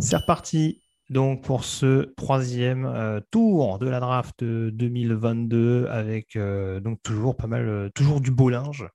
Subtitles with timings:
[0.00, 7.02] C'est reparti donc pour ce troisième euh, tour de la draft 2022 avec euh, donc
[7.02, 8.88] toujours pas mal, euh, toujours du beau linge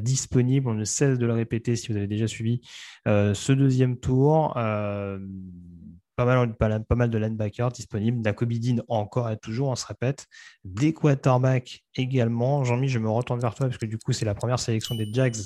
[0.00, 0.68] disponible.
[0.68, 2.60] On ne cesse de le répéter si vous avez déjà suivi
[3.06, 4.52] ce deuxième tour.
[4.54, 5.14] pas,
[6.16, 8.20] mal, de linebackers disponibles.
[8.20, 10.26] Dean encore et toujours, on se répète.
[10.64, 12.64] Des quarterbacks également.
[12.64, 15.06] Jean-Mi, je me retourne vers toi parce que du coup, c'est la première sélection des
[15.12, 15.36] Jags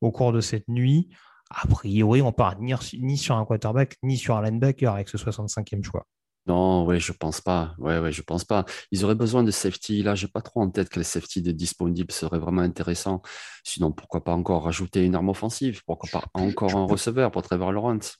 [0.00, 1.08] au cours de cette nuit
[1.54, 5.16] a priori, on part ni, ni, sur un quarterback, ni sur un linebacker avec ce
[5.16, 6.06] 65e choix.
[6.46, 7.74] Non, oui, je pense pas.
[7.78, 8.64] Ouais, ouais, je pense pas.
[8.90, 10.02] Ils auraient besoin de safety.
[10.02, 13.22] Là, j'ai pas trop en tête que les safety de disponibles seraient vraiment intéressants.
[13.62, 15.82] Sinon, pourquoi pas encore rajouter une arme offensive?
[15.86, 18.18] Pourquoi pas encore un receveur pour Trevor Lawrence?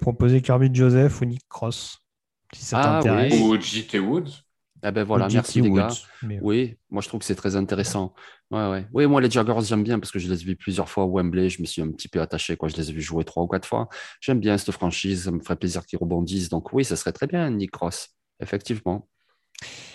[0.00, 1.98] Proposer Kirby Joseph ou Nick Cross,
[2.54, 3.38] si ça ah, t'intéresse.
[3.40, 3.98] Ou J.T.
[3.98, 4.47] Woods.
[4.82, 5.88] Ah ben voilà, merci les gars.
[6.40, 8.14] Oui, moi je trouve que c'est très intéressant.
[8.50, 8.86] Ouais, ouais.
[8.92, 11.06] Oui, moi les Jaguars, j'aime bien parce que je les ai vus plusieurs fois à
[11.06, 11.48] Wembley.
[11.48, 12.56] Je me suis un petit peu attaché.
[12.56, 12.68] Quoi.
[12.68, 13.88] Je les ai vus jouer trois ou quatre fois.
[14.20, 15.24] J'aime bien cette franchise.
[15.24, 16.48] Ça me ferait plaisir qu'ils rebondissent.
[16.48, 18.10] Donc oui, ça serait très bien, Nick Cross.
[18.40, 19.08] Effectivement.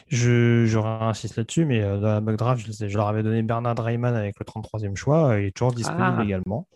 [0.09, 3.77] Je, je réinsiste là-dessus, mais euh, dans la bug draft, je, leur avais donné Bernard
[3.77, 5.39] Rayman avec le 33e choix.
[5.39, 6.23] Il est toujours disponible ah.
[6.23, 6.67] également.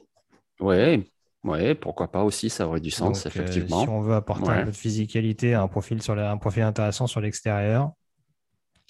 [0.60, 1.04] Oui,
[1.44, 3.82] Ouais, pourquoi pas aussi, ça aurait du sens, euh, effectivement.
[3.82, 7.22] si on veut apporter un peu de physicalité, un profil, sur un profil intéressant sur
[7.22, 7.92] l'extérieur,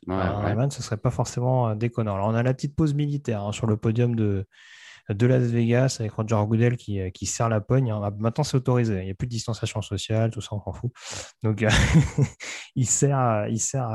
[0.08, 0.70] ouais, ouais.
[0.72, 2.16] ce serait pas forcément euh, déconnant.
[2.16, 4.48] Alors, on a la petite pause militaire hein, sur le podium de,
[5.10, 7.92] de Las Vegas avec Roger Goodell qui, euh, qui serre la pogne.
[7.92, 8.12] Hein.
[8.18, 9.00] Maintenant, c'est autorisé.
[9.00, 10.92] Il n'y a plus de distanciation sociale, tout ça, on s'en fout.
[11.44, 11.64] Donc,
[12.76, 13.90] il, serre, il, serre,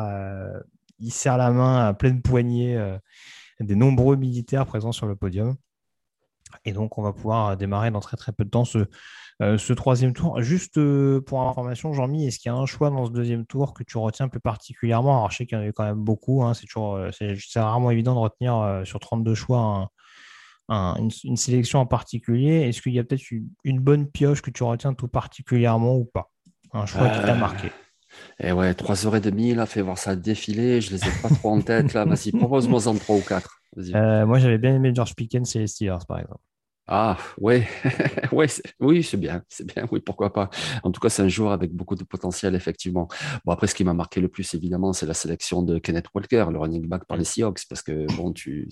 [0.99, 2.79] il serre la main à pleine poignée
[3.61, 5.57] des nombreux militaires présents sur le podium.
[6.65, 8.87] Et donc, on va pouvoir euh, démarrer dans très très peu de temps ce,
[9.41, 10.41] euh, ce troisième tour.
[10.43, 13.75] Juste euh, pour information, Jean-Mi, est-ce qu'il y a un choix dans ce deuxième tour
[13.75, 15.19] que tu retiens plus particulièrement?
[15.19, 16.43] Alors, je sais qu'il y en a eu quand même beaucoup.
[16.43, 19.91] Hein, c'est toujours, c'est, rarement évident de retenir sur 32 choix
[20.69, 22.69] une, sélection en particulier.
[22.69, 23.25] Est-ce qu'il y a peut-être
[23.65, 26.31] une, bonne pioche que tu retiens tout particulièrement ou pas?
[26.73, 27.69] Un choix qui t'a marqué?
[28.39, 30.81] et eh ouais, 3h30, là, fais voir ça défiler.
[30.81, 32.05] Je les ai pas trop en tête, là.
[32.05, 33.63] Vas-y, propose-moi en 3 ou 4.
[33.79, 36.41] Euh, moi, j'avais bien aimé George Pickens et les Steelers, par exemple.
[36.89, 37.67] Ah, ouais,
[38.33, 38.47] ouais
[38.81, 40.51] oui, c'est bien, c'est bien, oui, pourquoi pas.
[40.83, 43.09] En tout cas, c'est un joueur avec beaucoup de potentiel, effectivement.
[43.45, 46.47] Bon, après, ce qui m'a marqué le plus, évidemment, c'est la sélection de Kenneth Walker,
[46.51, 48.69] le running back par les Seahawks, parce que, bon, tu,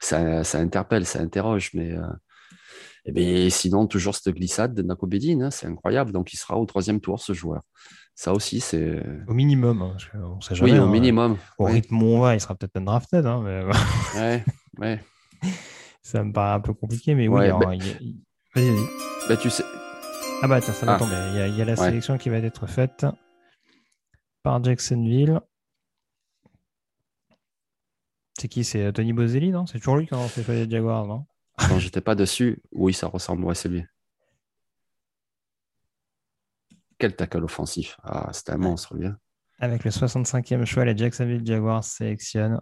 [0.00, 2.06] ça, ça, interpelle, ça interroge, mais euh,
[3.04, 6.12] eh bien, sinon, toujours cette glissade de Nako Bedin, hein, c'est incroyable.
[6.12, 7.60] Donc, il sera au troisième tour, ce joueur.
[8.14, 9.02] Ça aussi, c'est.
[9.26, 9.82] Au minimum.
[9.82, 11.36] Hein, on sait jamais, oui, au hein, minimum.
[11.58, 13.26] Au rythme où on va, il sera peut-être undrafted.
[13.26, 13.64] Hein, mais...
[14.18, 14.44] ouais,
[14.78, 15.00] ouais.
[16.04, 17.48] Ça me paraît un peu compliqué, mais oui.
[17.48, 17.58] Bah...
[17.66, 17.78] Vas-y,
[18.54, 19.28] vas-y.
[19.28, 19.64] Bah, tu sais.
[20.42, 20.98] Ah, bah, tiens, ça va ah.
[20.98, 21.16] tomber.
[21.30, 23.06] Il y, a, il y a la sélection qui va être faite
[24.42, 25.40] par Jacksonville.
[28.38, 28.64] C'est qui?
[28.64, 29.64] C'est Tony Bozelli, non?
[29.64, 31.24] C'est toujours lui qui a fait les Jaguars, non?
[31.70, 32.62] Non, j'étais pas dessus.
[32.72, 33.44] Oui, ça ressemble.
[33.44, 33.82] Ouais, c'est lui.
[36.98, 37.96] Quel tackle offensif.
[38.02, 39.16] Ah, c'était un monstre, bien.
[39.58, 42.60] Avec le 65e choix, les Jacksonville Jaguars sélectionnent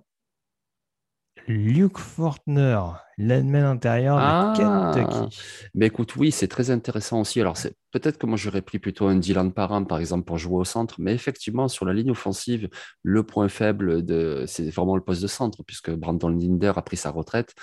[1.48, 2.78] Luke Fortner,
[3.19, 4.92] l'admin intérieur de ah.
[4.94, 5.38] Kentucky.
[5.75, 7.41] Mais écoute, oui, c'est très intéressant aussi.
[7.41, 10.56] Alors, c'est peut-être que moi, j'aurais pris plutôt un Dylan Parham, par exemple, pour jouer
[10.56, 10.97] au centre.
[10.98, 12.69] Mais effectivement, sur la ligne offensive,
[13.02, 14.44] le point faible, de...
[14.47, 17.54] c'est vraiment le poste de centre, puisque Brandon Linder a pris sa retraite.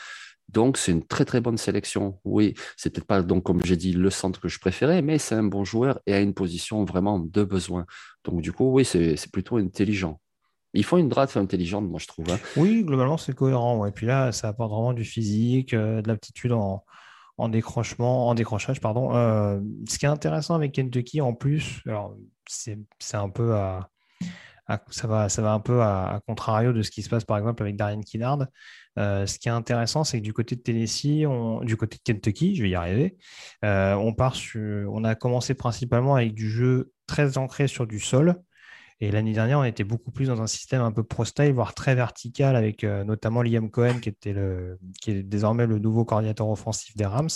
[0.50, 2.20] Donc, c'est une très très bonne sélection.
[2.26, 5.36] Oui, c'est peut-être pas, donc, comme j'ai dit, le centre que je préférais, mais c'est
[5.36, 7.86] un bon joueur et a une position vraiment de besoin.
[8.24, 10.20] Donc, du coup, oui, c'est plutôt intelligent.
[10.74, 12.30] Il faut une draft intelligente, moi, je trouve.
[12.30, 12.38] Hein.
[12.56, 13.86] Oui, globalement, c'est cohérent.
[13.86, 16.84] Et puis là, ça apporte vraiment du physique, euh, de l'aptitude en,
[17.38, 18.80] en, décrochement, en décrochage.
[18.80, 19.16] Pardon.
[19.16, 22.16] Euh, ce qui est intéressant avec Kentucky, en plus, alors
[22.48, 22.78] c'est
[23.14, 23.90] un peu à,
[24.92, 27.64] ça, va, ça va un peu à, contrario de ce qui se passe, par exemple,
[27.64, 28.46] avec Darian Kinnard.
[29.00, 31.26] Euh, ce qui est intéressant, c'est que du côté de Tennessee,
[31.64, 33.18] du côté de Kentucky, je vais y arriver,
[33.64, 38.40] on, part sur, on a commencé principalement avec du jeu très ancré sur du sol.
[39.02, 41.96] Et l'année dernière, on était beaucoup plus dans un système un peu pro-style, voire très
[41.96, 46.50] vertical, avec euh, notamment Liam Cohen, qui, était le, qui est désormais le nouveau coordinateur
[46.50, 47.30] offensif des Rams.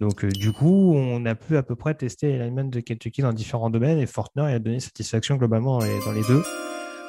[0.00, 3.70] Donc, du coup, on a pu à peu près tester l'alignment de Kentucky dans différents
[3.70, 6.42] domaines, et Fortner a donné satisfaction globalement dans les deux.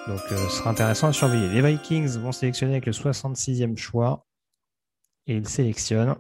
[0.08, 1.48] Donc euh, ce sera intéressant à surveiller.
[1.50, 4.26] Les Vikings vont sélectionner avec le 66e choix.
[5.28, 6.16] Et ils sélectionnent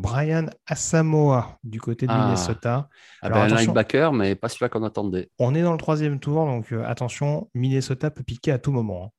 [0.00, 2.24] Brian Asamoah du côté de ah.
[2.24, 2.88] Minnesota.
[3.22, 5.30] Ah ben, un linebacker, mais pas celui qu'on attendait.
[5.38, 9.06] On est dans le troisième tour, donc euh, attention, Minnesota peut piquer à tout moment.
[9.06, 9.10] Hein.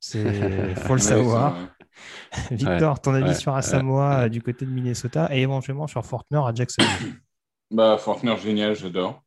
[0.00, 1.56] C'est faut le savoir.
[2.50, 6.52] Victor, ton avis sur Asamoah euh, du côté de Minnesota et éventuellement sur Fortner à
[6.54, 7.14] Jacksonville?
[7.70, 9.22] Bah Fortner génial, j'adore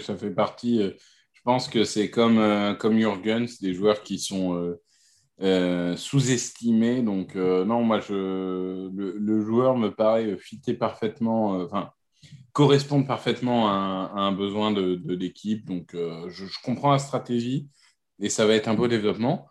[0.00, 0.82] ça fait partie.
[0.82, 0.90] Euh,
[1.32, 4.76] je pense que c'est comme, euh, comme Jurgen, c'est des joueurs qui sont,
[5.40, 7.02] euh, sous-estimé.
[7.02, 11.92] Donc, non, moi, je, le, joueur me paraît fitter parfaitement, enfin,
[12.52, 15.64] correspondre parfaitement à un, besoin de, l'équipe.
[15.66, 17.68] Donc, je, je, comprends la stratégie
[18.20, 19.48] et ça va être un beau développement.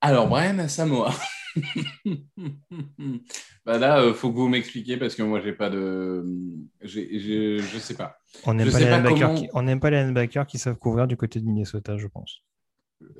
[0.00, 1.12] Alors, Brian Samoa.
[3.64, 6.24] bah là, il euh, faut que vous m'expliquiez parce que moi, j'ai pas de.
[6.82, 8.18] Je je sais pas.
[8.44, 8.78] On n'aime pas,
[9.34, 9.48] qui...
[9.80, 12.42] Pas les linebackers qui savent couvrir du côté de Minnesota, je pense.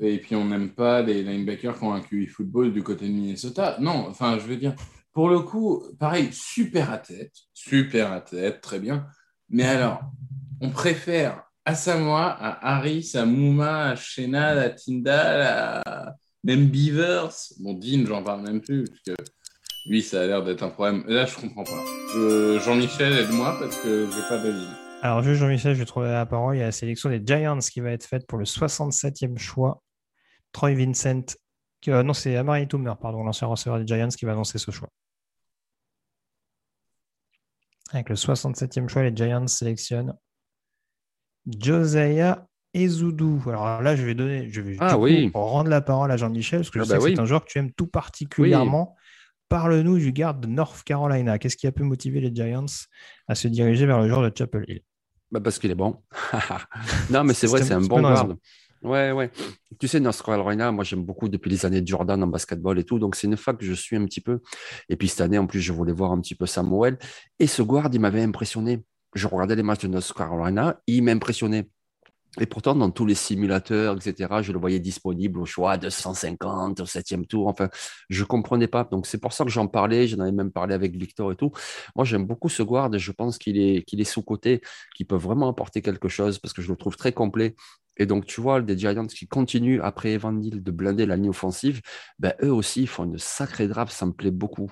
[0.00, 3.12] Et puis, on n'aime pas les linebackers qui ont un QI football du côté de
[3.12, 3.76] Minnesota.
[3.81, 4.75] Non, enfin, je veux dire,
[5.12, 7.32] pour le coup, pareil, super à tête.
[7.52, 9.06] Super à tête, très bien.
[9.49, 10.00] Mais alors,
[10.61, 17.32] on préfère à Samoa, à Harris, à Mouma, à Shena, à Tyndall, à même Beavers,
[17.61, 19.25] bon, Dean, j'en parle même plus, parce que
[19.87, 21.05] lui, ça a l'air d'être un problème.
[21.06, 22.61] Là, je comprends pas.
[22.64, 24.67] Jean-Michel, aide-moi, parce que j'ai pas d'avis.
[25.00, 26.56] Alors, juste Jean-Michel, je vais trouver la parole.
[26.56, 29.82] Il y a la sélection des Giants qui va être faite pour le 67e choix.
[30.55, 31.37] Troy Vincent.
[31.89, 34.89] Euh, non, c'est Amari Toomer, pardon, l'ancien receveur des Giants, qui va annoncer ce choix.
[37.93, 40.15] Avec le 67e choix, les Giants sélectionnent
[41.47, 43.43] Josiah et Zoudou.
[43.47, 44.97] Alors là, je vais donner, je vais ah
[45.35, 47.45] rendre la parole à Jean-Michel, parce que je ah sais bah que c'est un joueur
[47.45, 48.97] que tu aimes tout particulièrement.
[49.51, 51.39] Parle-nous du garde de North Carolina.
[51.39, 52.65] Qu'est-ce qui a pu motiver les Giants
[53.29, 54.81] à se diriger vers le joueur de Chapel Hill?
[55.31, 56.03] Bah Parce qu'il est bon.
[57.11, 58.37] non, mais c'est vrai, c'est un bon garde.
[58.84, 59.31] Ouais, ouais.
[59.81, 62.84] Tu sais, North Carolina, moi j'aime beaucoup depuis les années de Jordan en basketball et
[62.84, 64.40] tout, donc c'est une fac que je suis un petit peu.
[64.90, 66.98] Et puis cette année, en plus, je voulais voir un petit peu Samuel.
[67.38, 68.84] Et ce guard, il m'avait impressionné.
[69.14, 71.69] Je regardais les matchs de North Carolina, il m'impressionnait.
[72.40, 76.81] Et pourtant, dans tous les simulateurs, etc., je le voyais disponible au choix de 150,
[76.81, 77.46] au septième tour.
[77.46, 77.69] Enfin,
[78.10, 78.84] je ne comprenais pas.
[78.90, 80.08] Donc, c'est pour ça que j'en parlais.
[80.08, 81.52] J'en avais même parlé avec Victor et tout.
[81.94, 84.60] Moi, j'aime beaucoup ce guard je pense qu'il est, qu'il est sous-côté,
[84.96, 87.54] qu'il peut vraiment apporter quelque chose parce que je le trouve très complet.
[87.96, 91.31] Et donc, tu vois, des Giants qui continuent après Evan Neal de blinder la ligne
[91.31, 91.81] offensive,
[92.19, 93.92] ben, eux aussi font une sacrée draft.
[93.92, 94.70] Ça me plaît beaucoup.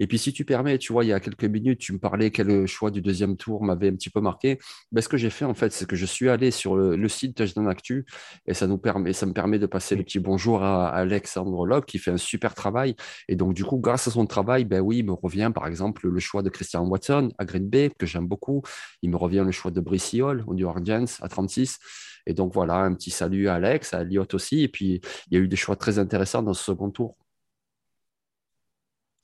[0.00, 2.30] Et puis, si tu permets, tu vois, il y a quelques minutes, tu me parlais
[2.30, 4.58] quel choix du deuxième tour m'avait un petit peu marqué.
[4.92, 7.36] Ben, ce que j'ai fait, en fait, c'est que je suis allé sur le, site
[7.36, 8.06] Touchdown Actu
[8.46, 11.86] et ça, nous permet, ça me permet de passer le petit bonjour à, Alexandre Locke
[11.86, 12.96] qui fait un super travail.
[13.28, 16.08] Et donc, du coup, grâce à son travail, ben oui, il me revient, par exemple,
[16.08, 18.62] le choix de Christian Watson à Green Bay, que j'aime beaucoup.
[19.02, 21.78] Il me revient le choix de Brice Hall au New Orleans à 36.
[22.26, 24.62] Et donc, voilà, un petit salut à Alex, à Elliott aussi.
[24.62, 25.00] Et puis,
[25.30, 27.16] il y a eu des choix très intéressants dans ce second tour.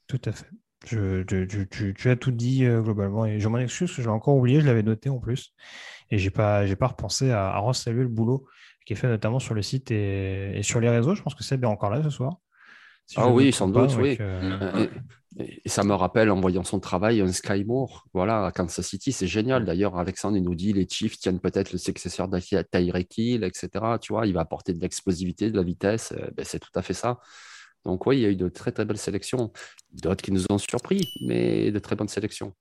[0.06, 0.50] Tout à fait.
[0.87, 4.61] Je, tu, as tout dit euh, globalement et je m'en excuse je l'ai encore oublié,
[4.61, 5.53] je l'avais noté en plus.
[6.11, 8.47] Et je n'ai pas, pas repensé à, à saluer le boulot
[8.87, 11.15] qui est fait notamment sur le site et, sur les réseaux.
[11.15, 12.38] Je pense que c'est bien encore là ce soir.
[13.17, 14.17] ah oui, sans doute, oui.
[14.21, 14.87] Euh,
[15.38, 19.12] et, ça me rappelle en voyant son travail, un Sky Moore, voilà, à Kansas City,
[19.12, 19.65] c'est génial.
[19.65, 23.69] D'ailleurs, Alexandre il nous dit les Chiefs tiennent peut-être le successeur de Tyreek Hill, etc.
[24.00, 26.12] Tu vois, il va apporter de l'explosivité, de la vitesse.
[26.12, 27.19] Euh, ben, c'est tout à fait ça.
[27.87, 29.53] Donc oui, il y a eu de très très belles sélections,
[29.93, 32.53] d'autres qui nous ont surpris, mais de très bonnes sélections.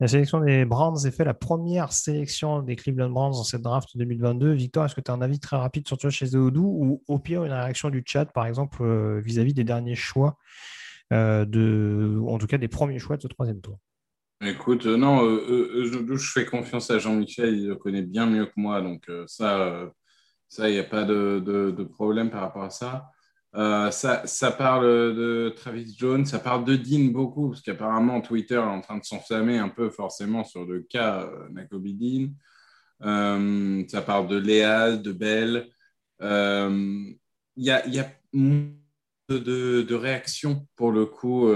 [0.00, 3.96] La sélection des Browns est fait la première sélection des Cleveland Browns dans cette draft
[3.96, 4.52] 2022.
[4.52, 7.18] Victor, est-ce que tu as un avis très rapide sur toi chez Zodou ou au
[7.18, 10.36] pire une réaction du chat, par exemple, euh, vis-à-vis des derniers choix,
[11.12, 13.78] euh, de, en tout cas des premiers choix de ce troisième tour?
[14.40, 18.80] Écoute, euh, non, je fais confiance à Jean-Michel, il le connaît bien mieux que moi,
[18.80, 19.90] donc ça,
[20.48, 23.10] ça, il n'y a pas de, de, problème par rapport à ça.
[23.54, 24.84] Euh, ça, parle
[25.16, 29.04] de Travis Jones, ça parle de Dean beaucoup, parce qu'apparemment Twitter est en train de
[29.04, 32.28] s'enflammer un peu forcément sur le cas euh, Dean.
[33.02, 35.68] Euh, ça parle de Léa, de Bell.
[36.20, 37.16] Il
[37.56, 38.10] y a, y a
[39.28, 41.48] de, de, réactions pour le coup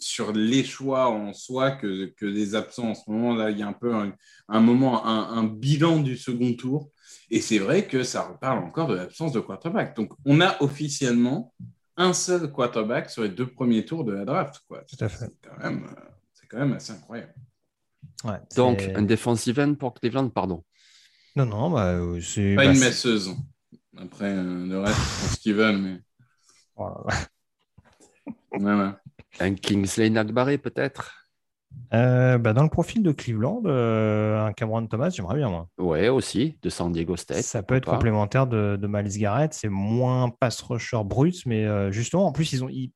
[0.00, 3.34] sur les choix en soi que, que des absents en ce moment.
[3.34, 6.90] Là, il y a un peu un, moment, un, bilan du second tour.
[7.30, 9.96] Et c'est vrai que ça reparle encore de l'absence de quarterback.
[9.96, 11.54] Donc, on a officiellement
[11.96, 14.62] un seul quarterback sur les deux premiers tours de la draft.
[14.66, 14.82] Quoi.
[14.84, 15.26] Tout à fait.
[15.26, 15.86] C'est quand, même,
[16.48, 17.34] quand même assez incroyable.
[18.56, 20.64] Donc, un defensive end pour Cleveland, pardon.
[21.36, 22.56] Non, non, bah, euh, c'est.
[22.56, 23.36] Pas une messeuse.
[23.96, 26.00] Après, euh, le reste, c'est ce qu'ils veulent, mais.
[29.40, 31.17] Un Kingsley Nagbaré, peut-être?
[31.94, 35.68] Euh, bah, dans le profil de Cleveland, euh, un Cameron Thomas, j'aimerais bien moi.
[35.78, 37.42] Ouais, aussi, de San Diego State.
[37.42, 39.54] Ça peut être complémentaire de, de, Miles Garrett.
[39.54, 42.92] C'est moins pass rusher brut, mais euh, justement, en plus, ils ont, ils,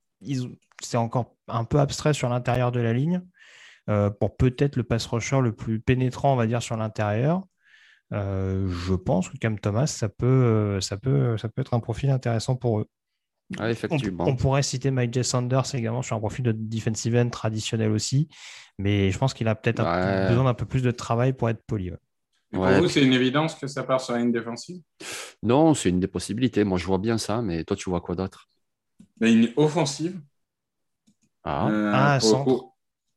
[0.83, 3.23] c'est encore un peu abstrait sur l'intérieur de la ligne.
[4.21, 7.43] pour peut-être le pass rusher le plus pénétrant, on va dire, sur l'intérieur.
[8.11, 12.57] je pense que Cam Thomas, ça peut, ça, peut, ça peut être un profil intéressant
[12.57, 12.89] pour eux.
[13.61, 14.25] Effectivement.
[14.27, 15.25] On, pourrait citer Mike J.
[15.25, 18.29] Sanders également sur un profil de defensive end traditionnel aussi.
[18.79, 19.83] Mais je pense qu'il a peut-être
[20.29, 21.91] besoin d'un peu plus de travail pour être poli.
[22.53, 24.81] pour vous, c'est une évidence que ça part sur la ligne défensive?
[25.43, 26.65] Non, c'est une des possibilités.
[26.65, 28.49] Moi, je vois bien ça, mais toi, tu vois quoi d'autre?
[29.21, 30.21] Une offensive.
[31.45, 32.69] Ah, euh, ah centre.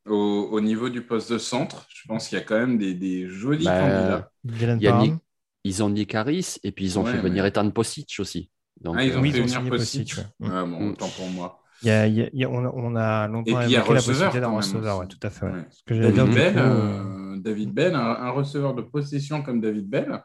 [0.07, 3.65] Au, niveau du poste de centre, je pense qu'il y a quand même des, jolis
[3.65, 5.17] bah, candidats.
[5.63, 8.51] ils ont Nick Harris et puis ils ont fait venir Ethan Posic aussi.
[8.81, 10.15] Donc, ah, ils ont fait venir Posic.
[10.43, 11.61] Ah, bon, autant pour moi.
[11.81, 11.89] Il
[12.33, 15.51] y a, on, a, longtemps évoqué la possibilité d'un receveur, ouais, tout à fait.
[15.87, 20.21] David, Bell, euh, David Bell, un, receveur de possession comme David Bell,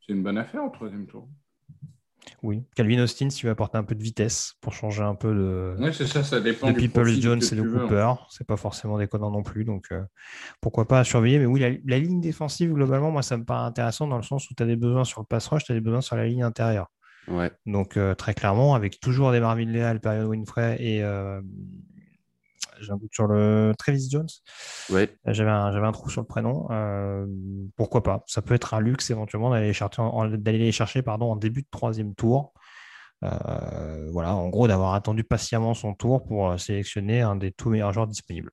[0.00, 1.28] c'est une bonne affaire au troisième tour.
[2.42, 5.74] Oui, Calvin Austin, si veut apporter un peu de vitesse pour changer un peu de.
[5.78, 6.70] Oui, c'est ça, ça dépend.
[6.70, 10.02] De People Jones et de Cooper, c'est pas forcément déconnant non plus, donc euh,
[10.60, 11.38] pourquoi pas surveiller.
[11.38, 14.54] Mais oui, la, ligne défensive, globalement, moi, ça me paraît intéressant dans le sens où
[14.54, 16.42] tu as des besoins sur le pass rush, tu as des besoins sur la ligne
[16.42, 16.90] intérieure.
[17.30, 17.50] Ouais.
[17.66, 21.40] Donc, euh, très clairement, avec toujours des Marvin Leal, période Winfrey et euh,
[22.80, 24.28] j'ai un doute sur le Travis Jones.
[24.90, 25.08] Ouais.
[25.26, 26.66] J'avais un, un, trou sur le prénom.
[26.70, 27.26] Euh,
[27.76, 30.02] pourquoi pas Ça peut être un luxe éventuellement d'aller chercher,
[30.38, 32.52] d'aller les chercher pardon, en début de troisième tour.
[33.20, 38.06] voilà, en gros, d'avoir attendu patiemment son tour pour sélectionner un des tout meilleurs joueurs
[38.06, 38.50] disponibles.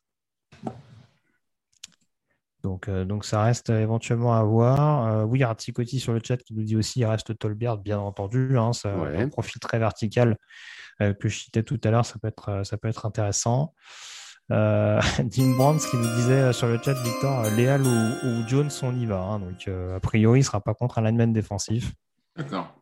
[2.67, 5.07] Donc, euh, donc ça reste éventuellement à voir.
[5.07, 8.57] Euh, oui, Articotti sur le chat qui nous dit aussi il reste Tolbert, bien entendu.
[8.57, 10.37] Hein, ça, Un profil très vertical
[11.01, 13.73] euh, que je citais tout à l'heure, ça, peut être, ça peut être intéressant.
[14.49, 19.19] Dean Brands qui nous disait sur le chat, Victor, Léal ou, Jones, on y va.
[19.19, 19.39] Hein.
[19.39, 21.93] donc, a priori, il ne sera pas contre un lineman défensif.
[22.35, 22.73] D'accord.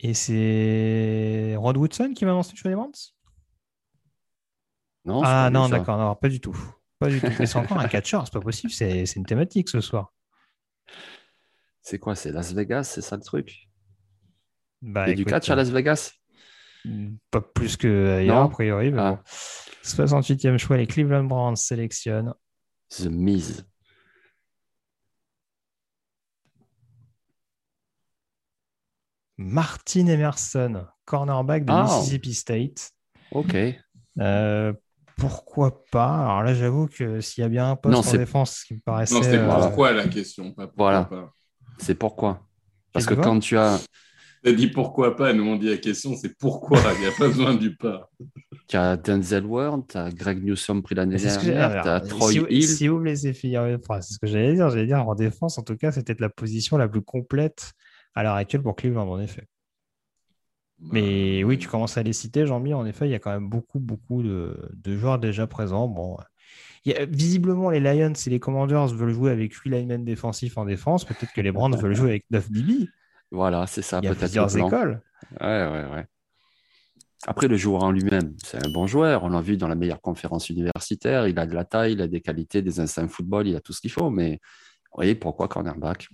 [0.00, 2.92] Et c'est Rod Woodson qui m'a lancé sur les Brands?
[5.04, 5.22] Non.
[5.22, 6.56] Ah non, d'accord, pas du tout.
[7.02, 7.26] Pas du tout.
[7.46, 10.12] c'est encore un catcheur, c'est pas possible, c'est une thématique ce soir.
[11.82, 13.68] C'est quoi C'est Las Vegas, c'est ça le truc?
[14.80, 16.12] Bah, Il y a du catch à Las Vegas?
[17.30, 18.92] Pas plus que ailleurs, a priori.
[19.82, 20.58] 68e ah.
[20.58, 22.34] choix, les Cleveland Browns sélectionnent.
[22.90, 23.64] The Miz.
[29.38, 31.82] Martin Emerson, cornerback de ah.
[31.82, 32.92] Mississippi State.
[33.32, 33.56] Ok.
[34.18, 34.72] Euh,
[35.16, 36.24] pourquoi pas?
[36.24, 39.14] Alors là, j'avoue que s'il y a bien un poste en défense qui me paraissait.
[39.14, 40.54] Non, c'était euh, pourquoi la question?
[40.76, 41.08] voilà.
[41.78, 42.46] C'est pourquoi.
[42.92, 43.80] Parce que quand tu as.
[44.44, 47.28] Tu dit pourquoi pas, nous on dit la question, c'est pourquoi, il n'y a pas
[47.28, 48.10] besoin du pas.
[48.66, 52.66] Tu as Denzel Ward, tu as Greg Newsom pris l'année dernière, tu as Troy Hill.
[52.66, 53.64] Si vous me laissez finir
[54.00, 54.68] c'est ce que j'allais dire.
[54.68, 57.72] J'allais dire en défense, en tout cas, c'était la position la plus complète
[58.16, 59.46] à l'heure actuelle pour Cleveland, en effet.
[60.90, 62.74] Mais oui, tu commences à les citer, Jean-Mi.
[62.74, 65.88] En effet, il y a quand même beaucoup, beaucoup de, joueurs déjà présents.
[65.88, 66.16] Bon,
[67.08, 71.04] visiblement, les Lions et les Commanders veulent jouer avec 8 linemen défensifs en défense.
[71.04, 72.88] Peut-être que les Browns veulent jouer avec 9 DB.
[73.30, 74.00] Voilà, c'est ça.
[74.02, 75.00] Il y a plusieurs écoles.
[75.40, 76.06] Ouais, ouais, ouais.
[77.26, 79.22] Après, le joueur en lui-même, c'est un bon joueur.
[79.22, 81.28] On l'a vu dans la meilleure conférence universitaire.
[81.28, 83.72] Il a de la taille, il a des qualités, des instincts football, il a tout
[83.72, 84.10] ce qu'il faut.
[84.10, 84.40] Mais
[84.90, 86.08] vous voyez, pourquoi cornerback?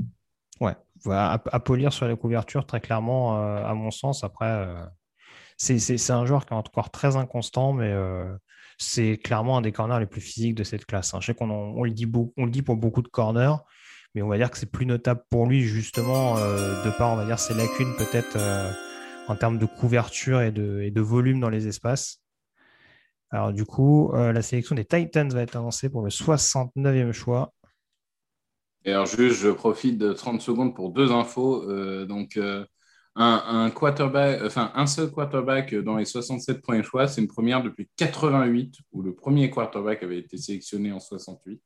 [0.60, 4.24] Ouais, voilà, à, polir sur la couverture, très clairement, euh, à mon sens.
[4.24, 4.84] Après, euh,
[5.56, 8.32] c'est un joueur qui est encore très inconstant, mais euh,
[8.78, 11.14] c'est clairement un des corners les plus physiques de cette classe.
[11.14, 11.18] Hein.
[11.20, 13.56] Je sais qu'on on le, dit on le dit pour beaucoup de corners,
[14.14, 17.26] mais on va dire que c'est plus notable pour lui, justement, de par, on va
[17.26, 18.38] dire, ses lacunes peut-être
[19.28, 22.22] en termes de couverture et de, et de, volume dans les espaces.
[23.30, 27.52] Alors, du coup, la sélection des Titans va être annoncée pour le 69e choix.
[28.88, 31.62] Et alors, juste, je profite de 30 secondes pour deux infos.
[31.70, 32.64] Euh, donc, euh,
[33.16, 37.86] un, quarterback, enfin, un seul quarterback dans les 67 points choix, c'est une première depuis
[37.96, 41.60] 88, où le premier quarterback avait été sélectionné en 68.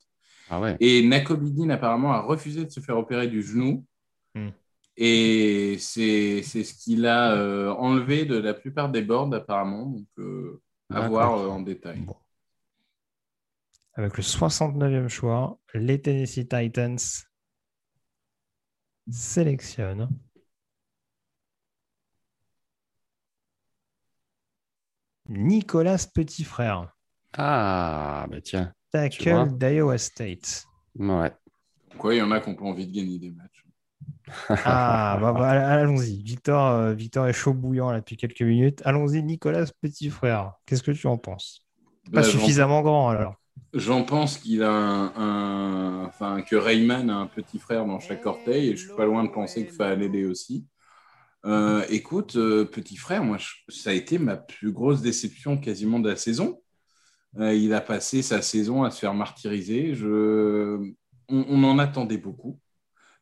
[0.50, 0.76] Ah ouais.
[0.80, 3.86] Et Nakobidin, apparemment, a refusé de se faire opérer du genou.
[4.34, 4.48] Hmm.
[4.96, 9.86] Et c'est ce qu'il a euh, enlevé de la plupart des boards, apparemment.
[9.86, 10.08] Donc,
[10.92, 12.04] à voir en détail.
[13.94, 16.98] Avec le 69e choix, les Tennessee Titans
[19.10, 20.08] sélectionnent
[25.28, 26.96] Nicolas Petit Frère.
[27.36, 28.72] Ah, bah tiens.
[28.90, 30.64] Tackle d'Iowa State.
[30.98, 31.32] Ouais.
[31.98, 33.66] Quoi, il y en a qui ont pas envie de gagner des matchs.
[34.64, 36.22] ah, bah, bah allons-y.
[36.22, 38.80] Victor, euh, Victor est chaud bouillant là, depuis quelques minutes.
[38.84, 40.54] Allons-y, Nicolas Petit Frère.
[40.66, 41.66] Qu'est-ce que tu en penses?
[42.06, 43.41] Pas bah, suffisamment grand alors.
[43.74, 48.68] J'en pense qu'il a un, enfin que Rayman a un petit frère dans chaque orteil
[48.68, 50.66] et je suis pas loin de penser qu'il fallait l'aider aussi.
[51.46, 56.10] Euh, écoute, euh, petit frère, moi, ça a été ma plus grosse déception quasiment de
[56.10, 56.62] la saison.
[57.38, 59.94] Euh, il a passé sa saison à se faire martyriser.
[59.94, 60.92] Je...
[61.28, 62.60] On, en attendait beaucoup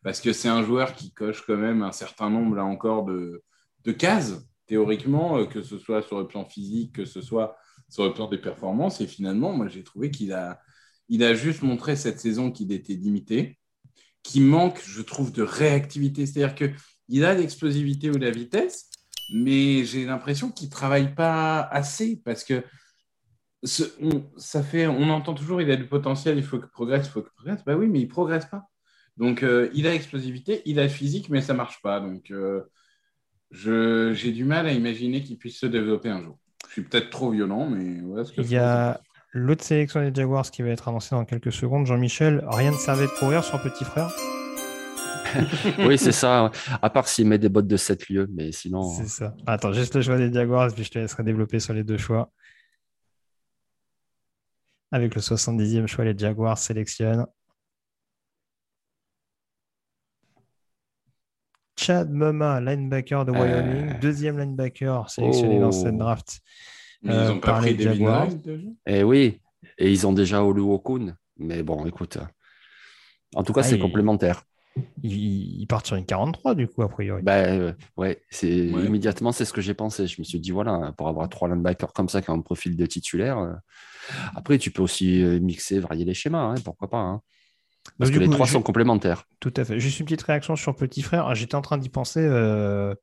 [0.03, 3.45] parce que c'est un joueur qui coche quand même un certain nombre là encore de,
[3.85, 7.57] de cases théoriquement, que ce soit sur le plan physique, que ce soit
[7.91, 9.01] sur le plan des performances.
[9.03, 10.61] Et finalement, moi, j'ai trouvé qu'il a,
[11.09, 13.59] il a juste montré cette saison qu'il était limité.
[14.23, 16.27] qui manque, je trouve, de réactivité.
[16.27, 18.91] C'est-à-dire qu'il a l'explosivité ou la vitesse,
[19.35, 22.63] mais j'ai l'impression qu'il ne travaille pas assez parce que
[24.01, 27.11] on, ça fait, on entend toujours il a du potentiel, il faut qu'il progresse, il
[27.11, 27.65] faut qu'il progresse.
[27.65, 28.65] Bah oui, mais il ne progresse pas.
[29.17, 32.01] Donc, euh, il a l'explosivité, il a physique, mais ça ne marche pas.
[32.01, 32.63] Donc, euh,
[33.51, 36.39] j'ai du mal à imaginer qu'il puisse se développer un jour.
[36.71, 39.01] Je suis peut-être trop violent, mais voilà ce que Il y a
[39.33, 41.85] l'autre sélection des Jaguars qui va être avancée dans quelques secondes.
[41.85, 44.09] Jean-Michel, rien ne servait de courir sur petit frère?
[45.79, 46.51] Oui, c'est ça.
[46.81, 48.83] À part s'il met des bottes de 7 lieux, mais sinon.
[48.83, 49.35] C'est ça.
[49.47, 52.31] Attends, juste le choix des Jaguars, puis je te laisserai développer sur les deux choix.
[54.93, 57.27] Avec le 70e choix, les Jaguars sélectionnent
[61.81, 64.01] Chad Mama, linebacker de Wyoming, euh.
[64.01, 65.99] deuxième linebacker sélectionné dans cette oh.
[65.99, 66.41] draft.
[67.03, 68.29] Mais ils n'ont euh, pas pris des Jaguars.
[68.87, 69.41] Eh oui,
[69.79, 71.17] et ils ont déjà Olu Okun.
[71.39, 72.19] Mais bon, écoute,
[73.35, 74.43] en tout cas, ah, c'est complémentaire.
[75.03, 77.23] Ils, partent sur une 43 du coup, a priori.
[77.23, 80.07] Bah, euh, ouais, c'est immédiatement, c'est ce que j'ai pensé.
[80.07, 82.77] Je me suis dit, voilà, pour avoir trois linebackers comme ça qui ont un profil
[82.77, 83.57] de titulaire.
[84.37, 86.99] Après, tu peux aussi mixer, varier les schémas, hein, pourquoi pas.
[86.99, 87.23] Hein.
[88.01, 89.27] Parce que les trois sont complémentaires.
[89.41, 89.79] Tout à fait.
[89.79, 91.27] Juste une petite réaction sur Petit Frère.
[91.27, 92.95] Ah, j'étais en train d'y penser, euh,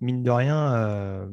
[0.00, 1.26] mine de rien, euh,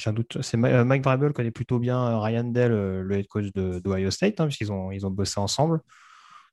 [0.00, 0.38] j'ai un doute.
[0.40, 4.40] C'est euh, Mike Vrabel connaît plutôt bien Ryan Dell, le head coach de, Ohio State,
[4.40, 5.80] hein, puisqu'ils ont, ils ont bossé ensemble.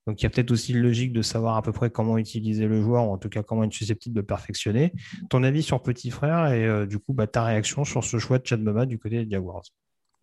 [0.08, 2.68] Donc il y a peut-être aussi une logique de savoir à peu près comment utiliser
[2.68, 4.92] le joueur, ou en tout cas comment être susceptible de perfectionner.
[5.30, 8.46] Ton avis sur Petit Frère et du coup bah, ta réaction sur ce choix de
[8.46, 9.64] Chad Mama du côté des Jaguars?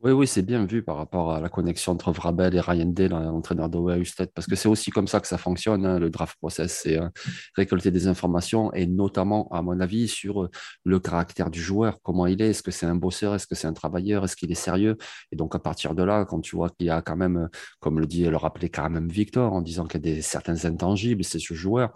[0.00, 3.08] Oui, oui, c'est bien vu par rapport à la connexion entre Vrabel et Ryan Day,
[3.08, 6.36] l'entraîneur de State, parce que c'est aussi comme ça que ça fonctionne, hein, le draft
[6.38, 7.08] process, c'est euh,
[7.56, 10.50] récolter des informations et notamment, à mon avis, sur euh,
[10.84, 13.66] le caractère du joueur, comment il est, est-ce que c'est un bosseur, est-ce que c'est
[13.66, 14.96] un travailleur, est-ce qu'il est sérieux,
[15.32, 17.48] et donc à partir de là, quand tu vois qu'il y a quand même, euh,
[17.80, 20.64] comme le dit, le rappelait quand même Victor, en disant qu'il y a des, certains
[20.64, 21.92] intangibles, c'est ce joueur,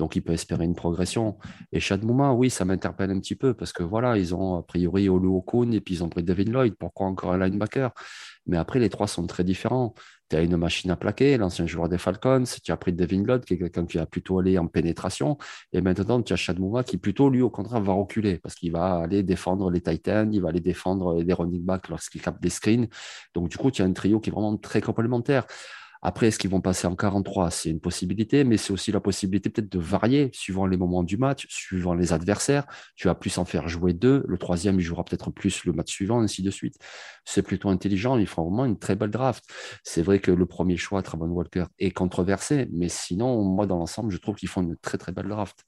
[0.00, 1.36] donc, il peut espérer une progression.
[1.72, 4.62] Et Chad Mouma, oui, ça m'interpelle un petit peu parce que voilà, ils ont a
[4.62, 6.74] priori Olu Okun et puis ils ont pris Devin Lloyd.
[6.78, 7.92] Pourquoi encore un linebacker?
[8.46, 9.92] Mais après, les trois sont très différents.
[10.30, 12.44] Tu as une machine à plaquer, l'ancien joueur des Falcons.
[12.64, 15.36] Tu as pris Devin Lloyd, qui est quelqu'un qui a plutôt allé en pénétration.
[15.74, 18.72] Et maintenant, tu as Chad Mouma qui, plutôt, lui, au contraire, va reculer parce qu'il
[18.72, 22.48] va aller défendre les Titans, il va aller défendre les running backs lorsqu'il capte des
[22.48, 22.88] screens.
[23.34, 25.44] Donc, du coup, tu as un trio qui est vraiment très complémentaire.
[26.02, 29.50] Après, est-ce qu'ils vont passer en 43 C'est une possibilité, mais c'est aussi la possibilité
[29.50, 32.66] peut-être de varier suivant les moments du match, suivant les adversaires.
[32.96, 34.24] Tu vas plus en faire jouer deux.
[34.26, 36.76] Le troisième, il jouera peut-être plus le match suivant, ainsi de suite.
[37.24, 38.16] C'est plutôt intelligent.
[38.16, 39.44] Ils feront vraiment une très belle draft.
[39.84, 44.10] C'est vrai que le premier choix, Travon Walker, est controversé, mais sinon, moi, dans l'ensemble,
[44.10, 45.64] je trouve qu'ils font une très, très belle draft.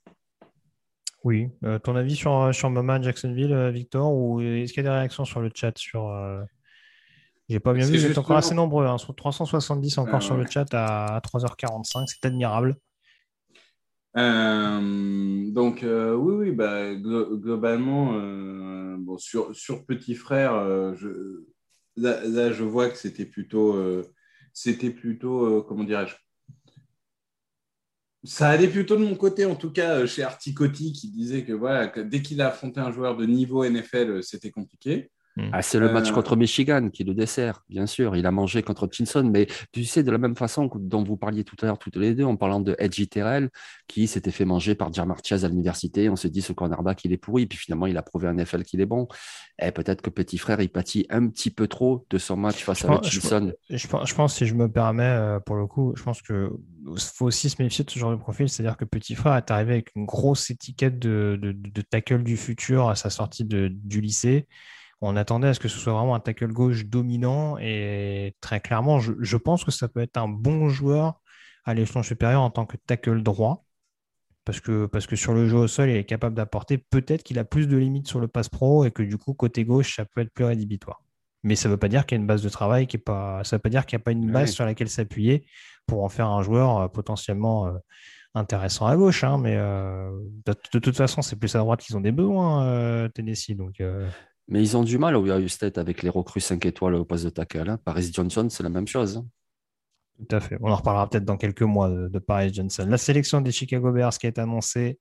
[1.24, 1.50] Oui.
[1.64, 4.96] Euh, ton avis sur, sur Mama Jacksonville, euh, Victor, ou est-ce qu'il y a des
[4.96, 6.08] réactions sur le chat sur.
[6.08, 6.42] Euh,
[7.52, 8.86] j'ai pas bien vu, vous êtes encore assez nombreux.
[8.86, 12.76] Hein, 370 encore ah sur le chat à 3h45, c'est admirable.
[14.16, 21.44] Euh, donc euh, oui, oui, bah, globalement, euh, bon, sur, sur Petit Frère, je,
[21.96, 24.02] là, je vois que c'était plutôt,
[24.52, 26.14] c'était plutôt, comment dirais-je,
[28.24, 31.88] ça allait plutôt de mon côté, en tout cas chez Articotti, qui disait que voilà,
[31.88, 35.10] que dès qu'il a affronté un joueur de niveau NFL, c'était compliqué.
[35.36, 35.48] Hmm.
[35.52, 36.12] Ah, c'est le match euh.
[36.12, 38.16] contre Michigan qui le dessert, bien sûr.
[38.16, 41.42] Il a mangé contre Tinson, mais tu sais, de la même façon dont vous parliez
[41.42, 43.48] tout à l'heure, toutes les deux, en parlant de Edgy Terrell,
[43.88, 46.10] qui s'était fait manger par Jamar Chase à l'université.
[46.10, 47.46] On s'est dit, ce cornerback, il est pourri.
[47.46, 49.08] Puis finalement, il a prouvé à NFL qu'il est bon.
[49.60, 52.62] Et eh, peut-être que petit frère, il pâtit un petit peu trop de son match
[52.62, 53.52] face à Tinson.
[53.70, 56.50] Je, pense, si je me permets, euh, pour le coup, je pense que
[56.98, 58.50] faut aussi se méfier de ce genre de profil.
[58.50, 62.90] C'est-à-dire que petit frère est arrivé avec une grosse étiquette de, de tackle du futur
[62.90, 64.46] à sa sortie du lycée
[65.02, 69.00] on attendait à ce que ce soit vraiment un tackle gauche dominant et très clairement,
[69.00, 71.20] je, pense que ça peut être un bon joueur
[71.64, 73.66] à l'échelon supérieur en tant que tackle droit.
[74.44, 76.78] Parce que, parce que sur le jeu au sol, il est capable d'apporter.
[76.78, 79.64] Peut-être qu'il a plus de limites sur le pass pro et que du coup, côté
[79.64, 81.00] gauche, ça peut être plus rédhibitoire.
[81.44, 83.00] Mais ça ne veut pas dire qu'il y a une base de travail qui est
[83.00, 83.42] pas.
[83.44, 85.46] Ça veut pas dire qu'il n'y a pas une base sur laquelle s'appuyer
[85.86, 87.72] pour en faire un joueur euh, potentiellement euh,
[88.34, 89.24] intéressant à gauche.
[89.24, 90.10] Hein, mais euh,
[90.46, 93.56] de, toute façon, c'est plus à droite qu'ils ont des besoins, Tennessee.
[93.56, 93.80] Donc,
[94.52, 97.24] mais ils ont du mal au Ohio State avec les recrues 5 étoiles au poste
[97.24, 97.70] de tackle.
[97.70, 97.78] Hein.
[97.82, 99.16] Paris Johnson, c'est la même chose.
[99.16, 99.26] Hein.
[100.18, 100.58] Tout à fait.
[100.60, 102.84] On en reparlera peut-être dans quelques mois de, Paris Johnson.
[102.86, 104.98] La sélection des Chicago Bears qui est annoncée,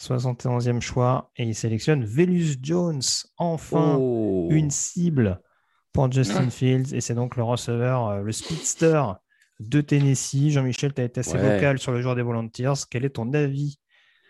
[0.00, 3.02] 71e choix, et ils sélectionnent Velus Jones.
[3.36, 4.48] Enfin, oh.
[4.50, 5.42] une cible
[5.92, 9.02] pour Justin Fields, et c'est donc le receveur, euh, le speedster
[9.60, 10.48] de Tennessee.
[10.48, 12.86] Jean-Michel, tu as été assez vocal sur le joueur des Volunteers.
[12.90, 13.78] Quel est ton avis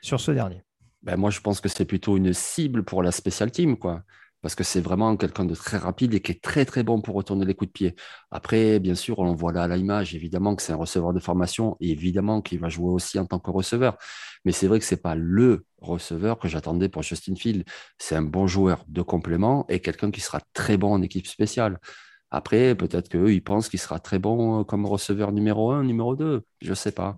[0.00, 0.64] sur ce dernier?
[1.04, 3.76] Ben moi, je pense que c'est plutôt une cible pour la special team.
[3.76, 4.02] Quoi.
[4.42, 7.14] Parce que c'est vraiment quelqu'un de très rapide et qui est très très bon pour
[7.14, 7.96] retourner les coups de pied.
[8.30, 11.76] Après, bien sûr, on voit là à l'image, évidemment que c'est un receveur de formation
[11.80, 13.96] et évidemment qu'il va jouer aussi en tant que receveur.
[14.44, 17.64] Mais c'est vrai que c'est pas le receveur que j'attendais pour Justin Field.
[17.98, 21.78] C'est un bon joueur de complément et quelqu'un qui sera très bon en équipe spéciale.
[22.32, 26.16] Après, peut-être qu'eux, ils pensent qu'il sera très bon euh, comme receveur numéro 1, numéro
[26.16, 26.42] 2.
[26.62, 27.16] Je ne sais pas.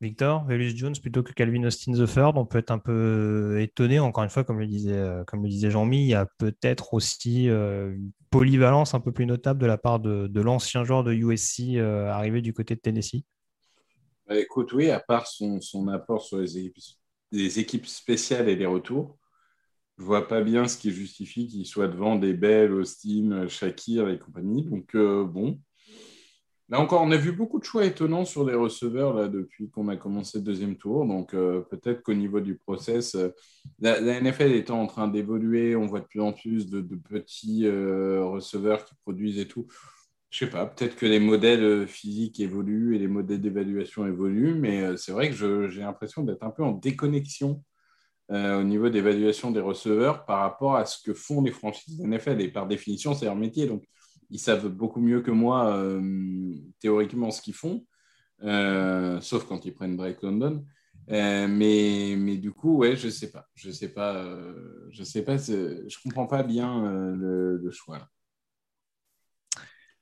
[0.00, 3.98] Victor, Velus Jones plutôt que Calvin Austin the Third, on peut être un peu étonné.
[3.98, 6.94] Encore une fois, comme le disait, euh, comme le disait Jean-Mi, il y a peut-être
[6.94, 11.12] aussi euh, une polyvalence un peu plus notable de la part de, l'ancien joueur de
[11.12, 13.24] USC euh, arrivé du côté de Tennessee.
[14.26, 16.76] Bah, écoute, oui, à part son, apport sur les équipes,
[17.30, 19.18] les équipes, spéciales et les retours,
[19.98, 24.18] je vois pas bien ce qui justifie qu'il soit devant des Bell, Austin, Shakir et
[24.18, 24.64] compagnie.
[24.64, 25.60] Donc, bon,
[26.70, 29.88] Là encore, on a vu beaucoup de choix étonnants sur les receveurs là, depuis qu'on
[29.88, 31.04] a commencé le deuxième tour.
[31.04, 33.30] Donc, euh, peut-être qu'au niveau du process, euh,
[33.80, 38.24] la, NFL étant en train d'évoluer, on voit de plus en plus de, petits euh,
[38.24, 39.66] receveurs qui produisent et tout.
[40.30, 44.96] Je sais pas, peut-être que les modèles physiques évoluent et les modèles d'évaluation évoluent, mais
[44.96, 47.64] c'est vrai que j'ai l'impression d'être un peu en déconnexion
[48.28, 52.40] au niveau d'évaluation des receveurs par rapport à ce que font les franchises NFL.
[52.40, 53.66] Et par définition, c'est leur métier.
[53.66, 53.82] Donc,
[54.30, 57.86] ils savent beaucoup mieux que moi euh, théoriquement ce qu'ils font,
[58.42, 60.64] euh, sauf quand ils prennent Drake London.
[61.10, 64.24] Euh, mais, mais du coup, ouais, je sais pas, je sais pas,
[64.90, 68.06] je sais pas, je comprends pas bien le, choix.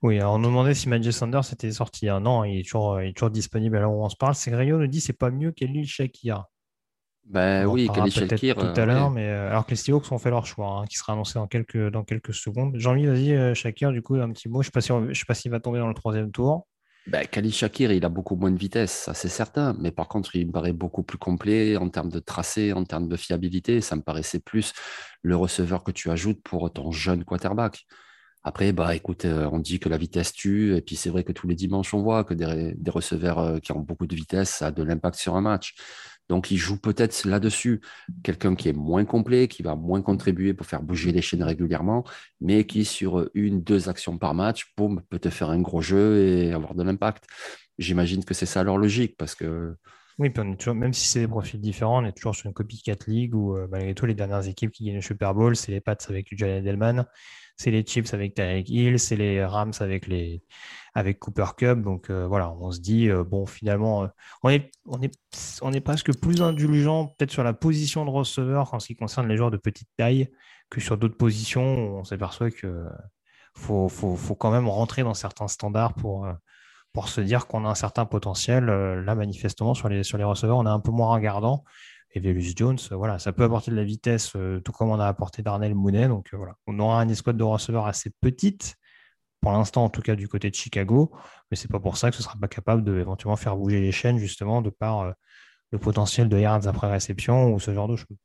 [0.02, 2.08] Oui, on nous demandait si Magic Sanders était sorti.
[2.08, 4.34] un an, il est toujours, il est toujours disponible à l'heure où on se parle.
[4.34, 6.44] C'est Grio nous dit c'est pas mieux qu'Elil Shakir.
[7.28, 8.56] Ben oui, Kelly Shelkir.
[8.56, 10.96] Tout à l'heure, mais euh, alors que les Seahawks ont fait leur choix, hein, qui
[10.96, 12.74] sera annoncé dans quelques, dans quelques secondes.
[12.76, 14.62] Jean-Louis, vas-y, euh, Shakir, du coup, un petit mot.
[14.62, 16.66] Je ne sais, pas s'il va tomber dans le troisième tour.
[17.06, 19.74] Ben, Kali Shakir, il a beaucoup moins de vitesse, ça c'est certain.
[19.78, 23.08] Mais par contre, il me paraît beaucoup plus complet en termes de tracé, en termes
[23.08, 23.82] de fiabilité.
[23.82, 24.72] Ça me paraissait plus
[25.22, 27.84] le receveur que tu ajoutes pour ton jeune quarterback.
[28.42, 31.32] Après, bah, écoute, euh, on dit que la vitesse tue, et puis c'est vrai que
[31.32, 34.68] tous les dimanches, on voit que des, des receveurs qui ont beaucoup de vitesse, ça
[34.68, 35.74] a de l'impact sur un match.
[36.28, 37.80] Donc, il joue peut-être là-dessus
[38.22, 42.04] quelqu'un qui est moins complet, qui va moins contribuer pour faire bouger les chaînes régulièrement,
[42.40, 46.18] mais qui, sur une, deux actions par match, boum, peut te faire un gros jeu
[46.18, 47.24] et avoir de l'impact.
[47.78, 49.74] J'imagine que c'est ça leur logique parce que.
[50.18, 50.32] Oui,
[50.74, 53.68] même si c'est des profils différents, on est toujours sur une copycat league où, euh,
[53.70, 56.56] malgré tout, les dernières équipes qui gagnent le Super Bowl, c'est les Pats avec Julian
[56.56, 57.06] Edelman,
[57.58, 60.42] c'est les Chips avec Hill, c'est les Rams avec les,
[60.94, 61.80] avec Cooper Cup.
[61.82, 64.06] Donc euh, voilà, on se dit, euh, bon, finalement, euh,
[64.42, 65.12] on, est, on, est,
[65.60, 69.28] on est presque plus indulgent peut-être sur la position de receveur en ce qui concerne
[69.28, 70.28] les joueurs de petite taille
[70.70, 71.98] que sur d'autres positions.
[71.98, 72.86] on s'aperçoit que
[73.54, 76.28] faut, faut, faut, quand même rentrer dans certains standards pour,
[76.92, 78.66] pour se dire qu'on a un certain potentiel.
[78.66, 81.64] Là, manifestement, sur les, sur les receveurs, on est un peu moins regardant.
[82.14, 84.32] Et Velus Jones, voilà, ça peut apporter de la vitesse,
[84.64, 86.08] tout comme on a apporté Darnell Mooney.
[86.08, 88.76] Donc voilà, on aura une escouade de receveurs assez petite,
[89.40, 91.12] pour l'instant en tout cas du côté de Chicago,
[91.50, 93.92] mais c'est pas pour ça que ce sera pas capable de éventuellement faire bouger les
[93.92, 95.12] chaînes justement de par euh,
[95.70, 98.16] le potentiel de yards après réception ou ce genre de choses.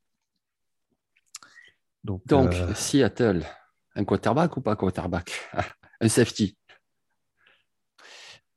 [2.03, 3.45] Donc, euh, Seattle,
[3.95, 5.31] un quarterback ou pas quarterback?
[6.01, 6.57] Un safety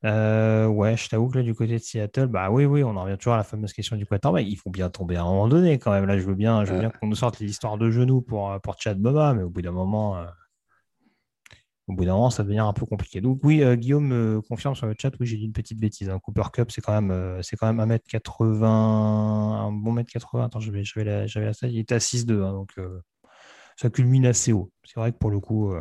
[0.05, 3.05] euh, ouais, je t'avoue que là, du côté de Seattle, bah oui, oui, on en
[3.05, 4.47] revient toujours à la fameuse question du quarterback.
[4.47, 6.07] Il faut bien tomber à un moment donné quand même.
[6.07, 8.61] Là, je veux bien, je veux bien qu'on nous sorte les histoires de genoux pour,
[8.63, 10.27] pour Chad Boba, mais au bout d'un moment,
[11.89, 13.21] au bout d'un moment, ça devient un peu compliqué.
[13.21, 16.11] Donc oui, euh, Guillaume me confirme sur le chat, oui, j'ai dit une petite bêtise.
[16.11, 16.19] Hein.
[16.19, 20.47] Cooper Cup, c'est quand même, euh, c'est quand même 1m80, un bon mètre 80.
[20.47, 23.01] Attends, j'avais, la, j'avais la il était à 6,2, hein, donc euh,
[23.77, 24.73] ça culmine assez haut.
[24.85, 25.73] C'est vrai que pour le coup,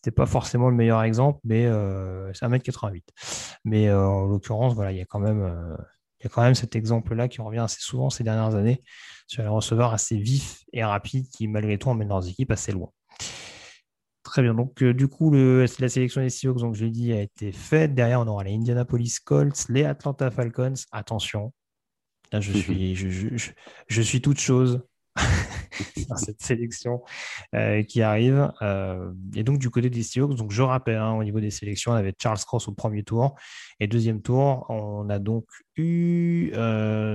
[0.00, 1.64] c'était pas forcément le meilleur exemple, mais
[2.32, 3.02] c'est 1m88.
[3.64, 5.76] Mais en l'occurrence, voilà, il y a quand même,
[6.20, 8.82] il y a quand même cet exemple-là qui revient assez souvent ces dernières années
[9.26, 12.90] sur les receveurs assez vifs et rapides qui, malgré tout, emmènent leurs équipes assez loin.
[14.30, 14.54] Très bien.
[14.54, 17.50] Donc, euh, du coup, le, la sélection des Seahawks, donc je l'ai dit, a été
[17.50, 17.94] faite.
[17.94, 20.74] Derrière, on aura les Indianapolis Colts, les Atlanta Falcons.
[20.92, 21.52] Attention,
[22.30, 23.36] là, je suis, je,
[23.88, 24.82] je, suis toute chose
[26.16, 27.02] cette sélection
[27.54, 28.52] euh, qui arrive.
[28.62, 31.92] Euh, et donc, du côté des Seahawks, donc je rappelle, hein, au niveau des sélections,
[31.92, 33.34] on avait Charles Cross au premier tour.
[33.78, 36.50] Et deuxième tour, on a donc eu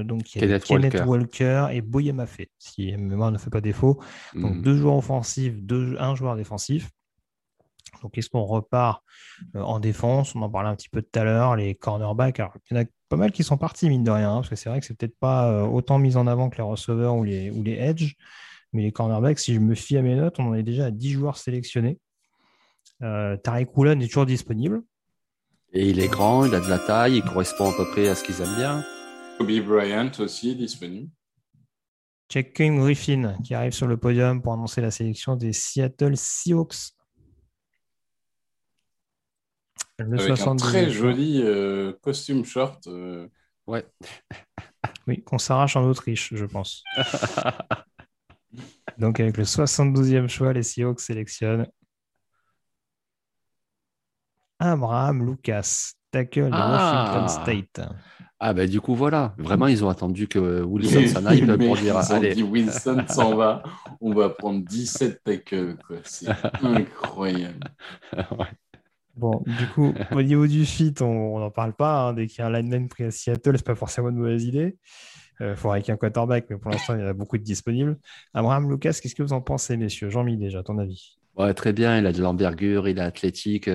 [0.05, 1.67] donc, Kenneth, Walker.
[1.71, 3.99] et Boye Maffé, si ma mémoire ne fait pas défaut.
[4.33, 4.61] Donc, mhm.
[4.61, 6.89] deux joueurs offensifs, deux, un joueur défensif.
[8.01, 9.03] Donc, est-ce qu'on repart
[9.55, 10.35] euh, en défense?
[10.35, 12.39] On en parlait un petit peu tout à l'heure, les cornerbacks.
[12.39, 12.85] Alors, il y en a
[13.15, 14.93] pas mal qui sont partis, mine de rien, hein, parce que c'est vrai que c'est
[14.93, 18.15] peut-être pas euh, autant mis en avant que les receveurs ou les, ou les edge.
[18.73, 20.91] Mais les cornerbacks, si je me fie à mes notes, on en est déjà à
[20.91, 21.97] 10 joueurs sélectionnés.
[23.04, 24.82] Euh, Tarek Woolen est toujours disponible.
[25.71, 28.15] Et il est grand, il a de la taille, il correspond à peu près à
[28.15, 28.84] ce qu'ils aiment bien.
[29.38, 31.10] Kobe Bryant aussi est disponible.
[32.30, 36.94] Check King Griffin qui arrive sur le podium pour annoncer la sélection des Seattle Seahawks.
[39.97, 42.88] Le Avec un très joli euh, costume short.
[42.88, 43.27] Euh.
[43.65, 43.86] Ouais.
[45.08, 46.84] oui, qu'on s'arrache en Autriche, je pense.
[48.97, 51.67] Donc avec le 72e choix, les Seahawks sélectionnent
[54.60, 56.71] Abraham Lucas, tackle de ah.
[56.71, 57.89] Washington State.
[58.39, 61.99] Ah ben du coup voilà, vraiment ils ont attendu que Wilson s'en aille pour dire
[62.01, 62.36] ils allez.
[62.36, 63.63] Dit, Wilson s'en va,
[64.01, 66.27] on va prendre 17 tackles c'est
[66.62, 67.60] incroyable.
[69.15, 72.08] Bon, du coup, au niveau du fit, on n'en parle pas.
[72.08, 72.13] Hein.
[72.13, 74.78] Dès qu'il y a un lineman pris à Seattle, c'est pas forcément une mauvaise idée.
[75.39, 77.13] Il euh, faudrait qu'il y ait un quarterback, mais pour l'instant, il y en a
[77.13, 77.97] beaucoup de disponibles.
[78.34, 80.10] Abraham Lucas, qu'est-ce que vous en pensez, messieurs?
[80.10, 83.69] Jean-Mi, déjà, ton avis Ouais, très bien, il a de l'envergure, il est athlétique.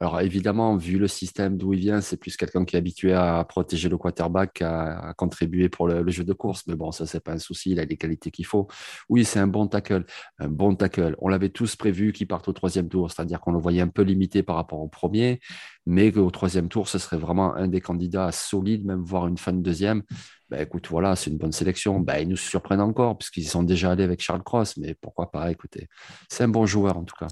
[0.00, 3.42] Alors évidemment, vu le système d'où il vient, c'est plus quelqu'un qui est habitué à
[3.48, 6.64] protéger le quarterback, à, contribuer pour le, jeu de course.
[6.66, 8.68] Mais bon, ça, c'est pas un souci, il a les qualités qu'il faut.
[9.08, 10.04] Oui, c'est un bon tackle,
[10.38, 11.16] un bon tackle.
[11.18, 14.02] On l'avait tous prévu qu'il parte au troisième tour, c'est-à-dire qu'on le voyait un peu
[14.02, 15.40] limité par rapport au premier,
[15.86, 19.54] mais qu'au troisième tour, ce serait vraiment un des candidats solides, même voire une fin
[19.54, 20.02] de deuxième.
[20.48, 22.00] Ben, écoute, voilà, c'est une bonne sélection.
[22.00, 25.50] Ben, ils nous surprennent encore, puisqu'ils sont déjà allés avec Charles Cross, mais pourquoi pas,
[25.50, 25.88] écoutez,
[26.28, 27.28] c'est un bon joueur en tout cas.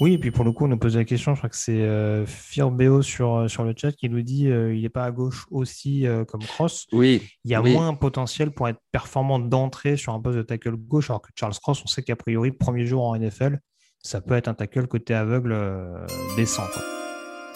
[0.00, 1.82] Oui, et puis pour le coup, on nous pose la question, je crois que c'est
[1.82, 5.10] euh, Firbeo sur, euh, sur le chat qui nous dit euh, il n'est pas à
[5.10, 6.86] gauche aussi euh, comme Cross.
[6.92, 7.22] Oui.
[7.44, 11.10] Il y a moins potentiel pour être performant d'entrée sur un poste de tackle gauche,
[11.10, 13.58] alors que Charles Cross, on sait qu'a priori, premier jour en NFL,
[14.02, 15.56] ça peut être un tackle côté aveugle
[16.36, 16.62] décent.
[16.62, 16.97] Euh,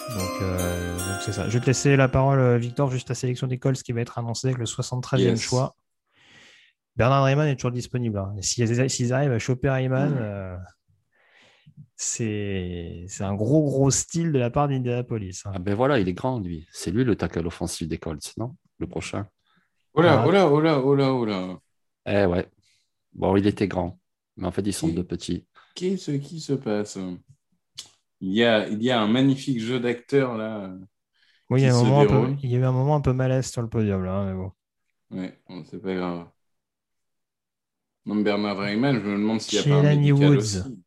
[0.09, 1.47] donc, c'est ça.
[1.47, 4.01] Je vais te laisser la parole, euh, Victor, juste la sélection des Colts qui va
[4.01, 5.75] être annoncée avec le 73e choix.
[6.95, 8.17] Bernard Rayman est toujours disponible.
[8.17, 8.35] Hein.
[8.41, 10.17] S'ils arrivent à choper Rayman, mm.
[10.19, 10.57] euh,
[11.95, 15.41] c'est un gros, gros style de la part d'Indianapolis.
[15.45, 15.51] Hein.
[15.55, 16.67] Ah ben voilà, il est grand, lui.
[16.71, 18.55] C'est lui le tackle offensif des Colts, non?
[18.79, 19.27] Le prochain.
[19.93, 21.59] Oh là, oh là, oh là, oh là, oh là.
[22.05, 22.47] Eh ouais.
[23.13, 23.99] Bon, il était grand.
[24.35, 25.45] Mais en fait, ils sont deux petits.
[25.75, 26.97] Qu'est-ce qui se passe?
[28.23, 30.73] Il y a, il y a un magnifique jeu d'acteurs là.
[31.49, 33.11] Oui, il y, a un moment peu, il y a eu un moment un peu
[33.11, 34.51] malaise sur le podium là, mais bon.
[35.11, 36.25] Ouais, bon, c'est pas grave.
[38.05, 40.83] Non, Bernard Rayman, je me demande s'il n'y a pas un médical Woods, aussi.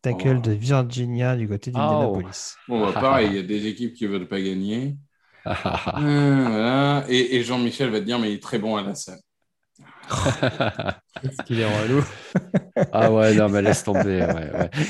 [0.00, 0.40] tackle oh.
[0.40, 2.54] de Virginia du côté d'Indianapolis.
[2.68, 2.72] Oh.
[2.72, 4.96] Bon, bah, pareil, il y a des équipes qui ne veulent pas gagner.
[5.46, 7.04] Euh, voilà.
[7.08, 9.20] Et, et Jean-Michel va te dire, mais il est très bon à la salle.
[11.22, 12.04] Est-ce qu'il est relou
[12.92, 14.26] Ah ouais, non, mais laisse tomber.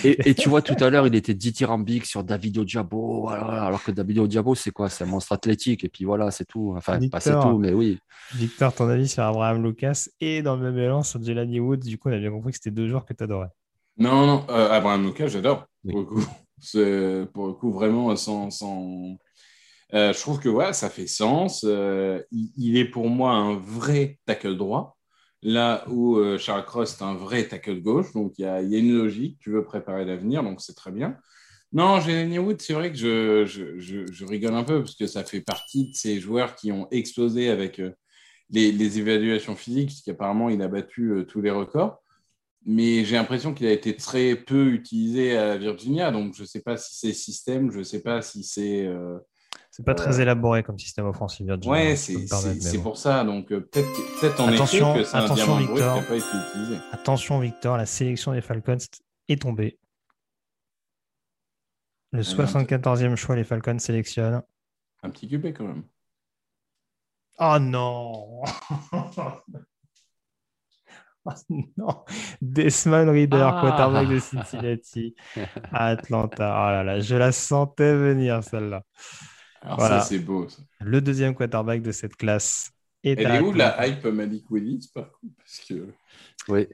[0.05, 4.19] Et, tu vois, tout à l'heure, il était dithyrambique sur David Odiabo, alors que David
[4.19, 4.89] Odiabo, c'est quoi?
[4.89, 6.75] C'est un monstre athlétique, et puis voilà, c'est tout.
[6.77, 7.99] Enfin, pas c'est tout, mais oui.
[8.35, 11.99] Victor, ton avis sur Abraham Lucas et dans le même élan sur Jelani Woods, du
[11.99, 13.51] coup, on a bien compris que c'était deux joueurs que tu adorais.
[13.99, 15.67] Non, non, euh, Abraham Lucas, j'adore.
[15.89, 16.27] Pour, le coup.
[17.33, 18.51] pour le coup, vraiment, sans.
[18.51, 19.17] sans...
[19.95, 21.65] Euh, je trouve que ouais, ça fait sens.
[21.67, 24.96] Euh, il, est pour moi un vrai tackle droit.
[25.43, 28.97] Là où euh, Charles Cross est un vrai tackle gauche, donc il y, a, une
[28.97, 31.17] logique, tu veux préparer l'avenir, donc c'est très bien.
[31.73, 35.91] Non, Jelani Wood, c'est vrai que je, rigole un peu parce que ça fait partie
[35.91, 37.91] de ces joueurs qui ont explosé avec euh,
[38.51, 42.03] les, évaluations physiques, puisqu'apparemment il a battu euh, tous les records.
[42.65, 46.63] Mais j'ai l'impression qu'il a été très peu utilisé à Virginia, donc je ne sais
[46.63, 48.89] pas si c'est système, je ne sais pas si c'est
[49.77, 51.47] c'est pas très euh, élaboré comme système offensif.
[51.67, 53.25] Ouais, c'est pour ça.
[53.25, 56.17] Donc euh, peut-être peut en attention, effet que c'est un diamant Victor, qui n'a pas
[56.17, 56.77] été utilisé.
[56.93, 58.79] Attention Victor, la sélection des Falcons
[59.29, 59.79] est tombée.
[62.13, 64.43] Le 74e choix, les Falcons sélectionnent.
[65.03, 65.83] Un petit QB quand même.
[67.39, 68.43] Oh non
[68.93, 69.11] oh
[71.77, 72.05] non
[72.41, 73.61] Desmond Reader, ah.
[73.61, 75.15] quarterback de Cincinnati
[75.71, 76.49] à Atlanta.
[76.49, 78.83] Oh là là, je la sentais venir celle-là.
[79.63, 80.47] Alors ça, c'est beau.
[80.81, 85.11] Le deuxième quarterback de cette classe est Elle est où la hype Malik Willis, par
[85.13, 85.35] contre?
[85.39, 85.89] Parce que...
[86.49, 86.67] Oui.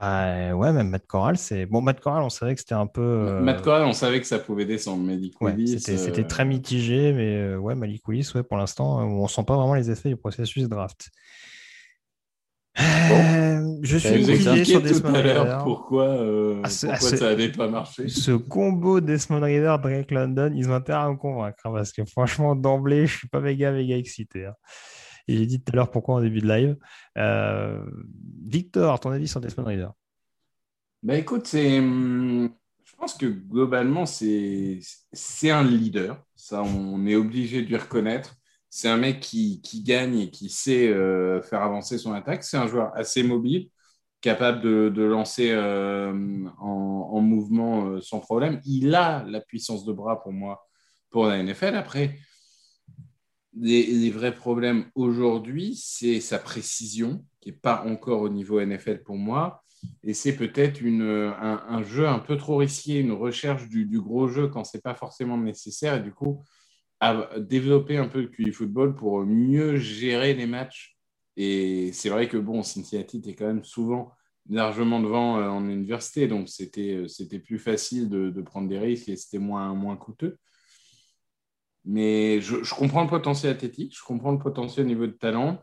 [0.00, 1.66] Euh, ouais, même Matt Corral, c'est.
[1.66, 3.00] Bon, Matt Corral, on savait que c'était un peu.
[3.00, 5.02] Euh, Matt Corral, on savait que ça pouvait descendre.
[5.02, 5.80] Malik Willis.
[5.80, 9.90] C'était très mitigé, mais ouais, Malik Willis, ouais, pour l'instant, on sent pas vraiment les
[9.90, 11.10] effets du processus draft.
[12.78, 13.48] Bon.
[13.82, 15.58] Je suis mitigé sur Desmond River.
[15.62, 18.08] Pourquoi, euh, ah, pourquoi ça n'avait pas marché?
[18.08, 21.58] Ce combo Desmond River, Drake London, ils ont intérêt à me convaincre.
[21.64, 24.46] Hein, parce que franchement, d'emblée, je suis pas méga, méga excité.
[24.46, 24.54] Hein.
[25.28, 26.76] Et j'ai dit tout à l'heure pourquoi en début de live.
[27.16, 27.84] Euh,
[28.46, 29.88] Victor, ton avis sur Desmond River?
[31.02, 32.50] Bah écoute, c'est, hum,
[32.84, 34.80] je pense que globalement, c'est,
[35.12, 36.24] c'est un leader.
[36.34, 38.34] Ça, on est obligé de lui reconnaître
[38.70, 42.44] c'est un mec qui, gagne et qui sait euh, faire avancer son attaque.
[42.44, 43.70] C'est un joueur assez mobile,
[44.20, 46.12] capable de, lancer euh,
[46.58, 48.60] en, mouvement euh, sans problème.
[48.64, 50.66] Il a la puissance de bras pour moi
[51.10, 51.74] pour la NFL.
[51.74, 52.18] Après,
[53.56, 59.16] les, vrais problèmes aujourd'hui, c'est sa précision, qui n'est pas encore au niveau NFL pour
[59.16, 59.64] moi.
[60.02, 64.64] Et c'est peut-être un, jeu un peu trop risqué, une recherche du, gros jeu quand
[64.64, 65.94] ce n'est pas forcément nécessaire.
[65.94, 66.42] Et du coup,
[67.00, 70.96] à développer un peu le QI football pour mieux gérer les matchs.
[71.36, 74.12] Et c'est vrai que bon, Cincinnati était quand même souvent
[74.48, 79.38] largement devant euh, en université, donc c'était plus facile de, prendre des risques et c'était
[79.38, 80.38] moins, moins coûteux.
[81.84, 85.62] Mais je, comprends le potentiel athlétique, je comprends le potentiel au niveau de talent.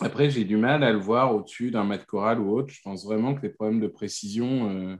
[0.00, 2.72] Après, j'ai du mal à le voir au-dessus d'un match choral ou autre.
[2.72, 4.96] Je pense vraiment que les problèmes de précision euh,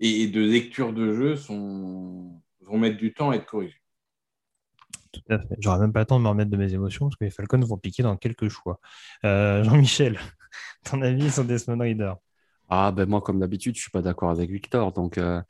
[0.00, 3.80] et, de lecture de jeu sont, vont mettre du temps à être corrigés.
[5.14, 7.30] Tout à même pas le temps de me remettre de mes émotions parce que les
[7.30, 8.80] Falcons vont piquer dans quelques choix.
[9.24, 10.18] Euh, Jean-Michel,
[10.84, 12.14] ton avis sur Desmond Reader
[12.68, 14.92] Ah, ben moi, comme d'habitude, je suis pas d'accord avec Victor.
[14.92, 15.40] Donc, euh,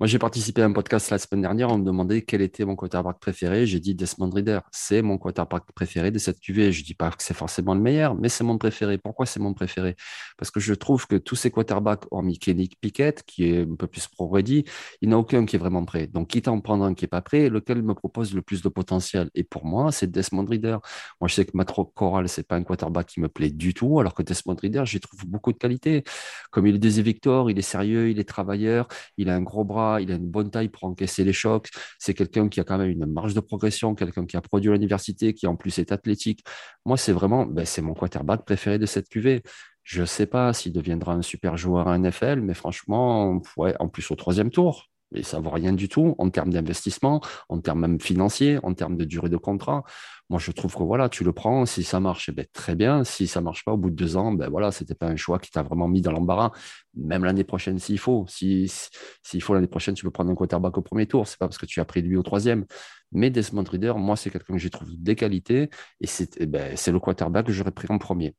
[0.00, 1.68] moi, j'ai participé à un podcast la semaine dernière.
[1.68, 3.66] On me demandait quel était mon quarterback préféré.
[3.66, 4.60] J'ai dit Desmond Reader.
[4.72, 6.72] C'est mon quarterback préféré de cette QV.
[6.72, 8.96] Je dis pas que c'est forcément le meilleur, mais c'est mon préféré.
[8.96, 9.96] Pourquoi c'est mon préféré?
[10.38, 13.86] Parce que je trouve que tous ces quarterbacks, hormis Kenny Pickett, qui est un peu
[13.86, 14.64] plus pro-ready,
[15.02, 16.06] il n'y en a aucun qui est vraiment prêt.
[16.06, 18.62] Donc, quitte à en prendre un qui n'est pas prêt, lequel me propose le plus
[18.62, 19.28] de potentiel?
[19.34, 20.78] Et pour moi, c'est Desmond Reader.
[21.20, 24.00] Moi, je sais que Matt Corral, c'est pas un quarterback qui me plaît du tout,
[24.00, 26.04] alors que Desmond Reader, j'y trouve beaucoup de qualité.
[26.50, 29.64] Comme il est des Victor, il est sérieux, il est travailleur, il a un gros
[29.64, 31.68] bras il a une bonne taille pour encaisser les chocs.
[31.98, 34.74] C'est quelqu'un qui a quand même une marge de progression, quelqu'un qui a produit à
[34.74, 36.44] l'université, qui en plus est athlétique.
[36.84, 39.42] Moi, c'est vraiment, ben, c'est mon quarterback préféré de cette QV.
[39.82, 43.88] Je ne sais pas s'il deviendra un super joueur à NFL, mais franchement, ouais, en
[43.88, 47.80] plus au troisième tour, et ça vaut rien du tout en termes d'investissement, en termes
[47.80, 49.84] même financiers, en termes de durée de contrat.
[50.30, 53.02] Moi, je trouve que voilà, tu le prends, si ça marche, eh ben, très bien.
[53.02, 55.40] Si ça marche pas, au bout de deux ans, ben voilà, c'était pas un choix
[55.40, 56.52] qui t'a vraiment mis dans l'embarras.
[56.94, 58.24] Même l'année prochaine, s'il faut.
[58.28, 61.26] S'il si, faut l'année prochaine, tu peux prendre un quarterback au premier tour.
[61.26, 62.64] C'est pas parce que tu as pris lui au troisième.
[63.10, 65.68] Mais Desmond Reader, moi, c'est quelqu'un que j'ai trouvé des qualités
[66.00, 68.36] et c'est eh ben, le quarterback que j'aurais pris en premier.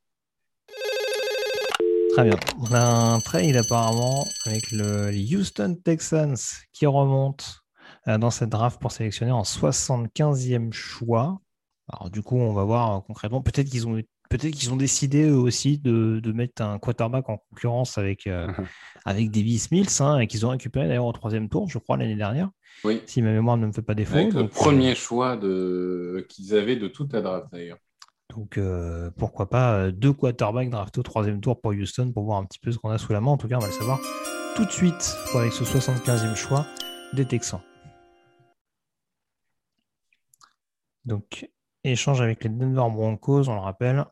[2.13, 2.37] Très bien.
[2.59, 6.35] On a un trade apparemment avec le Houston Texans
[6.73, 7.61] qui remonte
[8.07, 11.39] euh, dans cette draft pour sélectionner en 75e choix.
[11.87, 13.41] Alors du coup, on va voir euh, concrètement.
[13.41, 17.97] Peut-être qu'ils ont peut-être qu'ils ont décidé eux aussi de, mettre un quarterback en concurrence
[17.97, 18.47] avec, euh,
[19.05, 22.15] avec Davis Mills hein, et qu'ils ont récupéré d'ailleurs au troisième tour, je crois, l'année
[22.15, 22.49] dernière.
[22.83, 23.01] Oui.
[23.05, 24.15] Si ma mémoire ne me fait pas défaut.
[24.15, 26.25] Avec le premier choix de...
[26.29, 27.77] qu'ils avaient de toute la draft d'ailleurs.
[28.35, 32.37] Donc euh, pourquoi pas euh, deux quarterbacks draftés au troisième tour pour Houston pour voir
[32.39, 33.31] un petit peu ce qu'on a sous la main.
[33.31, 33.99] En tout cas, on va le savoir
[34.55, 36.65] tout de suite avec ce 75e choix
[37.13, 37.59] des Texans.
[41.03, 41.49] Donc
[41.83, 44.05] échange avec les Denver Broncos, on le rappelle.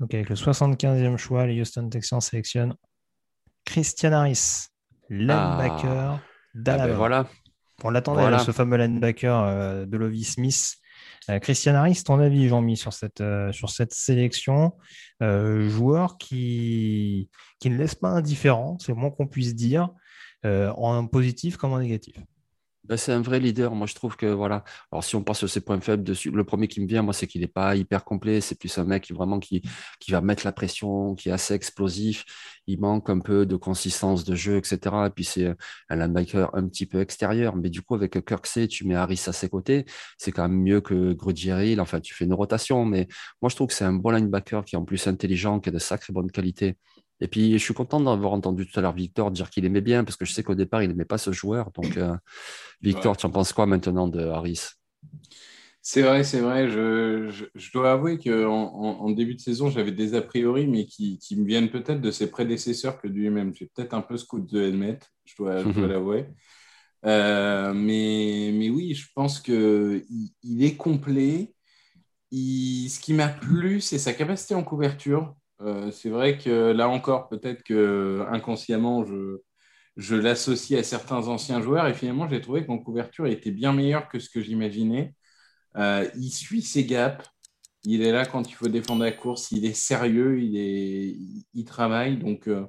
[0.00, 2.74] Donc avec le 75e choix, les Houston Texans sélectionnent
[3.64, 4.66] Christian Harris,
[5.10, 6.18] linebacker.
[6.18, 6.29] Ah.
[6.54, 7.26] Ah ben voilà.
[7.82, 10.76] On l'attendait, ce fameux linebacker euh, de Lovie Smith.
[11.28, 14.72] Euh, Christian Harris, ton avis, Jean-Mi, sur cette, euh, sur cette sélection
[15.20, 19.90] Joueur qui, qui ne laisse pas indifférent, c'est le moins qu'on puisse dire,
[20.44, 22.16] en positif comme en négatif?
[22.90, 23.76] Ben, c'est un vrai leader.
[23.76, 24.64] Moi, je trouve que voilà.
[24.90, 27.14] Alors, si on passe sur ses points faibles, dessus, le premier qui me vient, moi,
[27.14, 28.40] c'est qu'il n'est pas hyper complet.
[28.40, 29.62] C'est plus un mec qui vraiment qui,
[30.00, 32.24] qui va mettre la pression, qui est assez explosif.
[32.66, 35.06] Il manque un peu de consistance de jeu, etc.
[35.06, 35.54] Et puis, c'est
[35.88, 37.54] un linebacker un petit peu extérieur.
[37.56, 39.86] Mais du coup, avec Kirksey, tu mets Harris à ses côtés.
[40.18, 41.78] C'est quand même mieux que Grudgeri.
[41.80, 42.84] Enfin, tu fais une rotation.
[42.84, 43.06] Mais
[43.40, 45.72] moi, je trouve que c'est un bon linebacker qui est en plus intelligent, qui a
[45.72, 46.76] de sacrées bonnes qualités.
[47.20, 50.04] Et puis, je suis content d'avoir entendu tout à l'heure Victor dire qu'il aimait bien,
[50.04, 51.70] parce que je sais qu'au départ, il n'aimait pas ce joueur.
[51.72, 52.16] Donc, euh,
[52.80, 54.70] Victor, tu en penses quoi maintenant de Harris?
[55.82, 56.68] C'est vrai, c'est vrai.
[56.68, 61.18] Je, je, dois avouer qu'en en, début de saison, j'avais des a priori, mais qui,
[61.18, 63.54] qui me viennent peut-être de ses prédécesseurs que de lui-même.
[63.54, 66.26] J'ai peut-être un peu ce coup de admettre, je dois, dois l'avouer.
[67.06, 70.04] Euh, mais, mais oui, je pense qu'il
[70.42, 71.54] il est complet.
[72.30, 75.34] Il, ce qui m'a plu, c'est sa capacité en couverture.
[75.62, 79.42] Euh, c'est vrai que là encore, peut-être que inconsciemment, je,
[79.96, 83.72] je l'associe à certains anciens joueurs et finalement, j'ai trouvé qu'en couverture, il était bien
[83.72, 85.14] meilleur que ce que j'imaginais.
[85.76, 87.24] Euh, il suit ses gaps.
[87.84, 89.52] Il est là quand il faut défendre la course.
[89.52, 90.40] Il est sérieux.
[90.42, 92.18] Il, travaille.
[92.18, 92.66] Donc, euh,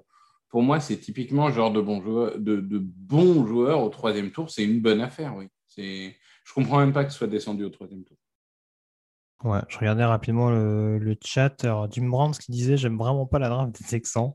[0.50, 4.50] pour moi, c'est typiquement genre de bon joueur, de, de bon joueur au troisième tour.
[4.50, 5.48] C'est une bonne affaire, oui.
[5.78, 8.18] Je comprends même pas qu'il soit descendu au troisième tour.
[9.44, 11.64] Ouais, je regardais rapidement le, chat.
[11.64, 14.34] Alors, Jim Brands qui disait J'aime vraiment pas la draft des Texans.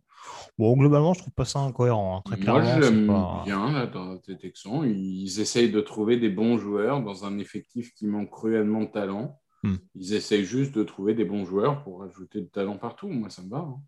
[0.58, 2.18] Bon, globalement, je trouve pas ça incohérent.
[2.18, 3.06] Hein, très Moi, j'aime
[3.44, 4.84] bien la draft des Texans.
[4.84, 9.38] Ils essayent de trouver des bons joueurs dans un effectif qui manque cruellement de talent.
[9.62, 9.76] Hmm.
[9.94, 13.08] Ils essayent juste de trouver des bons joueurs pour ajouter de talent partout.
[13.08, 13.58] Moi, ça me va.
[13.58, 13.80] Hein.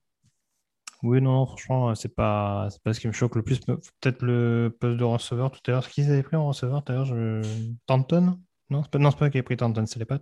[1.03, 3.61] Oui, non, franchement, c'est pas, c'est pas ce qui me choque le plus.
[3.61, 5.85] Peut-être le poste de receveur tout à l'heure.
[5.85, 7.43] Ce qu'ils avaient pris en receveur tout à l'heure, je...
[7.87, 8.39] Tanton?
[8.71, 9.57] Non, c'est pas, non, pas qui a pris
[9.87, 10.19] c'est les Pats.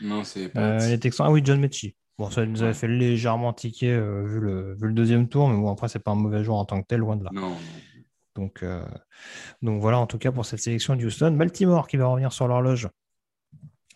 [0.00, 1.26] Non, c'est les Euh, Texans.
[1.28, 1.96] Ah oui, John Mechie.
[2.18, 5.56] Bon, ça nous avait fait légèrement tiquer euh, vu le, vu le deuxième tour, mais
[5.56, 7.30] bon, après, c'est pas un mauvais joueur en tant que tel, loin de là.
[7.32, 7.54] Non.
[8.34, 8.84] Donc, euh,
[9.62, 11.32] donc voilà, en tout cas, pour cette sélection de Houston.
[11.32, 12.88] Baltimore qui va revenir sur l'horloge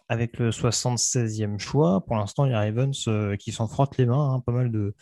[0.09, 2.05] avec le 76e choix.
[2.07, 4.34] Pour l'instant, il y a Ravens euh, qui s'en frottent les mains.
[4.34, 4.40] hein.
[4.40, 4.94] pas mal de,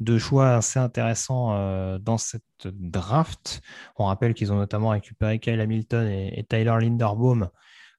[0.00, 3.60] de choix assez intéressants euh, dans cette draft.
[3.96, 7.48] On rappelle qu'ils ont notamment récupéré Kyle Hamilton et, et Tyler Linderbaum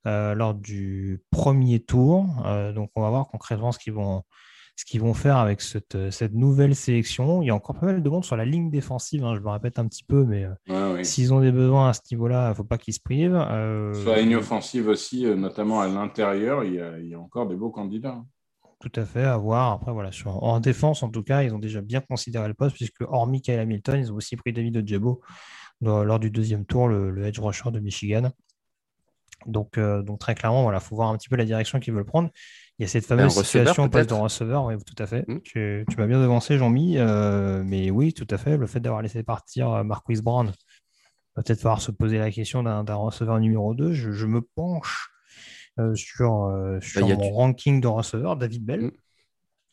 [0.08, 2.26] euh, lors du premier tour.
[2.46, 4.24] Euh, donc, on va voir concrètement ce qu'ils vont,
[4.76, 7.42] ce qu'ils vont faire avec cette, cette nouvelle sélection.
[7.42, 9.24] Il y a encore pas mal de monde sur la ligne défensive.
[9.26, 11.06] hein, je me répète un petit peu, mais euh, Ouais, oui.
[11.06, 13.36] s'ils ont des besoins à ce niveau-là, il ne faut pas qu'ils se privent.
[13.36, 17.14] Euh, Sur la ligne offensive aussi, euh, notamment à l'intérieur, il y, a, il y
[17.14, 18.24] a encore des beaux candidats.
[18.80, 19.74] Tout à fait, à voir.
[19.74, 22.78] Après, voilà, sur, en défense, en tout cas, ils ont déjà bien considéré le poste,
[22.78, 24.86] puisque hormis Kyle Hamilton, ils ont aussi pris David
[25.82, 28.32] dans- lors du deuxième tour, le, le edge rusher de Michigan.
[29.46, 32.06] Donc, euh, donc très clairement, voilà, faut voir un petit peu la direction qu'ils veulent
[32.06, 32.30] prendre.
[32.78, 35.26] Il y a cette fameuse receveur, situation au poste de receveur, oui, tout à fait.
[35.28, 35.40] Hmm.
[35.44, 38.58] Tu, tu m'as bien devancé, Jean-Mi, euh, mais oui, tout à fait.
[38.58, 40.52] Le fait d'avoir laissé partir euh, Marquise Brown,
[41.36, 43.94] va peut-être falloir se poser la question d'un receveur numéro 2.
[43.94, 45.10] Je, je me penche
[45.80, 48.82] euh, sur, euh, sur Bah, mon du- ranking de receveur, David Bell.
[48.86, 48.92] Hmm.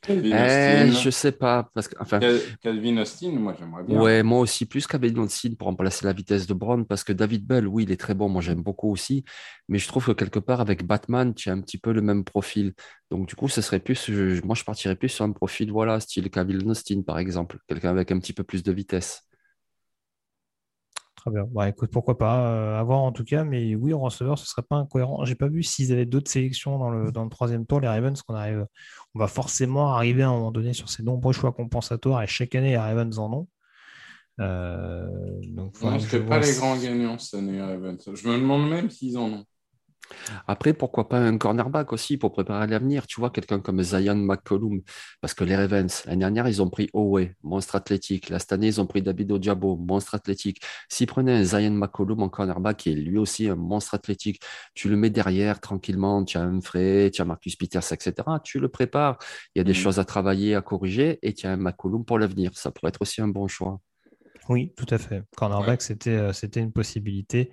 [0.00, 0.92] Calvin Eh, Austin.
[0.92, 4.00] je sais pas, parce que, enfin, Cal- Calvin Austin, moi j'aimerais bien.
[4.02, 7.46] Ouais, moi aussi, plus qu'Abel Austin pour remplacer la vitesse de Brown, parce que David
[7.46, 9.24] Bell, oui, il est très bon, moi j'aime beaucoup aussi,
[9.68, 12.24] mais je trouve que quelque part avec Batman, tu as un petit peu le même
[12.24, 12.74] profil.
[13.12, 16.00] Donc du coup, ce serait plus, je- moi je partirais plus sur un profil, voilà,
[16.00, 19.25] style Calvin Austin par exemple, quelqu'un avec un petit peu plus de vitesse.
[21.26, 21.48] Très bien.
[21.50, 24.46] Bah, écoute, pourquoi pas, euh, à voir en tout cas, mais oui, en receveur, ce
[24.46, 25.24] serait pas incohérent.
[25.24, 28.22] J'ai pas vu s'ils avaient d'autres sélections dans le, dans le troisième tour, les Ravens,
[28.22, 28.64] qu'on arrive,
[29.12, 32.54] on va forcément arriver à un moment donné sur ces nombreux choix compensatoires, et chaque
[32.54, 33.48] année, les Ravens en ont.
[34.38, 35.08] Euh,
[35.48, 38.08] donc, Non, c'était pas les grands gagnants cette année, Ravens.
[38.14, 39.44] Je me demande même s'ils en ont.
[40.46, 44.82] Après, pourquoi pas un cornerback aussi pour préparer l'avenir, tu vois, quelqu'un comme Zion McCollum,
[45.20, 48.28] parce que les Ravens, l'année dernière, ils ont pris Owe, monstre athlétique.
[48.30, 50.60] Là, cette année, ils ont pris David Ojabo, monstre athlétique.
[50.88, 54.40] S'ils prenaient un Zion McCollum en cornerback, qui est lui aussi un monstre athlétique,
[54.74, 58.40] tu le mets derrière tranquillement, tu as un Frey, tu as Marcus Peters, etc.
[58.42, 59.18] Tu le prépares.
[59.54, 59.76] Il y a des Mhm.
[59.76, 62.50] choses à travailler, à corriger, et tu as un McCollum pour l'avenir.
[62.54, 63.80] Ça pourrait être aussi un bon choix.
[64.48, 65.22] Oui, tout à fait.
[65.36, 67.52] Cornerback, c'était, euh, c'était une possibilité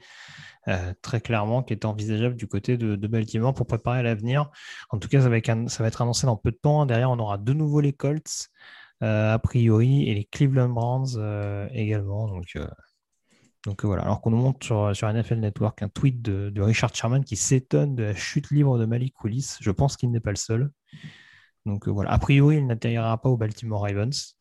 [0.67, 4.49] euh, très clairement qui était envisageable du côté de, de Baltimore pour préparer l'avenir.
[4.89, 6.85] En tout cas, ça va, être, un- ça va être annoncé dans peu de temps.
[6.85, 8.49] Derrière, on aura de nouveau les Colts,
[9.01, 12.27] euh, a priori, et les Cleveland Browns euh, également.
[12.27, 12.57] Donc,
[13.65, 14.03] donc voilà.
[14.03, 17.37] Alors qu'on nous montre sur, sur NFL Network un tweet de, de Richard Sherman qui
[17.37, 19.55] s'étonne de la chute libre de Malik Willis.
[19.61, 20.71] Je pense qu'il n'est pas le seul.
[21.65, 22.11] Donc voilà.
[22.11, 24.37] A priori, il n'atterrira pas aux Baltimore Ravens.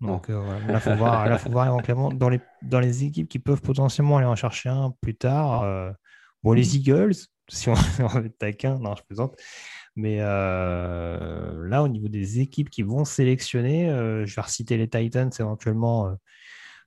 [0.00, 0.60] Donc euh, voilà.
[0.60, 3.62] là, il faut voir, là, faut voir éventuellement dans les, dans les équipes qui peuvent
[3.62, 5.62] potentiellement aller en chercher un plus tard.
[5.62, 5.90] euh,
[6.42, 7.12] bon, les Eagles,
[7.48, 9.36] si on, on veut être taquin, non, je plaisante.
[9.96, 14.88] Mais euh, là, au niveau des équipes qui vont sélectionner, euh, je vais reciter les
[14.88, 16.14] Titans éventuellement euh,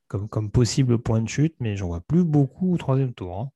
[0.08, 3.40] comme, comme possible point de chute, mais j'en vois plus beaucoup au troisième tour.
[3.40, 3.52] hein.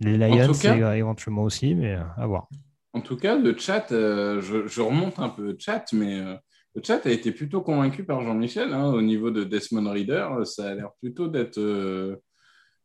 [0.00, 2.48] Les Lions, cas- éventuellement aussi, mais euh, à voir.
[2.94, 6.36] En tout cas, le chat, euh, je, je remonte un peu le chat, mais euh,
[6.74, 8.72] le chat a été plutôt convaincu par Jean-Michel.
[8.72, 12.16] hein, au niveau de Desmond Reader, ça a l'air plutôt d'être euh,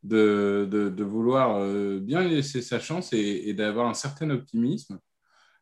[0.03, 4.99] de, vouloir euh, bien laisser sa chance et, d'avoir un certain optimisme.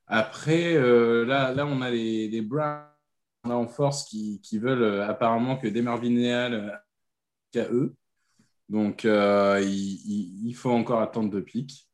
[0.08, 2.86] Après, euh, là, on a les, les Browns
[3.44, 6.70] en force qui, veulent apparemment que Demarvin Leal euh,
[7.52, 7.96] qu'à eux.
[8.70, 11.88] Donc, il, il- faut encore attendre de pic.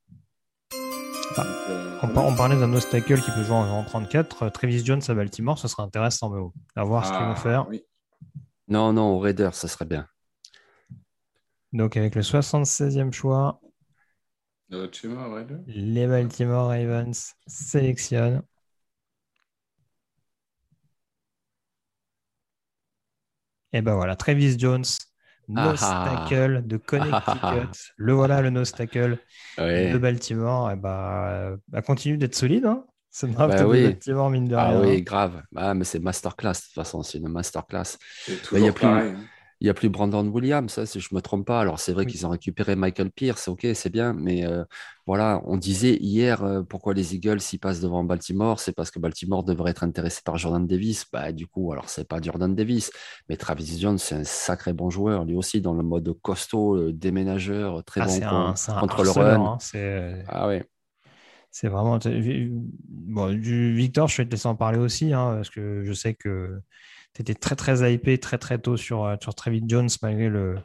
[2.03, 4.43] On, par- on parlait d'un nose tackle qui peut jouer en, en 34.
[4.43, 7.31] euh, Travis Jones à Baltimore, ce serait intéressant, mais bon, à voir ce qu'ils vont
[7.31, 7.67] ah, faire.
[7.69, 7.83] oui.
[8.67, 10.07] Non, non, au Raiders, ça serait bien.
[11.73, 13.59] Donc, avec le 76e choix,
[14.73, 18.41] Euh, ouais, les Baltimore Ravens sélectionnent.
[23.73, 24.83] Et ben voilà, Travis Jones,
[25.51, 26.61] nose Ah ah.
[26.61, 27.71] de Connecticut.
[27.97, 29.17] Le voilà, le nose tackle
[29.57, 29.91] Ouais.
[29.91, 30.71] de Baltimore.
[30.71, 32.65] Et ben, bah, continue d'être solide.
[32.65, 33.83] Hein Ce draft Bah de oui.
[33.83, 35.41] Baltimore, mine de Ah oui, grave.
[35.55, 37.97] Ah, mais c'est masterclass, de toute façon, c'est une masterclass.
[38.27, 39.11] Bah, il y a plus- pareil.
[39.11, 39.23] hein.
[39.61, 41.61] Il n'y a plus Brandon Williams, ça, si je ne me trompe pas.
[41.61, 42.11] Alors, c'est vrai Oui.
[42.11, 44.63] qu'ils ont récupéré Michael Pierce, ok, c'est bien, mais euh,
[45.05, 48.97] voilà, on disait hier euh, pourquoi les Eagles s'y passent devant Baltimore, c'est parce que
[48.97, 51.05] Baltimore devrait être intéressé par Jordan Davis.
[51.13, 52.91] Bah, du coup, alors, c'est pas Jordan Davis,
[53.29, 56.91] mais Travis Jones, c'est un sacré bon joueur, lui aussi, dans le mode costaud, euh,
[56.91, 59.45] déménageur, très Ah, bon un, contre le run.
[59.45, 59.57] hein.
[60.27, 60.65] Ah ouais.
[61.51, 61.99] c'est vraiment.
[61.99, 66.13] Bon, du Victor, je vais te laisser en parler aussi, hein, parce que je sais
[66.15, 66.61] que
[67.19, 70.55] étais très très hypé très très tôt sur, euh, sur Travis Jones malgré le,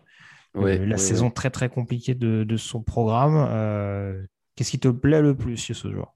[0.55, 3.47] la saison très très compliquée de, son programme.
[3.51, 4.23] Euh,
[4.55, 6.13] qu'est-ce qui te plaît le plus chez ce joueur?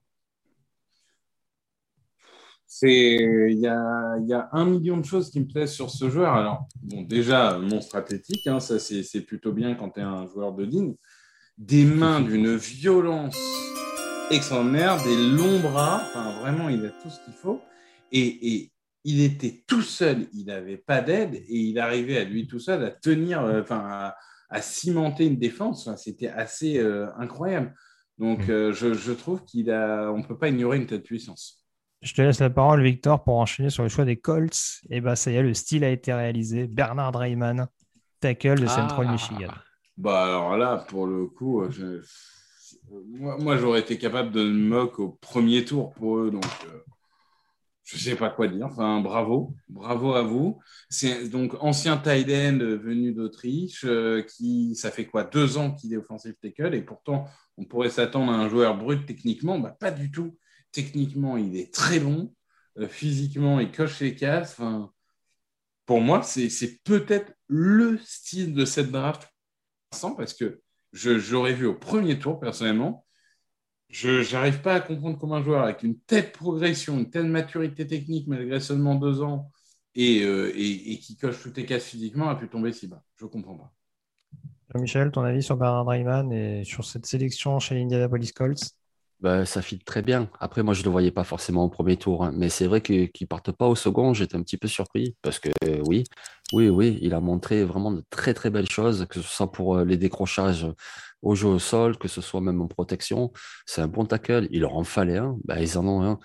[2.83, 6.35] Il y a, un million de choses qui me plaisent sur ce joueur.
[6.35, 10.53] Alors, bon, déjà, monstre athlétique, hein, ça c'est plutôt bien quand tu es un joueur
[10.55, 10.95] de ligne.
[11.59, 13.37] Des mains d'une violence
[14.31, 17.61] extraordinaire, des longs bras, enfin vraiment, il a tout ce qu'il faut.
[18.13, 18.71] Et,
[19.05, 22.85] il était tout seul, il n'avait pas d'aide et il arrivait à lui tout seul
[22.85, 24.13] à tenir, euh, enfin,
[24.51, 25.89] à, cimenter une défense.
[25.97, 27.75] C'était assez euh, incroyable.
[28.19, 28.51] Donc, mmh.
[28.51, 31.65] euh, je, je, trouve qu'on ne peut pas ignorer une telle puissance.
[32.03, 34.81] Je te laisse la parole, Victor, pour enchaîner sur le choix des Colts.
[34.91, 36.67] Et bah, ça y est, le style a été réalisé.
[36.67, 37.67] Bernard Drayman,
[38.21, 39.13] tackle de Central ah.
[39.13, 39.53] Michigan.
[39.97, 41.63] Bah, alors là, pour le coup,
[42.91, 46.31] moi, j'aurais été capable de me moque au premier tour pour eux.
[46.31, 46.79] Donc, euh,
[47.91, 48.67] je ne sais pas quoi dire.
[48.67, 49.55] Enfin, bravo.
[49.69, 50.61] Bravo à vous.
[50.89, 55.93] C'est donc ancien tight end venu d'Autriche, euh, qui, ça fait quoi, deux ans qu'il
[55.93, 56.75] est offensive tackle.
[56.75, 57.27] Et pourtant,
[57.57, 59.59] on pourrait s'attendre à un joueur brut techniquement.
[59.59, 60.37] Bah, pas du tout
[60.73, 62.33] techniquement, il est très bon.
[62.79, 64.57] Euh, physiquement, il coche les cases.
[65.85, 69.29] pour moi, c'est peut-être le style de cette draft
[70.17, 70.61] parce que
[70.93, 73.05] j'aurais vu au premier tour, personnellement.
[73.91, 77.87] Je n'arrive pas à comprendre comment un joueur avec une telle progression, une telle maturité
[77.87, 79.51] technique, malgré seulement deux ans,
[79.97, 83.03] et, euh, qui coche toutes les cases physiquement, a pu tomber si bas.
[83.17, 83.73] Je ne comprends pas.
[84.79, 88.77] Michel, ton avis sur Bernard Drayman et sur cette sélection chez l'Indianapolis Colts?
[89.19, 90.31] Bah, ça fit très bien.
[90.39, 92.33] Après, moi, je ne le voyais pas forcément au premier tour, hein.
[92.35, 94.15] mais c'est vrai qu'il ne parte pas au second.
[94.15, 95.51] J'étais un petit peu surpris parce que
[95.87, 96.05] oui,
[96.53, 99.77] oui, oui, il a montré vraiment de très, très belles choses, que ce soit pour
[99.77, 100.67] euh, les décrochages
[101.23, 103.33] au jeu au sol, que ce soit même en protection.
[103.67, 104.49] C'est un bon tackle.
[104.51, 105.37] Il leur en fallait un.
[105.45, 106.19] Bah, ils en ont un.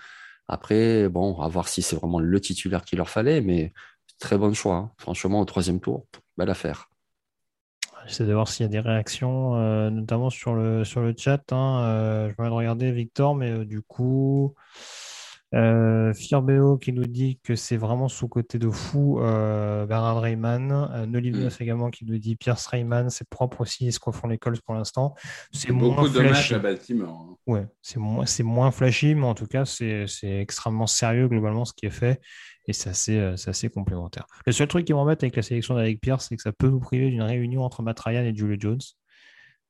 [0.48, 3.72] Après, bon, à voir si c'est vraiment le titulaire qu'il leur fallait, mais
[4.18, 4.76] très bon choix.
[4.76, 4.92] Hein.
[4.98, 6.88] Franchement, au troisième tour, belle affaire.
[8.06, 11.42] J'essaie de voir s'il y a des réactions, euh, notamment sur le, sur le chat.
[11.52, 11.80] Hein.
[11.82, 14.54] Euh, je vais regarder Victor, mais euh, du coup,
[16.14, 21.06] Firbeo qui nous dit que c'est vraiment sous-côté de fou Bernard Rayman.
[21.08, 21.50] Nolive mm.
[21.60, 24.74] également qui nous dit Pierce Rayman, c'est propre aussi ce qu'on font les Colts pour
[24.74, 25.14] l'instant.
[25.52, 27.28] C'est beaucoup de matchs à Baltimore.
[27.30, 27.36] Hein.
[27.46, 31.86] Ouais, c'est moins, moins flashy, mais en tout cas, c'est extrêmement sérieux globalement ce qui
[31.86, 32.20] est fait.
[32.68, 34.26] Et euh, c'est assez, complémentaire.
[34.44, 36.80] Le seul truc qui m'embête avec la sélection d'Alec Pierce, c'est que ça peut nous
[36.80, 38.80] priver d'une réunion entre Matt Ryan et Julio Jones.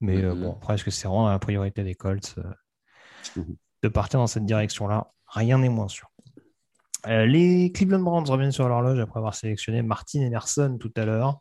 [0.01, 3.57] Mais euh, bon, après, est-ce que c'est vraiment la priorité des Colts euh, mhm.
[3.82, 5.12] de partir dans cette direction-là?
[5.37, 6.09] Rien n'est moins sûr.
[7.07, 11.41] les Cleveland Browns reviennent sur l'horloge après avoir sélectionné Martin Emerson tout à l'heure.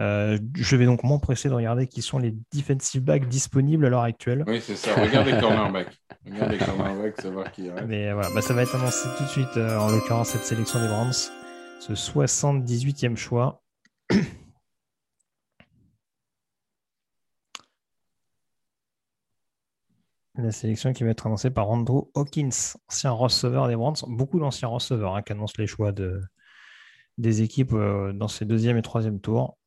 [0.00, 4.02] Euh, je vais donc m'empresser de regarder qui sont les defensive backs disponibles à l'heure
[4.02, 4.44] actuelle.
[4.46, 4.94] Oui, c'est ça.
[4.94, 5.98] Regarde les cornerbacks.
[6.26, 7.86] Regarde les cornerbacks, savoir qui reste.
[7.86, 10.80] Mais voilà, bah, ça va être annoncé tout de suite, euh, en l'occurrence, cette sélection
[10.80, 11.12] des Browns.
[11.80, 13.62] Ce 78e choix.
[20.38, 22.48] La sélection qui va être annoncée par Andrew Hawkins,
[22.88, 23.96] ancien receveur des Browns.
[24.06, 26.22] Beaucoup d'anciens receveurs hein, qui annoncent les choix de,
[27.18, 29.58] des équipes euh, dans ces deuxième et troisième tours.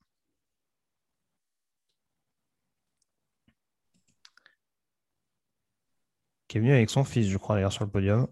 [6.47, 8.27] qui est venu avec son fils, je crois, d'ailleurs, sur le podium.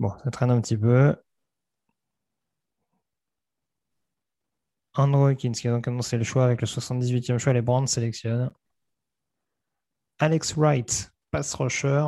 [0.00, 1.14] Bon, ça traîne un petit peu.
[4.94, 7.52] Andrew Hawkins qui a donc annoncé le choix avec le 78e choix.
[7.52, 8.50] Les Browns sélectionnent
[10.18, 12.06] Alex Wright, pass rusher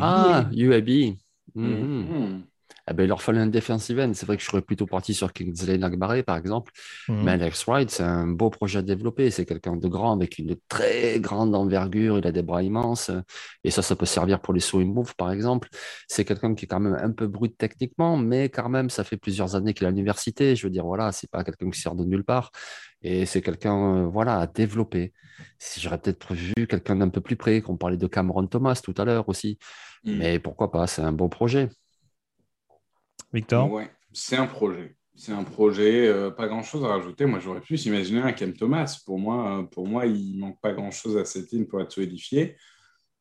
[0.00, 1.16] ah, UAB.
[1.54, 2.44] Mhm.
[2.86, 4.12] Ah ben, il leur fallait un defensive end.
[4.12, 6.70] C'est vrai que je serais plutôt parti sur Kingsley Nagbaré, par exemple.
[7.08, 7.22] Mhm.
[7.24, 9.30] Mais Alex Wright, c'est un beau projet à développer.
[9.30, 12.18] C'est quelqu'un de grand avec une très grande envergure.
[12.18, 13.10] Il a des bras immenses.
[13.64, 15.68] Et ça, ça peut servir pour les swing moves, par exemple.
[16.08, 19.16] C'est quelqu'un qui est quand même un peu brut techniquement, mais quand même, ça fait
[19.16, 20.54] plusieurs années qu'il est à l'université.
[20.54, 22.50] Je veux dire, voilà, c'est pas quelqu'un qui sort de nulle part.
[23.00, 25.12] Et c'est quelqu'un, euh, voilà, à développer.
[25.78, 29.04] J'aurais peut-être prévu quelqu'un d'un peu plus près, qu'on parlait de Cameron Thomas tout à
[29.04, 29.58] l'heure aussi.
[30.04, 30.16] Hmm.
[30.18, 31.68] Mais pourquoi pas, c'est un bon projet.
[33.34, 33.80] Victor
[34.12, 34.96] C'est un projet.
[35.16, 37.24] C'est un projet, euh, pas grand-chose à rajouter.
[37.26, 39.00] Moi, j'aurais pu s'imaginer un Cam Thomas.
[39.04, 42.56] Pour moi, euh, pour moi il manque pas grand-chose à cette ligne pour être solidifié.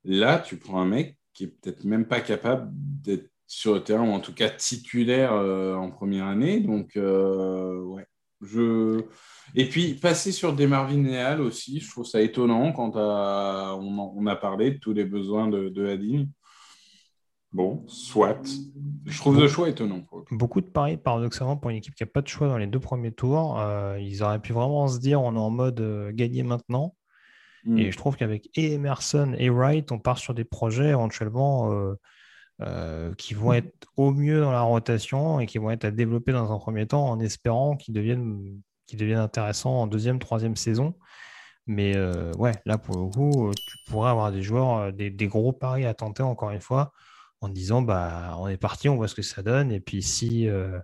[0.03, 4.07] Là, tu prends un mec qui est peut-être même pas capable d'être sur le terrain,
[4.07, 6.59] ou en tout cas titulaire euh, en première année.
[6.59, 8.05] Donc, ouais.
[8.41, 9.01] Je...
[9.55, 14.71] Et puis, passer sur des Marvin aussi, je trouve ça étonnant quand on, a parlé
[14.71, 15.85] de tous les besoins de, de
[17.53, 18.41] Bon, soit.
[19.05, 20.01] Je trouve le choix étonnant.
[20.31, 22.79] Beaucoup de paris, paradoxalement, pour une équipe qui n'a pas de choix dans les deux
[22.79, 23.59] premiers tours.
[23.59, 26.95] Euh, ils auraient pu vraiment se dire on est en mode euh, gagner maintenant.
[27.65, 27.77] Mm.
[27.77, 31.71] Et je trouve qu'avec Emerson et Wright, on part sur des projets éventuellement
[32.61, 36.31] euh, qui vont être au mieux dans la rotation et qui vont être à développer
[36.31, 40.95] dans un premier temps en espérant qu'ils deviennent, qu'ils deviennent intéressants en deuxième, troisième saison.
[41.67, 41.95] Mais
[42.37, 45.93] ouais, là, pour le coup, tu pourrais avoir des joueurs, des, des gros paris à
[45.93, 46.91] tenter encore une fois
[47.43, 49.71] en disant bah, on est parti, on voit ce que ça donne.
[49.71, 50.79] Et puis si, euh,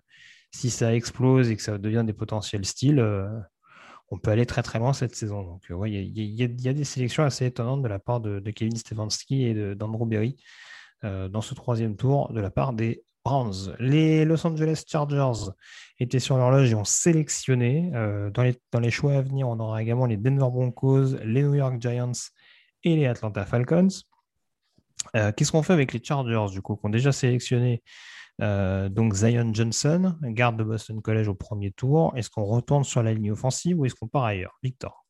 [0.51, 3.29] ça explose et que ça devient des potentiels styles, euh,
[4.09, 5.43] on peut aller très très loin cette saison.
[5.43, 9.75] Donc il y, a des sélections assez étonnantes de la part de, Kevin Stefanski et
[9.75, 10.35] d'Andrew Berry
[11.05, 13.75] euh, dans ce troisième tour de la part des Browns.
[13.79, 15.51] Les Los Angeles Chargers
[15.99, 17.91] étaient sur l'horloge et ont sélectionné.
[17.91, 21.79] dans, dans les choix à venir, on aura également les Denver Broncos, les New York
[21.79, 22.11] Giants
[22.83, 23.89] et les Atlanta Falcons.
[25.15, 27.81] Euh, qu'est-ce qu'on fait avec les Chargers, du coup, qui ont déjà sélectionné
[28.41, 33.03] euh, donc Zion Johnson, garde de Boston College au premier tour Est-ce qu'on retourne sur
[33.03, 34.57] la ligne offensive ou est-ce qu'on part ailleurs?
[34.63, 35.05] Victor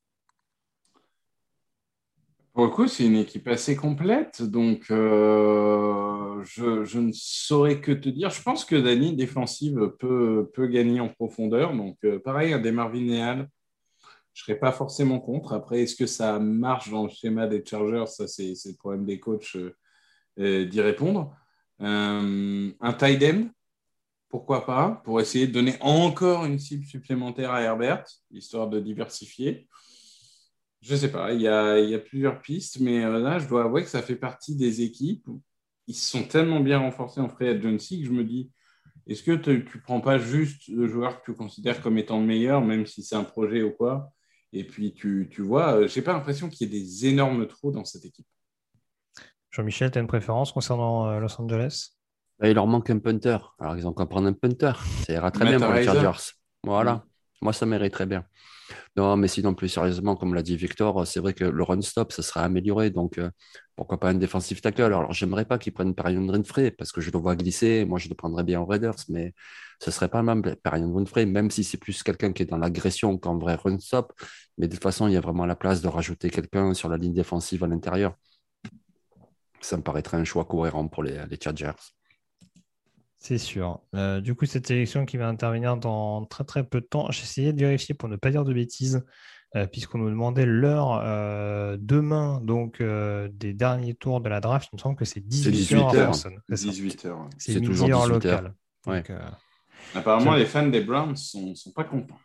[2.53, 8.09] Pour le coup, c'est une équipe assez complète, donc euh, je, ne saurais que te
[8.09, 8.31] dire.
[8.31, 11.75] Je pense que Dani, défensive, peut, peut gagner en profondeur.
[11.75, 13.47] Donc, pareil, un des Marvin Neal,
[14.33, 15.53] je ne serais pas forcément contre.
[15.53, 18.05] Après, est-ce que ça marche dans le schéma des Chargers?
[18.07, 19.75] Ça, c'est le problème des coachs euh,
[20.39, 21.35] euh, d'y répondre.
[21.81, 23.49] Euh, un tight end,
[24.29, 29.67] pourquoi pas, pour essayer de donner encore une cible supplémentaire à Herbert, histoire de diversifier.
[30.81, 33.89] Je ne sais pas, il y, a, plusieurs pistes, mais là, je dois avouer que
[33.89, 35.27] ça fait partie des équipes.
[35.87, 38.51] Ils se sont tellement bien renforcés en free agency que je me dis,
[39.07, 42.27] est-ce que tu ne prends pas juste le joueur que tu considères comme étant le
[42.27, 44.13] meilleur, même si c'est un projet ou quoi,
[44.51, 47.47] et puis, tu, tu vois, euh, je n'ai pas l'impression qu'il y ait des énormes
[47.47, 48.27] trous dans cette équipe.
[49.51, 51.89] Jean-Michel, tu as une préférence concernant euh, Los Angeles?
[52.39, 53.37] Bah, Il leur manque un punter.
[53.59, 54.73] Alors, ils ont qu'à prendre un punter.
[55.05, 56.33] Ça ira très bien pour les Chargers.
[56.63, 57.03] Voilà.
[57.41, 58.25] Moi, ça m'irait très bien.
[58.95, 62.21] Non, mais sinon, plus sérieusement, comme l'a dit Victor, c'est vrai que le run-stop, ça
[62.21, 62.89] sera amélioré.
[62.89, 63.29] Donc, euh,
[63.75, 64.81] pourquoi pas un défensif tackle?
[64.83, 67.85] Alors, j'aimerais pas qu'ils prennent Parion Winfrey parce que je le vois glisser.
[67.85, 69.33] Moi, je le prendrais bien en Raiders, mais
[69.79, 73.17] ce serait pas mal Parion Winfrey, même si c'est plus quelqu'un qui est dans l'agression
[73.17, 74.13] qu'en vrai run-stop.
[74.57, 76.97] Mais de toute façon, il y a vraiment la place de rajouter quelqu'un sur la
[76.97, 78.15] ligne défensive à l'intérieur.
[79.61, 81.71] Ça me paraîtrait un choix cohérent pour les, les Chargers.
[83.19, 83.81] C'est sûr.
[83.95, 87.23] Euh, du coup, cette sélection qui va intervenir dans très très peu de temps, j'ai
[87.23, 89.03] essayé de vérifier pour ne pas dire de bêtises,
[89.55, 94.69] euh, puisqu'on nous demandait l'heure euh, demain donc des derniers tours de la draft.
[94.71, 96.13] Il me semble que c'est 18, h
[96.55, 98.53] C'est 18 h C'est toujours heure locale.
[99.93, 102.19] Apparemment, les fans des Browns sont, sont pas contents.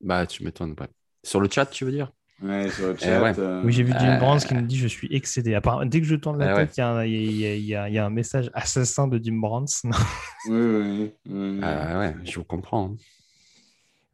[0.00, 0.86] Bah, tu m'étonnes pas.
[1.24, 2.12] Sur le chat, tu veux dire?
[2.42, 3.08] Ouais, sur le eh.
[3.08, 5.58] Euh, oui, j'ai vu Jim Brands qui me dit Je suis excédé.
[5.86, 9.64] dès que je tourne la tête, il y, a un message assassin de Jim Brands.
[10.48, 12.92] oui, oui, ah ouais, je vous comprends.
[12.92, 12.96] Hein.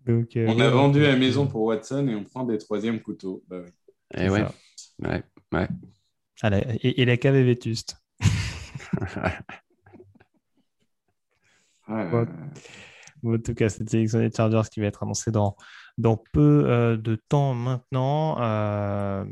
[0.06, 3.42] Donc, euh, on a vendu la maison pour Watson et on prend des troisièmes couteaux.
[3.48, 3.62] Bah,
[4.14, 4.44] Et eh ouais.
[5.00, 5.68] ouais, ouais.
[6.82, 7.96] et, la cave est vétuste.
[11.88, 12.26] en
[13.44, 15.56] tout cas, cette sélection des Chargers qui va être annoncée dans,
[15.98, 19.24] dans peu euh, de temps maintenant, euh,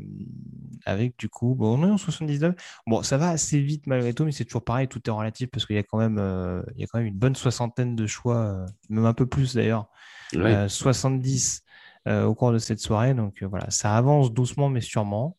[0.85, 2.55] avec du coup, bon, on est en 79.
[2.87, 5.65] Bon, ça va assez vite malgré tout, mais c'est toujours pareil, tout est relatif parce
[5.65, 8.05] qu'il y, a quand même, euh, il y a quand même une bonne soixantaine de
[8.05, 9.87] choix, même un peu plus d'ailleurs,
[10.33, 11.63] 70
[12.07, 13.13] au cours de cette soirée.
[13.13, 15.37] Donc voilà, ça avance doucement mais sûrement.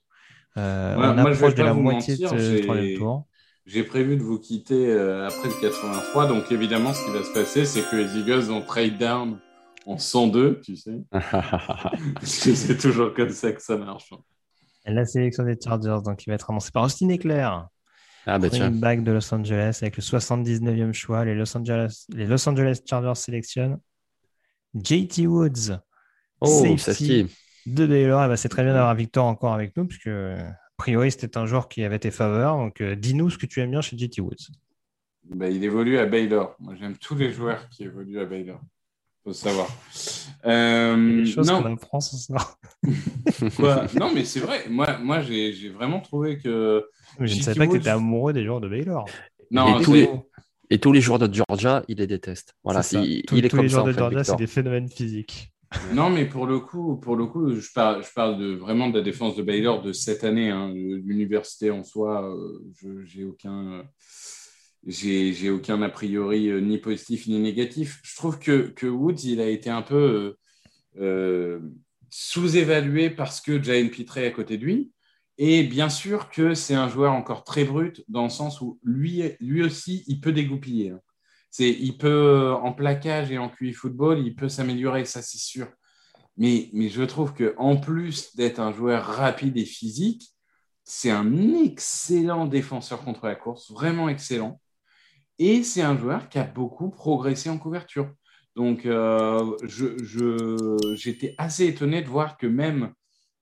[0.57, 3.27] on approche de la moitié de ce troisième tour.
[3.65, 7.65] J'ai prévu de vous quitter après le 83, donc évidemment, ce qui va se passer,
[7.65, 9.39] c'est que les Eagles vont trade down
[9.87, 10.99] en 102, tu sais.
[12.23, 14.11] c'est toujours comme ça que ça marche.
[14.85, 17.69] La sélection des Chargers, donc, qui va être annoncée par Austin Eclair.
[18.27, 18.71] Ah, bah tiens.
[18.71, 21.25] de Los Angeles avec le 79e choix.
[21.25, 23.79] Les Los Angeles, les Los Angeles Chargers sélectionnent
[24.75, 25.79] JT Woods.
[26.41, 27.27] Oh, safety,
[27.67, 28.25] de Baylor.
[28.25, 31.47] Eh ben, c'est très bien d'avoir Victor encore avec nous, puisque a priori, c'était un
[31.47, 32.57] joueur qui avait tes faveurs.
[32.57, 34.53] Donc, euh, dis-nous ce que tu aimes bien chez JT Woods.
[35.25, 36.57] Bah, il évolue à Baylor.
[36.59, 38.61] Moi, j'aime tous les joueurs qui évoluent à Baylor
[39.25, 39.69] faut savoir.
[40.47, 41.77] Euh, choses non.
[41.77, 42.31] France
[43.99, 44.65] Non, mais c'est vrai.
[44.69, 46.85] Moi, moi j'ai vraiment trouvé que.
[47.21, 49.07] je ne savais pas que tu étais amoureux des joueurs de Baylor.
[49.51, 50.09] Non, et tous, les,
[50.71, 52.55] et tous les joueurs de Georgia, il les déteste.
[52.65, 55.53] Voilà, il, il est tous les joueurs de Georgia, c'est des phénomènes physiques.
[55.95, 58.99] non, mais pour le coup, pour le coup, je parle, je parle de vraiment de
[58.99, 60.51] la défense de Baylor de cette année.
[60.51, 63.85] Hein, L'université en soi, euh, je j'ai aucun
[64.87, 68.01] j'ai aucun a priori euh, ni positif ni négatif.
[68.03, 71.61] Je trouve que, que Woods, il a été un peu euh, euh,
[72.11, 74.93] sous-évalué parce que Jalen Pitré est à côté de lui.
[75.39, 79.23] Et bien sûr que c'est un joueur encore très brut, dans le sens où lui,
[79.41, 80.91] lui aussi, il peut dégoupiller.
[80.91, 81.01] Hein.
[81.51, 85.69] C'est, il peut, en plaquage et en QI football, il peut s'améliorer, ça c'est sûr.
[86.37, 90.33] Mais, mais je trouve qu'en plus d'être un joueur rapide et physique,
[90.85, 94.62] c'est un excellent défenseur contre la course, vraiment excellent.
[95.45, 98.09] Et c'est un joueur qui a beaucoup progressé en couverture.
[98.55, 99.57] Donc, euh,
[100.95, 102.93] j'étais assez étonné de voir que même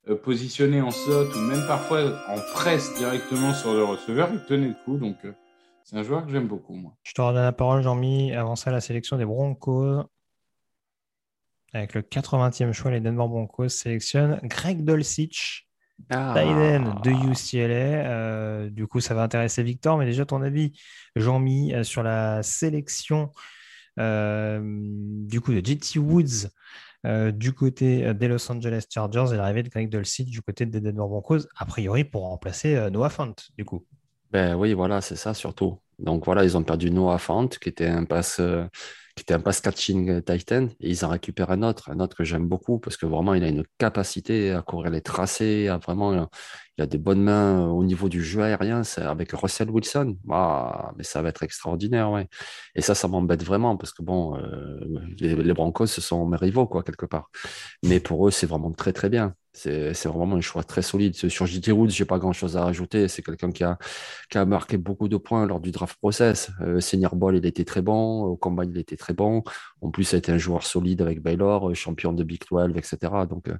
[0.08, 4.68] euh, positionné en slot ou même parfois en presse directement sur le receveur, il tenait
[4.68, 4.96] le coup.
[4.96, 5.32] Donc, euh,
[5.84, 6.96] c'est un joueur que j'aime beaucoup, moi.
[7.02, 8.32] Je te redonne la parole, Jean-Mi.
[8.32, 10.04] Avant ça, la sélection des Broncos.
[11.74, 15.68] Avec le 80e choix, les Denver Broncos sélectionnent Greg Dolcich,
[16.08, 16.34] ah.
[16.34, 18.70] de UCLA.
[18.70, 19.98] du coup, ça va intéresser Victor.
[19.98, 20.72] Mais déjà, ton avis,
[21.16, 23.30] Jean-Mi, sur la sélection
[23.96, 26.48] du coup de JT Woods
[27.06, 30.66] euh, du côté euh, des Los Angeles Chargers et l'arrivée de Greg Dulcich du côté
[30.66, 33.86] des Denver Broncos, a priori pour remplacer euh, Noah Fant, du coup.
[34.30, 35.78] Ben oui, voilà, c'est ça surtout.
[35.98, 38.38] Donc voilà, ils ont perdu Noah Fant, qui était un pass,
[39.20, 42.24] qui était un pass catching Titan, et ils en récupèrent un autre, un autre que
[42.24, 46.26] j'aime beaucoup parce que vraiment il a une capacité à courir les tracés, à vraiment,
[46.78, 48.80] il a des bonnes mains au niveau du jeu aérien.
[48.96, 52.28] Avec Russell Wilson, ah, mais ça va être extraordinaire, ouais.
[52.74, 54.80] Et ça, ça m'embête vraiment parce que bon, euh,
[55.18, 57.30] les, les, Broncos ce sont mes rivaux quoi quelque part.
[57.84, 59.34] Mais pour eux, c'est vraiment très très bien.
[59.52, 61.14] C'est vraiment un choix très solide.
[61.14, 63.08] Sur JT Woods, je n'ai pas grand-chose à rajouter.
[63.08, 63.78] C'est quelqu'un qui a,
[64.30, 66.50] qui a marqué beaucoup de points lors du draft process.
[66.60, 68.22] Euh, Senior Ball, il était très bon.
[68.22, 69.42] Au combat, il était très bon.
[69.80, 72.76] En plus, il a été un joueur solide avec Baylor, euh, champion de Big 12,
[72.76, 73.12] etc.
[73.28, 73.56] Donc euh,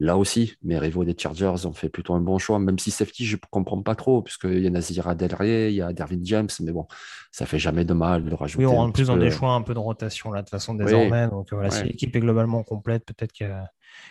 [0.00, 2.58] là aussi, mes rivaux des Chargers ont fait plutôt un bon choix.
[2.58, 5.82] Même si safety, je ne comprends pas trop, puisqu'il y a Nazira Delrier, il y
[5.82, 6.48] a Dervin James.
[6.60, 6.86] Mais bon,
[7.30, 8.64] ça fait jamais de mal de rajouter.
[8.64, 11.28] Oui, on rentre plus dans des choix un peu de rotation, là, de façon, désormais.
[11.28, 13.70] Donc voilà, si l'équipe est globalement complète, peut-être qu'elle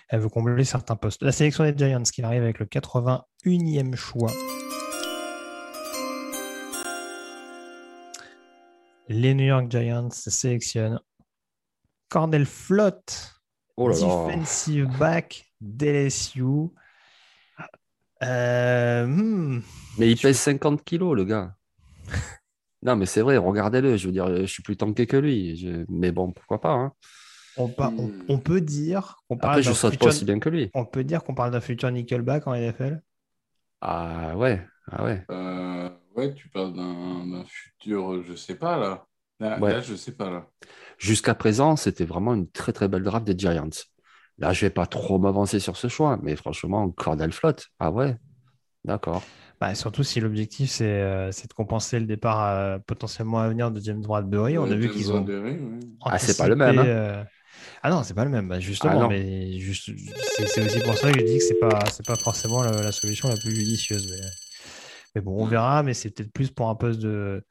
[0.09, 1.21] elle veut combler certains postes.
[1.23, 4.31] La sélection des Giants qui arrive avec le 81e choix.
[9.07, 10.99] Les New York Giants sélectionnent
[12.09, 13.35] Cordell Flott,
[13.77, 16.43] oh defensive back d'LSU.
[18.23, 19.61] Euh, hmm.
[19.97, 21.55] Mais il pèse 50 kilos, le gars.
[22.81, 23.97] non, mais c'est vrai, regardez-le.
[23.97, 25.85] Je veux dire, je suis plus tanké que lui.
[25.89, 26.73] Mais bon, pourquoi pas.
[26.73, 26.93] Hein.
[27.57, 30.69] On, peut dire qu'on parle je saute pas aussi bien que lui.
[30.73, 33.01] On peut dire qu'on parle d'un futur Nickelback en NFL
[33.81, 35.23] Ah ouais, ah ouais.
[35.31, 39.05] Euh, ouais, tu parles d'un futur, je sais pas là.
[39.39, 40.47] Là, je sais pas là.
[40.97, 43.69] Jusqu'à présent, c'était vraiment une très très belle draft des Giants.
[44.37, 48.17] Là, je vais pas trop m'avancer sur ce choix, mais franchement, Cordell Flotte, ah ouais,
[48.83, 49.23] d'accord.
[49.61, 53.79] Bah, surtout si l'objectif c'est euh, de compenser le départ euh, potentiellement à venir de
[53.79, 54.57] James Bradbury.
[54.57, 55.25] On a vu qu'ils ont.
[56.03, 56.79] Ah, c'est pas le même.
[56.79, 57.25] Hein.
[57.83, 59.03] Ah non, c'est pas le même, bah, justement.
[59.03, 59.91] Ah mais juste,
[60.47, 63.29] c'est aussi pour ça que je dis que c'est pas, c'est pas forcément la, solution
[63.29, 64.15] la plus judicieuse.
[65.13, 65.83] Mais, bon, on verra.
[65.83, 67.43] Mais c'est peut-être plus pour un poste de,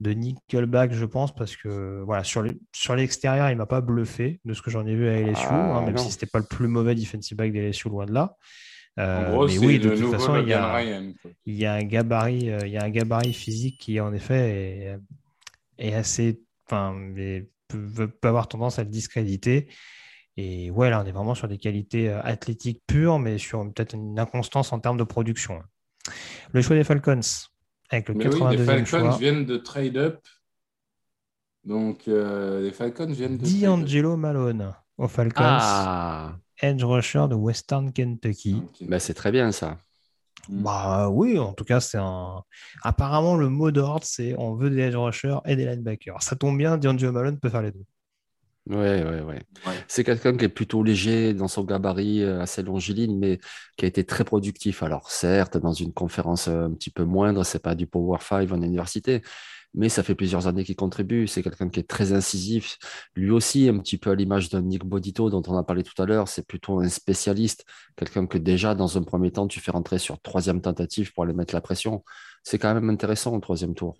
[0.00, 4.54] de nickelback, je pense, parce que voilà, sur, sur l'extérieur, il m'a pas bluffé de
[4.54, 6.68] ce que j'en ai vu à LSU, hein, ah, même si c'était pas le plus
[6.68, 8.36] mauvais defensive back d'LSU, loin de là.
[8.98, 10.80] Euh, mais oui, de toute façon, il y, a,
[11.44, 14.98] il y, a, un gabarit, euh, il y a un gabarit physique qui, en effet,
[15.78, 16.94] est, est assez, enfin,
[17.68, 19.68] peut, avoir tendance à le discréditer.
[20.36, 23.94] Et ouais, là, on est vraiment sur des qualités euh, athlétiques pures, mais sur peut-être
[23.94, 25.62] une inconstance en termes de production.
[26.52, 27.20] Le choix des Falcons,
[27.90, 30.20] avec le mais oui, les Falcons viennent de trade up.
[31.64, 33.60] Donc, euh, les Falcons viennent de.
[33.60, 35.42] D'Angelo Malone aux Falcons.
[35.42, 36.36] Ah.
[36.58, 38.62] Edge rusher de Western Kentucky.
[38.82, 39.78] Bah, c'est très bien ça.
[40.48, 40.62] Mm.
[40.62, 42.42] Bah oui, en tout cas, c'est un.
[42.82, 46.22] Apparemment, le mot d'ordre, c'est on veut des edge rushers et des linebackers.
[46.22, 47.84] Ça tombe bien, D'Angelo Malone peut faire les deux.
[48.68, 49.72] Oui, oui, oui.
[49.86, 53.38] C'est quelqu'un qui est plutôt léger dans son gabarit, euh, assez longiligne, mais
[53.76, 54.82] qui a été très productif.
[54.82, 58.50] Alors, certes, dans une conférence euh, un petit peu moindre, c'est pas du Power 5
[58.50, 59.22] en université,
[59.76, 61.28] mais ça fait plusieurs années qu'il contribue.
[61.28, 62.78] C'est quelqu'un qui est très incisif.
[63.14, 66.00] Lui aussi, un petit peu à l'image d'un Nick Bodito dont on a parlé tout
[66.02, 67.64] à l'heure, c'est plutôt un spécialiste,
[67.96, 71.34] quelqu'un que déjà, dans un premier temps, tu fais rentrer sur troisième tentative pour aller
[71.34, 72.04] mettre la pression.
[72.42, 73.96] C'est quand même intéressant au troisième tour.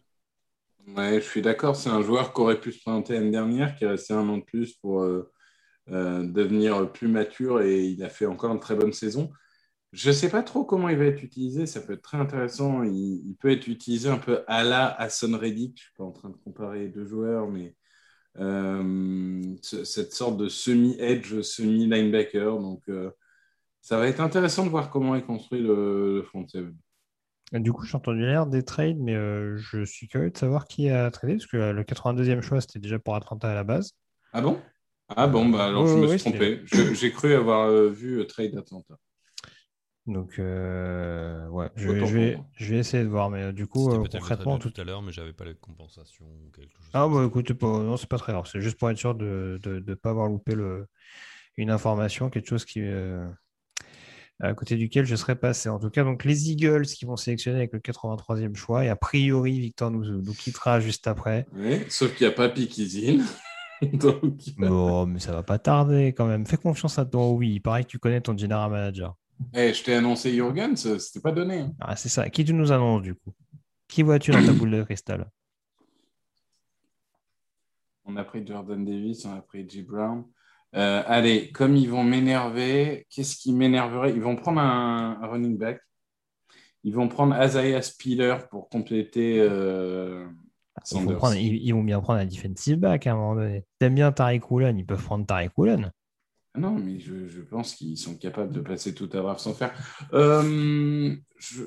[0.97, 1.77] Ouais, je suis d'accord.
[1.77, 4.39] C'est un joueur qui aurait pu se présenter l'année dernière, qui est resté un an
[4.39, 5.31] de plus pour euh,
[5.91, 9.31] euh, devenir plus mature et il a fait encore une très bonne saison.
[9.93, 11.67] Je ne sais pas trop comment il va être utilisé.
[11.67, 12.83] Ça peut être très intéressant.
[12.83, 15.79] Il, peut être utilisé un peu à la Hassan Reddick.
[15.79, 17.75] Je ne suis pas en train de comparer les deux joueurs, mais
[18.39, 22.59] euh, cette sorte de semi-edge, semi-linebacker.
[22.59, 23.11] Donc, euh,
[23.81, 26.77] ça va être intéressant de voir comment est construit le, front seven.
[27.53, 30.91] Du coup, j'ai entendu l'air des trades, mais euh, je suis curieux de savoir qui
[30.91, 33.93] a tradé, parce que le 82e choix, c'était déjà pour Atlanta à la base.
[34.33, 34.61] Ah bon?
[35.09, 36.63] Ah bon, bah alors je me suis trompé.
[36.67, 38.97] J'ai cru avoir vu trade Atlanta.
[40.07, 43.29] Donc, euh, ouais, je vais, je, vais, je vais essayer de voir.
[43.29, 44.81] Mais euh, du coup, euh, concrètement, tout tout.
[44.81, 46.87] à l'heure, mais j'avais pas la compensation ou quelque chose.
[46.93, 47.27] Ah, comme bah ça.
[47.27, 47.67] écoute, pas...
[47.67, 48.49] non, c'est pas très grave.
[48.51, 50.87] C'est juste pour être sûr de ne pas avoir loupé le...
[51.57, 53.27] une information, quelque chose qui, euh,
[54.39, 55.69] à côté duquel je serais passé.
[55.69, 58.85] En tout cas, donc les Eagles qui vont sélectionner avec le 83e choix.
[58.85, 61.47] Et a priori, Victor nous, nous quittera juste après.
[61.53, 63.25] Oui, sauf qu'il n'y a pas Pikizine.
[63.93, 64.23] Donc,
[64.57, 66.47] Bon, mais ça va pas tarder quand même.
[66.47, 67.29] Fais confiance à toi.
[67.31, 69.17] Oui, il paraît que tu connais ton general manager.
[69.55, 71.61] Eh, je t'ai annoncé Jurgens, c'était pas donné.
[71.61, 71.73] hein.
[71.81, 72.29] Ah, c'est ça.
[72.31, 73.33] Qui tu nous annonces du coup?
[73.89, 75.27] Qui vois-tu dans ta boule de cristal?
[78.05, 79.83] On a pris Jordan Davis, on a pris J.
[79.83, 80.25] Brown.
[80.75, 84.13] Euh, allez, comme ils vont m'énerver, qu'est-ce qui m'énerverait?
[84.13, 85.81] Ils vont prendre un, un running back.
[86.85, 91.17] Ils vont prendre Isaiah Spiller pour compléter euh, ils, vont Sanders.
[91.17, 93.65] prendre- ils- ils vont bien prendre un defensive back à un moment donné.
[93.79, 95.91] T'aimes bien Tariq Woolen, ils peuvent prendre Tariq Woolen.
[96.57, 99.73] Non, mais je, je pense qu'ils sont capables de passer tout à draft sans faire.
[100.13, 101.65] Euh, je,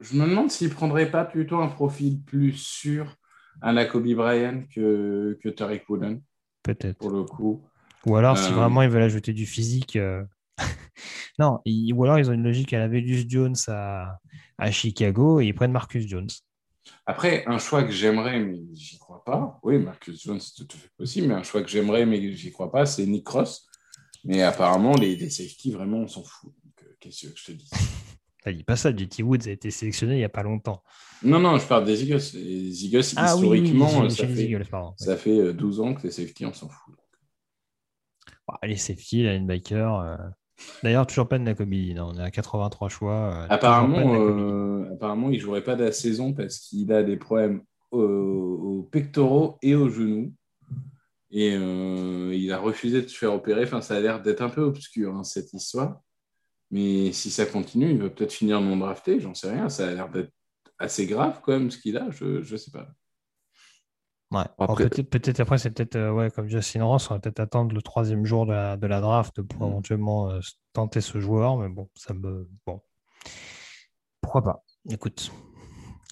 [0.00, 3.16] je me demande s'ils ne prendraient pas plutôt un profil plus sûr
[3.60, 6.22] à la Kobe Bryant que, que Tariq Woolen,
[6.62, 6.98] Peut-être.
[6.98, 7.64] pour le coup.
[8.06, 9.96] Ou alors, si Euh, vraiment ils veulent ajouter du physique.
[9.96, 10.22] euh,
[11.38, 14.18] non, ils- ou alors ils ont une logique à la Velus Jones à,
[14.58, 16.28] à Chicago et ils prennent Marcus Jones.
[17.06, 19.58] Après, un choix que j'aimerais, mais j'y crois pas.
[19.62, 22.52] Oui, Marcus Jones, c'est tout à fait possible, mais un choix que j'aimerais, mais j'y
[22.52, 23.67] crois pas, c'est Nick Cross.
[24.28, 26.52] Mais apparemment, les, les safety, vraiment, on s'en fout.
[26.64, 27.68] Donc, euh, Qu'est-ce que je te dis?
[28.44, 30.82] Ça dit pas ça, JT Woods a été sélectionné il n'y a pas longtemps.
[31.24, 32.20] Non, non, je parle des Eagles.
[32.34, 34.94] Les Eagles, Ah oui, oui, historiquement, ça, fait, Eagles, pardon.
[34.96, 36.94] ça fait euh, 12 ans que les safety, on s'en fout.
[38.46, 39.94] Bah, les safety, les linebackers.
[40.00, 40.16] euh,
[40.84, 41.68] D'ailleurs, toujours pas de Nakobe.
[41.94, 43.12] Non, on est à 83 choix.
[43.34, 47.16] euh, Apparemment, euh, apparemment, il ne jouerait pas de la saison parce qu'il a des
[47.16, 50.32] problèmes aux, aux pectoraux et aux genoux.
[51.30, 53.64] Et euh, il a refusé de se faire opérer.
[53.64, 56.00] Enfin, ça a l'air d'être un peu obscur, hein, cette histoire.
[56.70, 59.20] Mais si ça continue, il va peut-être finir non drafté.
[59.20, 59.68] J'en sais rien.
[59.68, 60.32] Ça a l'air d'être
[60.78, 62.10] assez grave, quand même, ce qu'il a.
[62.10, 62.88] Je ne sais pas.
[64.30, 64.44] Ouais.
[64.58, 67.74] Après- peut-être, peut-être après, c'est peut-être euh, ouais, comme Justin Ross, on va peut-être attendre
[67.74, 69.70] le troisième jour de la, de la draft pour Mm.
[69.70, 70.40] éventuellement euh,
[70.74, 71.56] tenter ce joueur.
[71.56, 72.46] Mais bon, ça me.
[72.66, 72.82] Bon.
[74.20, 75.30] Pourquoi pas Écoute,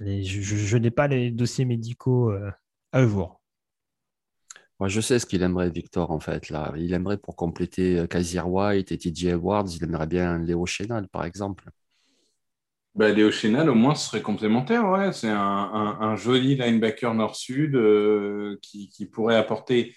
[0.00, 2.50] les- je, je- je n'ai pas les dossiers médicaux euh,
[2.92, 3.42] à jour.
[4.78, 6.50] Moi, je sais ce qu'il aimerait, Victor, en fait.
[6.50, 6.72] Là.
[6.76, 11.08] Il aimerait, pour compléter euh, Kaiser White et TJ Edwards, il aimerait bien Léo Chénal,
[11.08, 11.64] par exemple.
[12.94, 14.86] Bah, Léo Chénal, au moins, ce serait complémentaire.
[14.88, 15.12] Ouais.
[15.12, 19.94] C'est un, joli linebacker nord-sud euh, qui, pourrait apporter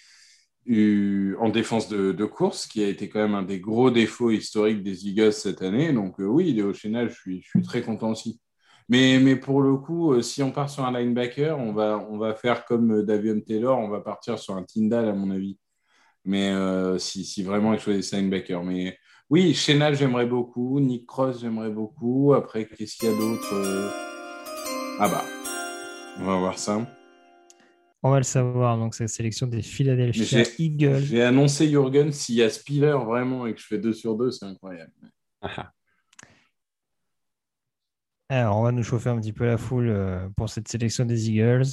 [0.67, 4.83] en défense de, de course, qui a été quand même un des gros défauts historiques
[4.83, 5.91] des Eagles cette année.
[5.91, 8.39] Donc, euh, oui, Léo Chénal, je suis, je suis très content aussi.
[8.89, 12.17] Mais, mais pour le coup, euh, si on part sur un linebacker, on va, on
[12.17, 15.59] va faire comme euh, Davion Taylor, on va partir sur un Tyndall, à mon avis.
[16.25, 18.63] Mais euh, si, si vraiment il choisit linebacker.
[18.63, 18.97] Mais
[19.29, 20.79] oui, Chénal, j'aimerais beaucoup.
[20.79, 22.33] Nick Cross, j'aimerais beaucoup.
[22.33, 23.91] Après, qu'est-ce qu'il y a d'autre
[24.99, 25.23] Ah bah,
[26.19, 26.85] on va voir ça.
[28.01, 28.77] On va le savoir.
[28.77, 31.03] Donc, c'est la sélection des Philadelphia j'ai- Eagles.
[31.03, 34.31] J'ai annoncé Jürgen, s'il y a Spiller vraiment et que je fais 2 sur 2,
[34.31, 34.91] c'est incroyable.
[38.29, 41.29] Alors, on va nous chauffer un petit peu la foule euh, pour cette sélection des
[41.29, 41.65] Eagles.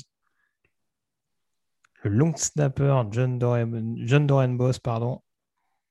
[2.02, 5.20] Le long snapper John Doran, John Doran Boss, pardon.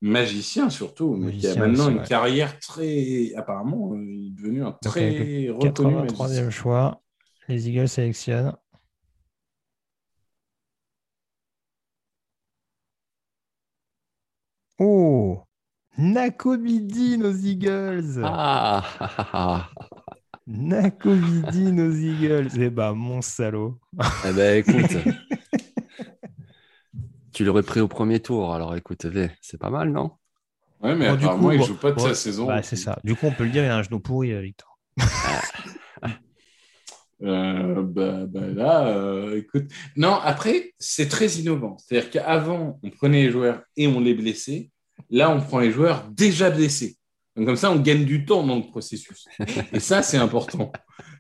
[0.02, 2.06] Magicien surtout, mais qui a Magicien maintenant aussi, une ouais.
[2.08, 3.34] carrière très.
[3.36, 6.50] Apparemment, euh, il est devenu un Donc, très le reconnu 83e magicien.
[6.50, 7.02] choix.
[7.48, 8.56] Les Eagles sélectionnent.
[14.80, 15.44] Oh
[15.98, 19.70] Nakobidi aux Eagles Ah, ah, ah,
[20.48, 23.80] Nakobidi aux Eagles Eh ben, mon salaud
[24.28, 24.98] Eh ben, écoute,
[27.34, 29.08] tu l'aurais pris au premier tour, alors écoute,
[29.42, 30.12] c'est pas mal, non?
[30.82, 32.46] Ouais, mais Bon, du apparemment, coup, il bon, joue pas de bon, sa saison.
[32.46, 33.00] Bah, c'est ça.
[33.04, 34.78] Du coup, on peut le dire, il a un genou pourri, euh, Victor.
[37.24, 39.72] Euh, bah, bah là, euh, écoute.
[39.96, 41.78] Non, après, c'est très innovant.
[41.78, 44.70] C'est-à-dire qu'avant, on prenait les joueurs et on les blessait.
[45.10, 46.98] Là, on prend les joueurs déjà blessés.
[47.36, 49.26] Donc, comme ça, on gagne du temps dans le processus.
[49.74, 50.72] Et ça, c'est important.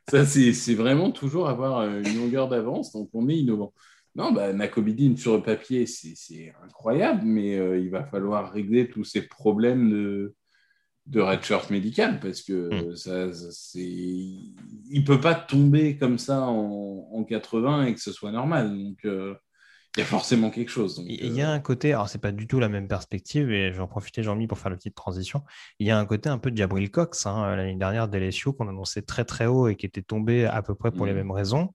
[0.10, 2.94] Ça, c'est vraiment toujours avoir euh, une longueur d'avance.
[2.94, 3.74] Donc, on est innovant.
[4.16, 9.04] Non, bah, Nakobidin sur le papier, c'est incroyable, mais euh, il va falloir régler tous
[9.04, 10.36] ces problèmes de,
[11.08, 12.96] de redshirt médical parce que Mm.
[12.96, 18.14] ça, ça, c'est il peut pas tomber comme ça en, en 80 et que ce
[18.14, 18.70] soit normal.
[18.78, 19.36] Donc, euh,
[19.96, 20.98] il y a forcément quelque chose.
[20.98, 23.52] Donc, Il y a euh, un côté, alors c'est pas du tout la même perspective,
[23.52, 25.44] et j'en profitais Jean-Mi pour faire la petite transition.
[25.80, 28.68] Il y a un côté un peu de Jabril Cox, hein, l'année dernière d'LSU, qu'on
[28.68, 31.18] annonçait très très haut et qui était tombé à peu près pour les Mhm.
[31.20, 31.74] mêmes raisons.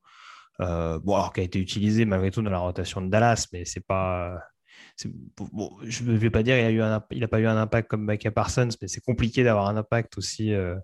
[0.61, 3.65] Euh, bon, alors qui a été utilisé malgré tout dans la rotation de Dallas, mais
[3.65, 4.39] c'est pas
[5.53, 8.05] bon, je ne vais pas dire qu'il n'a il a pas eu un impact comme
[8.07, 10.77] Micah Parsons, mais c'est compliqué d'avoir un impact aussi, euh,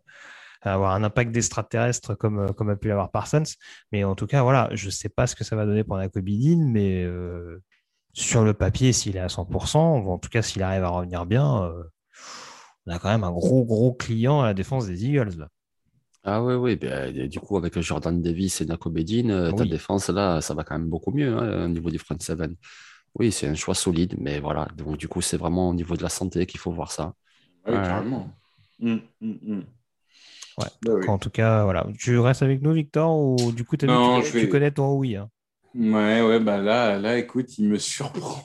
[0.63, 3.45] avoir un impact d'extraterrestre comme, euh, comme a pu l'avoir Parsons.
[3.93, 5.97] Mais en tout cas, voilà, je ne sais pas ce que ça va donner pour
[5.97, 7.63] Nakobe mais euh,
[8.13, 11.27] sur le papier, s'il est à 100%, ou en tout cas s'il arrive à revenir
[11.27, 11.71] bien,
[12.87, 15.39] on a quand même un gros, gros client à la défense des Eagles.
[15.39, 15.49] Là.
[16.29, 18.99] Ah oui, oui, ben, du coup, avec Jordan Davis et Nakobe
[19.57, 22.57] ta défense, là, ça va quand même beaucoup mieux hein, au niveau du front seven.
[23.19, 24.67] Oui, c'est un choix solide, mais voilà.
[24.77, 27.15] Donc, du coup, c'est vraiment au niveau de la santé qu'il faut voir ça.
[27.67, 28.29] Oui, carrément.
[28.83, 29.65] Hum, hum, hum.
[30.59, 30.67] Ouais.
[30.83, 31.87] Bah en tout cas, voilà.
[31.99, 35.29] Tu restes avec nous, Victor, ou du coup, non, tu, tu, connais ton oui hein.
[35.75, 38.43] Ouais, ouais, bah là, là, écoute, il me surprend.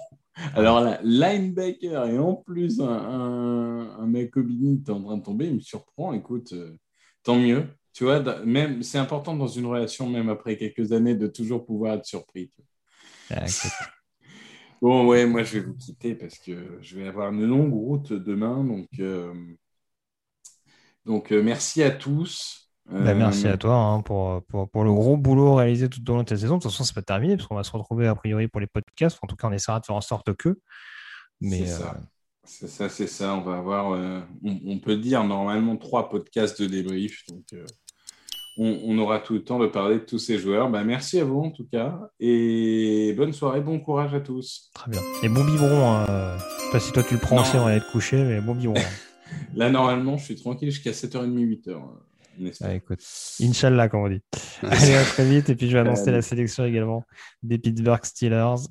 [0.56, 5.48] Alors là, linebacker et en plus un, un, un mec est en train de tomber,
[5.48, 6.14] il me surprend.
[6.14, 6.76] Écoute, euh,
[7.24, 7.66] tant mieux.
[7.94, 11.96] Tu vois, même c'est important dans une relation, même après quelques années, de toujours pouvoir
[11.96, 12.52] être surpris.
[13.30, 13.46] Ah,
[14.82, 18.14] Bon, ouais, moi je vais vous quitter parce que je vais avoir une longue route
[18.14, 18.64] demain.
[18.64, 19.32] Donc, euh,
[21.06, 22.70] donc euh, merci à tous.
[22.90, 26.30] Bah, merci à toi hein, pour, pour, le gros boulot réalisé tout au long de
[26.30, 26.58] cette saison.
[26.58, 28.68] De toute façon, c'est pas terminé parce qu'on va se retrouver a priori pour les
[28.68, 29.18] podcasts.
[29.22, 30.60] En tout cas, on essaiera de faire en sorte que.
[31.40, 32.02] Mais, c'est ça, euh,
[32.44, 33.36] c'est ça, c'est ça.
[33.36, 37.24] On va avoir, on, on, peut dire normalement trois podcasts de débrief.
[37.30, 37.46] Donc,
[38.58, 40.70] on, aura tout le temps de parler de tous ces joueurs.
[40.70, 42.00] Bah, merci à vous en tout cas.
[42.20, 44.70] Et bonne soirée, bon courage à tous.
[44.74, 45.02] Très bien.
[45.24, 45.92] Et bon biberon.
[45.92, 46.06] Hein.
[46.38, 48.56] Je sais pas si toi tu le prends aussi, on va être couché, mais bon
[48.56, 48.76] biberon.
[49.56, 51.82] Là, normalement, je suis tranquille jusqu'à 7h30, 8h.
[52.62, 53.02] Ah, écoute,
[53.42, 54.22] Inch'Allah, comme on dit.
[54.64, 55.50] Allez, à très vite.
[55.50, 57.04] Et puis, je vais annoncer la sélection également
[57.44, 58.68] des Pittsburgh Steelers.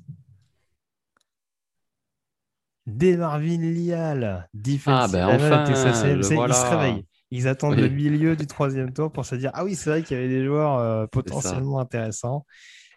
[2.87, 4.49] Des Marvin Lial,
[4.87, 7.05] ah, ben enfin, il se réveille.
[7.29, 10.17] Ils attendent le milieu du troisième tour pour se dire Ah oui, c'est vrai qu'il
[10.17, 12.45] y avait des joueurs euh, potentiellement intéressants.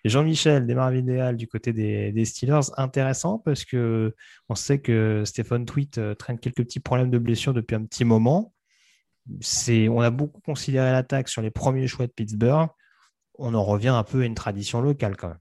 [0.05, 4.15] Jean-Michel, des Marvin du côté des, Steelers, intéressant parce que
[4.49, 8.05] on sait que Stéphane Tweet euh, traîne quelques petits problèmes de blessure depuis un petit
[8.05, 8.53] moment.
[9.27, 12.69] On a beaucoup considéré l'attaque sur les premiers choix de Pittsburgh.
[13.39, 15.39] On en revient un peu à une tradition locale quand même.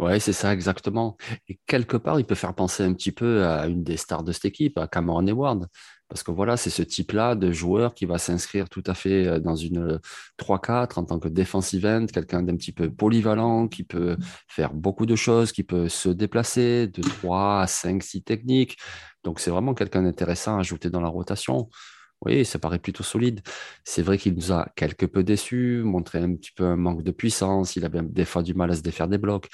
[0.00, 1.16] Oui, c'est ça, exactement.
[1.46, 4.32] Et quelque part, il peut faire penser un petit peu à une des stars de
[4.32, 5.68] cette équipe, à Cameron Hayward.
[6.10, 9.38] Parce que voilà, c'est ce type-là de joueur qui va s'inscrire tout à fait euh,
[9.38, 10.00] dans une
[10.38, 14.16] 3-4 euh, en tant que defensive end, quelqu'un d'un petit peu polyvalent, qui peut
[14.48, 18.76] faire beaucoup de choses, qui peut se déplacer de 3 à 5, 6 techniques.
[19.22, 21.70] Donc c'est vraiment quelqu'un d'intéressant à ajouter dans la rotation.
[22.26, 23.40] Oui, ça paraît plutôt solide.
[23.84, 27.12] C'est vrai qu'il nous a quelque peu déçus, montré un petit peu un manque de
[27.12, 29.48] puissance, il avait des fois du mal à se défaire des blocs.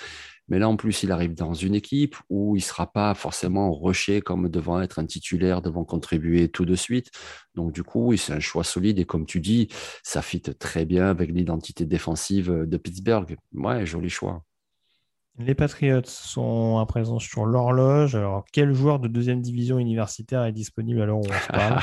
[0.49, 3.75] Mais là, en plus, il arrive dans une équipe où il ne sera pas forcément
[3.75, 7.11] rushé comme devant être un titulaire, devant contribuer tout de suite.
[7.55, 8.99] Donc, du coup, oui, c'est un choix solide.
[8.99, 9.69] Et comme tu dis,
[10.03, 13.37] ça fit très bien avec l'identité défensive de Pittsburgh.
[13.55, 14.43] Ouais, joli choix.
[15.39, 18.15] Les Patriots sont à présent sur l'horloge.
[18.15, 21.79] Alors, quel joueur de deuxième division universitaire est disponible alors on se parle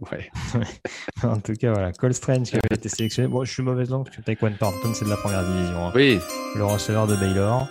[0.12, 0.30] ouais.
[1.22, 1.92] En tout cas, voilà.
[1.92, 3.28] Cole Strange qui avait été sélectionné.
[3.28, 5.86] Bon, je suis mauvaise langue parce que Taekwondo Thornton, c'est de la première division.
[5.86, 5.92] Hein.
[5.94, 6.18] Oui.
[6.56, 7.68] Le receveur de Baylor.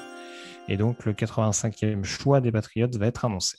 [0.68, 3.58] Et donc, le 85e choix des Patriots va être annoncé.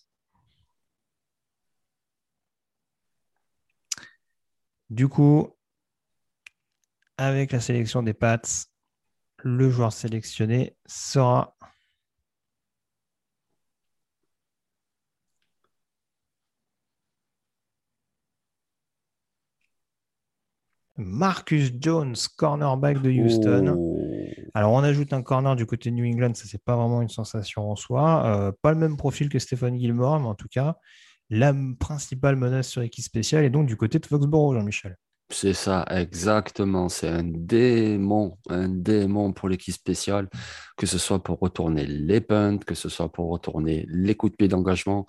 [4.91, 5.55] Du coup,
[7.17, 8.41] avec la sélection des Pats,
[9.39, 11.57] le joueur sélectionné sera
[20.99, 23.75] Marcus Jones, cornerback de Houston.
[23.79, 23.99] Oh.
[24.53, 27.09] Alors, on ajoute un corner du côté de New England, ça, c'est pas vraiment une
[27.09, 28.27] sensation en soi.
[28.27, 30.77] Euh, pas le même profil que Stéphane Gilmore, mais en tout cas,
[31.31, 34.97] la principale menace sur l'équipe spéciale est donc du côté de Foxborough, Jean-Michel.
[35.31, 36.89] C'est ça, exactement.
[36.89, 40.29] C'est un démon, un démon pour l'équipe spéciale,
[40.77, 44.37] que ce soit pour retourner les punts, que ce soit pour retourner les coups de
[44.37, 45.07] pied d'engagement.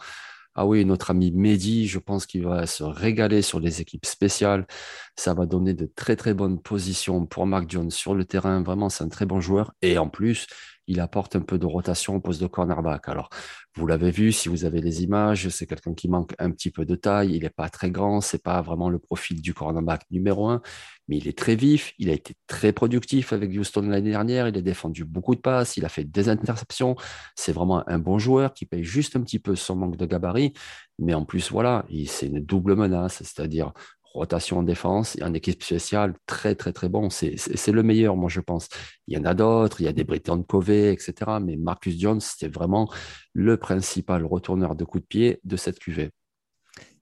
[0.61, 4.67] Ah oui, notre ami Mehdi, je pense qu'il va se régaler sur les équipes spéciales.
[5.15, 8.61] Ça va donner de très très bonnes positions pour Mark Jones sur le terrain.
[8.61, 9.71] Vraiment, c'est un très bon joueur.
[9.81, 10.47] Et en plus,
[10.89, 13.07] il apporte un peu de rotation au poste de cornerback.
[13.09, 13.29] Alors,
[13.75, 16.83] vous l'avez vu, si vous avez les images, c'est quelqu'un qui manque un petit peu
[16.83, 17.35] de taille.
[17.35, 20.61] Il n'est pas très grand, c'est pas vraiment le profil du cornerback numéro un,
[21.07, 21.93] mais il est très vif.
[21.99, 24.47] Il a été très productif avec Houston l'année dernière.
[24.47, 26.95] Il a défendu beaucoup de passes, il a fait des interceptions.
[27.35, 30.53] C'est vraiment un bon joueur qui paye juste un petit peu son manque de gabarit.
[30.97, 33.73] Mais en plus, voilà, c'est une double menace, c'est-à-dire
[34.19, 37.09] rotation en défense et en équipe spéciale, très, très, très bon.
[37.09, 38.67] C'est le meilleur, moi, je pense.
[39.07, 41.13] Il y en a d'autres, il y a des Britton Covey, etc.
[41.41, 42.91] Mais Marcus Jones, c'était vraiment
[43.33, 46.09] le principal retourneur de coups de pied de cette QV.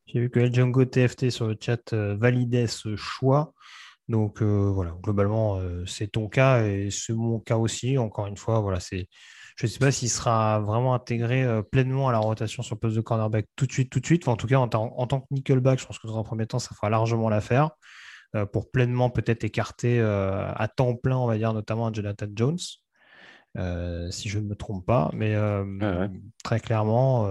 [0.06, 3.54] J'ai vu que El Django TFT sur le chat euh, validait ce choix.
[4.08, 7.98] Donc euh, voilà, globalement, euh, c'est ton cas et c'est mon cas aussi.
[7.98, 9.10] Encore une fois, voilà, c'est
[9.58, 12.80] Je ne sais pas s'il sera vraiment intégré euh, pleinement à la rotation sur le
[12.80, 14.28] poste de cornerback tout de suite, tout de suite.
[14.28, 16.76] en tout cas, en, tant que nickelback, je pense que dans un premier temps, ça
[16.76, 17.72] fera largement l'affaire
[18.36, 22.60] euh, pour pleinement peut-être écarter euh, à temps plein, on va dire, notamment Jonathan Jones,
[24.12, 25.10] si je ne me trompe pas.
[25.14, 25.36] Mais
[26.44, 27.28] très clairement,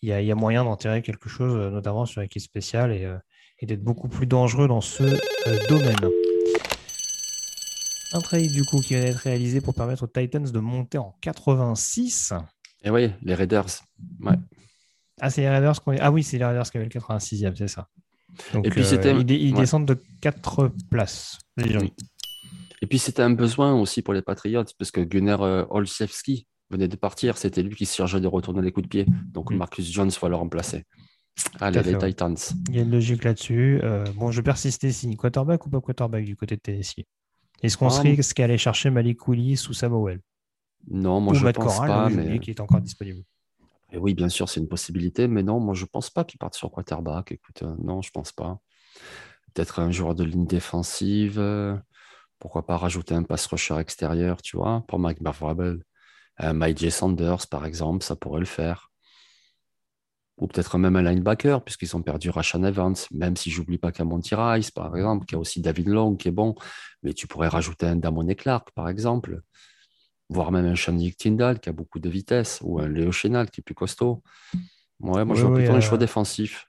[0.00, 4.08] il y, a moyen d'en tirer quelque chose, notamment sur l'équipe spéciale et d'être beaucoup
[4.08, 5.02] plus dangereux dans ce
[5.68, 5.96] domaine.
[8.14, 11.14] Un trade du coup qui vient d'être réalisé pour permettre aux Titans de monter en
[11.22, 12.34] 86.
[12.84, 13.66] Et oui, les Raiders.
[14.20, 14.34] Ouais.
[15.20, 17.88] Ah, c'est les Raiders Ah oui, c'est les Raiders qui avaient le 86e, c'est ça.
[18.52, 19.14] Donc, et puis c'était...
[19.14, 21.38] Euh, ils, descendent de 4 places.
[21.58, 26.88] Et puis c'était un besoin aussi pour les Patriots, parce que Gunnar euh, Olszewski venait
[26.88, 27.38] de partir.
[27.38, 29.06] C'était lui qui se chargeait de retourner les coups de pied.
[29.30, 29.56] Donc mm.
[29.56, 30.84] Marcus Jones va le remplacer.
[31.60, 32.36] Allez, les Titans.
[32.68, 33.80] Il y a une logique là-dessus.
[33.82, 35.16] Euh, bon, je persiste ici.
[35.16, 37.06] Quarterback ou pas quarterback du côté de Tennessee
[37.62, 40.20] est-ce qu'on serait ce allait chercher Malik Willis ou Samuel
[40.90, 42.08] Non, moi je ne pense pas.
[42.08, 42.38] Mais...
[42.38, 43.22] qui est encore disponible.
[43.92, 46.38] Et oui, bien sûr, c'est une possibilité, mais non, moi je ne pense pas qu'il
[46.38, 47.32] parte sur quarterback.
[47.32, 48.58] Écoute, euh, non, je ne pense pas.
[49.52, 51.38] Peut-être un joueur de ligne défensive.
[51.38, 51.76] Euh,
[52.38, 55.84] pourquoi pas rajouter un pass rusher extérieur, tu vois, pour Mike Barvrabel.
[56.40, 56.90] Euh, Mike J.
[56.90, 58.91] Sanders, par exemple, ça pourrait le faire
[60.42, 64.00] ou peut-être même un linebacker, puisqu'ils ont perdu Rashan Evans, même si j'oublie pas qu'il
[64.00, 66.56] y a Monty Rice, par exemple, qu'il y a aussi David Long qui est bon,
[67.04, 69.42] mais tu pourrais rajouter un Damon Clark, par exemple,
[70.28, 73.60] voire même un Shandy Tyndall qui a beaucoup de vitesse, ou un Léo Chenal qui
[73.60, 74.24] est plus costaud.
[74.98, 76.66] Ouais, moi, je vois plutôt un choix défensif.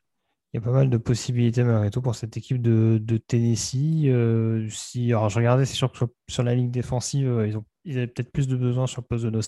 [0.53, 4.03] Il y a pas mal de possibilités malgré tout pour cette équipe de, Tennessee.
[4.05, 5.97] Euh, si, alors, je regardais, c'est sûr que
[6.29, 9.07] sur, la ligne défensive, euh, ils, ont, ils avaient peut-être plus de besoin sur le
[9.07, 9.41] poste de nos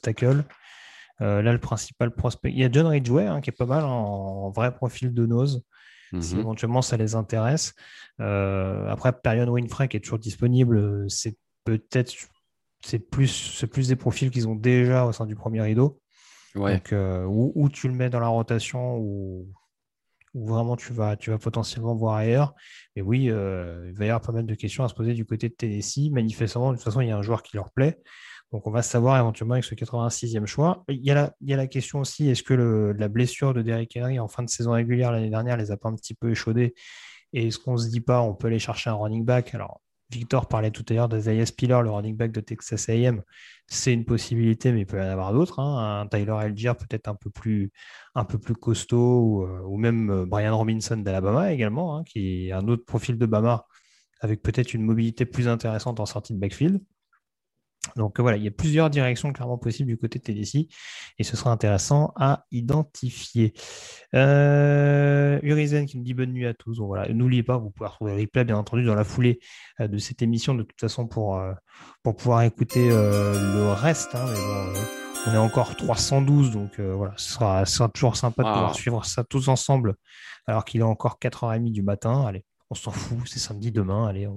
[1.21, 2.51] euh, là, le principal prospect.
[2.51, 5.63] Il y a John Ridgway hein, qui est pas mal en, vrai profil de nose.
[6.21, 6.41] Si mhm.
[6.41, 7.73] éventuellement ça les intéresse.
[8.21, 11.35] Euh, après, Perion Winfrey qui est toujours disponible, c'est
[11.65, 12.13] peut-être
[12.85, 15.99] c'est plus, plus des profils qu'ils ont déjà au sein du premier rideau.
[16.53, 19.47] Donc, euh, où, tu le mets dans la rotation ou,
[20.33, 22.53] vraiment tu vas, tu vas potentiellement voir ailleurs.
[22.95, 25.49] Mais oui, il va y avoir pas mal de questions à se poser du côté
[25.49, 26.11] de Tennessee.
[26.11, 27.99] Manifestement, de toute façon, il y a un joueur qui leur plaît.
[28.55, 30.85] Donc on va savoir éventuellement avec ce 86e choix.
[30.87, 32.53] Il y a la, question aussi, est-ce que
[32.97, 35.89] la blessure de Derrick Henry en fin de saison régulière l'année dernière les a pas
[35.89, 36.73] un petit peu échaudés
[37.33, 39.53] Et est-ce qu'on ne se dit pas, on peut aller chercher un running back?
[39.55, 43.23] Alors, Victor parlait tout à l'heure d'Isaiah Spiller, le running back de Texas AM.
[43.67, 45.59] C'est une possibilité, mais il peut y en avoir d'autres.
[45.59, 46.03] Hein.
[46.03, 47.73] Un Tyler Algier peut-être un peu plus,
[48.13, 52.51] un peu plus costaud, ou, euh, même euh, Brian Robinson d'Alabama également, hein, qui est
[52.53, 53.65] un autre profil de Bama
[54.21, 56.79] avec peut-être une mobilité plus intéressante en sortie de backfield.
[57.95, 60.67] Donc voilà, il y a plusieurs directions clairement possibles du côté de Tennessee
[61.17, 63.53] et ce sera intéressant à identifier.
[64.13, 66.79] Euh, Urizen qui nous dit bonne nuit à tous.
[66.79, 69.39] voilà, n'oubliez pas, vous pouvez retrouver le replay bien entendu dans la foulée
[69.79, 71.53] euh, de cette émission de toute façon pour, euh,
[72.03, 74.15] pour pouvoir écouter le reste.
[74.15, 74.25] Hein,
[75.27, 79.47] on est encore 312 donc voilà, ce sera, toujours sympa de pouvoir suivre ça tous
[79.47, 79.95] ensemble
[80.47, 82.25] alors qu'il est encore 4h30 du matin.
[82.27, 84.27] Allez, on s'en fout, c'est samedi demain, allez,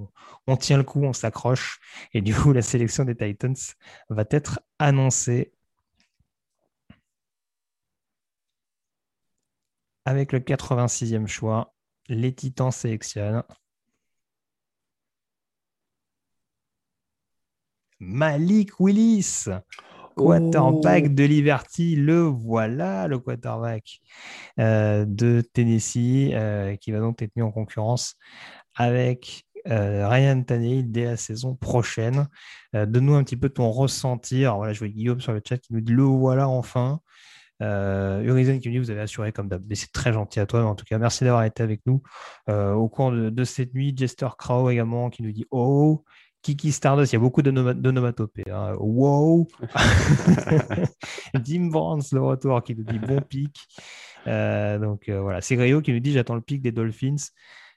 [0.47, 1.81] on, tient le coup, on s'accroche.
[2.13, 3.57] Et du coup, la sélection des Titans
[4.11, 5.53] va être annoncée
[10.05, 11.75] avec le 86e choix.
[12.09, 13.43] Les Titans sélectionnent
[18.01, 19.47] Malik Willis
[20.19, 21.09] quarterback oh.
[21.09, 24.01] de Liberty, le voilà, le quarterback
[24.59, 28.17] euh, de Tennessee, euh, qui va donc être mis en concurrence
[28.75, 32.29] avec euh, Ryan Tannehill dès la saison prochaine.
[32.73, 34.45] Donne-nous un petit peu ton ressenti.
[34.45, 37.01] Alors voilà, je vois Guillaume sur le chat qui nous dit le voilà enfin.
[37.61, 39.65] Euh, Urizen qui nous dit vous avez assuré comme d'hab.
[39.75, 42.03] C'est très gentil à toi, en tout cas, merci d'avoir été avec nous
[42.49, 43.95] au cours de, de, cette nuit.
[43.97, 46.05] Jester Crow également qui nous dit oh.
[46.43, 48.51] Kiki Stardust, il y a beaucoup de d'onomatopées.
[48.51, 48.75] Hein.
[48.79, 49.49] Wow!
[51.45, 53.57] Jim Barnes, le retour, qui nous dit bon pic.
[54.27, 57.17] Euh, donc euh, voilà, c'est Grio qui nous dit j'attends le pic des Dolphins,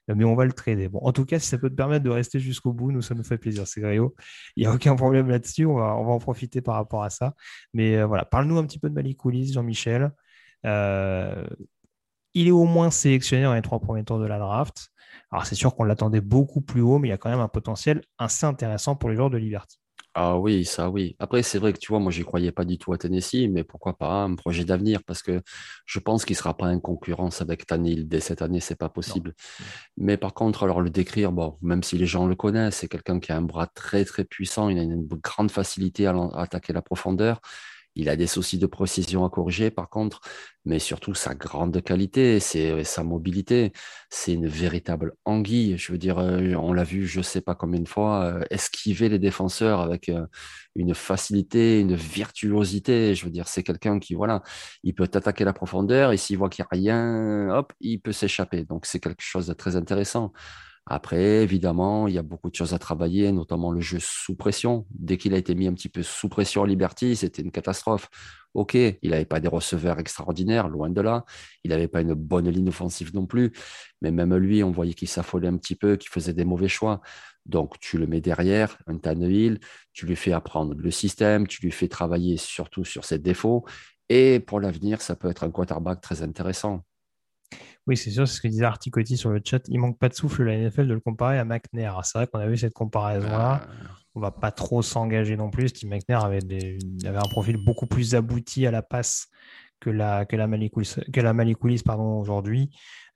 [0.10, 0.90] euh, mais on va le trader.
[0.90, 3.16] Bon, en tout cas, si ça peut te permettre de rester jusqu'au bout, nous, ça
[3.16, 4.16] nous fait plaisir, c'est Grio.
[4.56, 7.10] Il n'y a aucun problème là-dessus, on va, on va en profiter par rapport à
[7.10, 7.34] ça.
[7.74, 9.20] Mais voilà, parle-nous un petit peu de Malik
[9.54, 10.12] Jean-Michel.
[10.64, 14.91] il est au moins sélectionné dans les trois premiers tours de la draft.
[15.32, 17.48] Alors c'est sûr qu'on l'attendait beaucoup plus haut, mais il y a quand même un
[17.48, 19.82] potentiel assez intéressant pour les joueurs de Liberty.
[20.14, 21.16] Ah oui, ça oui.
[21.20, 23.64] Après, c'est vrai que tu vois, moi, j'y croyais pas du tout à Tennessee, mais
[23.64, 25.02] pourquoi pas un projet d'avenir?
[25.06, 25.42] Parce que
[25.86, 29.34] je pense qu'il sera pas en concurrence avec Tanil dès cette année, c'est pas possible.
[29.96, 33.22] Mais par contre, alors le décrire, bon, même si les gens le connaissent, c'est quelqu'un
[33.22, 36.82] qui a un bras très très puissant, il a une grande facilité à, attaquer la
[36.82, 37.40] profondeur.
[37.96, 40.22] Il a des soucis de précision à corriger, par contre,
[40.66, 43.74] mais surtout sa grande qualité, c'est sa mobilité.
[44.10, 45.78] C'est une véritable anguille.
[45.78, 48.44] Je veux dire, euh, on l'a vu, je ne sais pas combien de fois, euh,
[48.50, 50.26] esquiver les défenseurs avec euh,
[50.76, 53.16] une facilité, une virtuosité.
[53.16, 54.42] Je veux dire, c'est quelqu'un qui, voilà,
[54.84, 58.12] il peut attaquer la profondeur et s'il voit qu'il n'y a rien, hop, il peut
[58.14, 58.64] s'échapper.
[58.66, 60.32] Donc, c'est quelque chose de très intéressant.
[60.88, 64.86] Après, évidemment, il y a beaucoup de choses à travailler, notamment le jeu sous pression.
[64.90, 68.10] Dès qu'il a été mis un petit peu sous pression Liberty, c'était une catastrophe.
[68.54, 71.24] Ok, il n'avait pas des receveurs extraordinaires, loin de là.
[71.64, 73.52] Il n'avait pas une bonne ligne offensive non plus.
[74.02, 77.02] Mais même lui, on voyait qu'il s'affolait un petit peu, qu'il faisait des mauvais choix.
[77.46, 79.60] Donc, tu le mets derrière, un Tannehill,
[79.94, 83.66] tu lui fais apprendre le système, tu lui fais travailler surtout sur ses défauts.
[84.10, 86.84] Et pour l'avenir, ça peut être un quarterback très intéressant.
[87.88, 89.62] Oui, c'est sûr, c'est ce que disait Articotti sur le chat.
[89.68, 92.00] Il manque pas de souffle la NFL de le comparer à McNair.
[92.04, 93.62] C'est vrai qu'on a vu cette comparaison-là.
[93.64, 93.98] On ah.
[94.14, 95.70] On va pas trop s'engager non plus.
[95.70, 96.40] Steve McNair avait,
[97.06, 99.30] avait, un profil beaucoup plus abouti à la passe
[99.80, 100.48] que la, que la
[101.86, 102.70] pardon, aujourd'hui.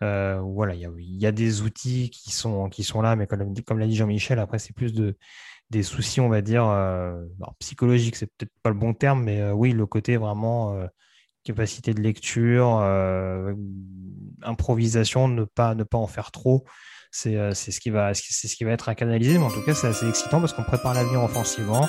[0.04, 3.80] Euh, voilà, il y, a, des outils qui sont, qui sont là, mais comme, comme
[3.80, 5.18] l'a dit Jean-Michel, après, c'est plus de,
[5.70, 7.24] des soucis, on va dire, euh,
[7.60, 10.78] psychologiques, c'est peut-être pas le bon terme, mais euh, oui, le côté vraiment
[11.46, 13.54] capacité de lecture, euh,
[14.42, 16.66] improvisation, ne pas, ne pas en faire trop.
[17.12, 19.74] C'est euh, ce, qui va, ce qui va être à canaliser, mais en tout cas,
[19.74, 21.88] c'est assez excitant parce qu'on prépare l'avenir offensivement.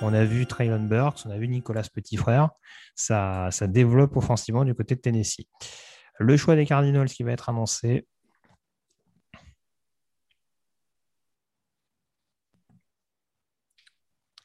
[0.00, 2.50] On a vu Traylon Burks, on a vu Nicolas Petit Frère.
[2.96, 5.46] Ça, ça développe offensivement du côté de Tennessee.
[6.18, 8.06] Le choix des Cardinals qui va être annoncé.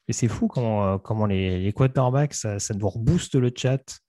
[0.06, 4.00] Et c'est fou comment, euh, comment les, les quarterbacks, ça, ça nous rebooste le chat.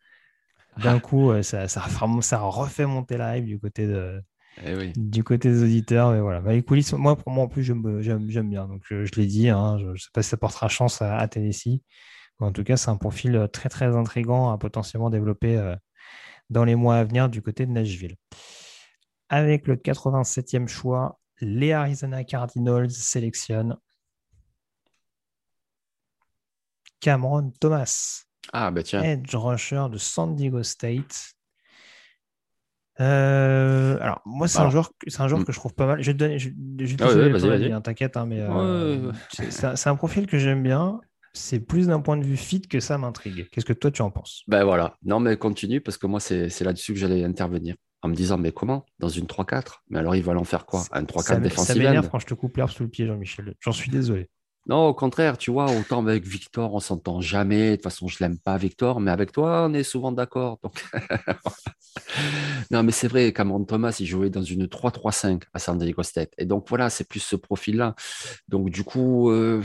[0.78, 1.86] D'un coup, ça, ça,
[2.22, 4.22] ça, refait monter la hype du côté, de,
[4.64, 6.12] eh du côté des auditeurs.
[6.12, 6.42] Mais voilà.
[6.42, 8.68] Bah, les coulisses, moi, pour moi, en plus, j'aime bien.
[8.68, 11.82] Donc, je, l'ai dit, hein, je ne sais pas si ça portera chance à, Tennessee.
[12.40, 15.76] Mais en tout cas, c'est un profil euh, très, très intriguant à potentiellement développer euh,
[16.50, 18.16] dans les mois à venir du côté de Nashville.
[19.30, 23.78] Avec le 87e choix, les Arizona Cardinals sélectionnent
[27.00, 28.26] Cameron Thomas.
[28.54, 29.02] Ah, bah tiens.
[29.02, 31.36] Edge rusher de San Diego State.
[33.00, 35.46] Euh, alors, moi, c'est un joueur, c'est un joueur mm.
[35.46, 36.02] que je trouve pas mal.
[36.02, 36.50] Je vais te donner, je,
[36.80, 37.82] je te ah vas-y, vas-y.
[37.82, 39.12] T'inquiète, hein, mais euh,
[39.50, 41.00] c'est un profil que j'aime bien.
[41.34, 43.48] C'est plus d'un point de vue fit que ça m'intrigue.
[43.50, 44.44] Qu'est-ce que toi tu en penses?
[44.48, 44.98] Ben voilà.
[45.04, 47.76] Non, mais continue parce que moi, c'est là-dessus que j'allais intervenir.
[48.04, 48.84] En me disant, mais comment?
[48.98, 50.84] Dans une 3-4 Mais alors, ils veulent en faire quoi?
[50.92, 53.54] Un 3-4 défensif Ça m'énerve quand je te coupe l'herbe sous le pied, Jean-Michel.
[53.60, 54.28] J'en suis désolé.
[54.68, 57.72] Non, au contraire, tu vois, autant avec Victor, on s'entend jamais.
[57.72, 60.60] De toute façon, je l'aime pas, Victor, mais avec toi, on est souvent d'accord.
[62.72, 66.32] Non, mais c'est vrai, Cameron Thomas, il jouait dans une 3-3-5 à San Diego State.
[66.38, 67.96] Et donc, voilà, c'est plus ce profil-là.
[68.48, 69.62] Donc, du coup, euh,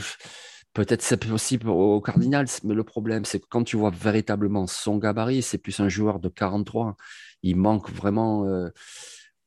[0.73, 4.99] peut-être c'est possible au Cardinals, mais le problème, c'est que quand tu vois véritablement son
[4.99, 6.97] gabarit, c'est plus un joueur de 43.
[7.43, 8.47] Il manque vraiment.
[8.47, 8.71] Euh,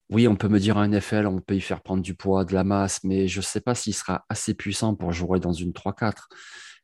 [0.10, 2.54] oui, on peut me dire un NFL, on peut y faire prendre du poids, de
[2.54, 5.72] la masse, mais je ne sais pas s'il sera assez puissant pour jouer dans une
[5.72, 6.28] 3-4.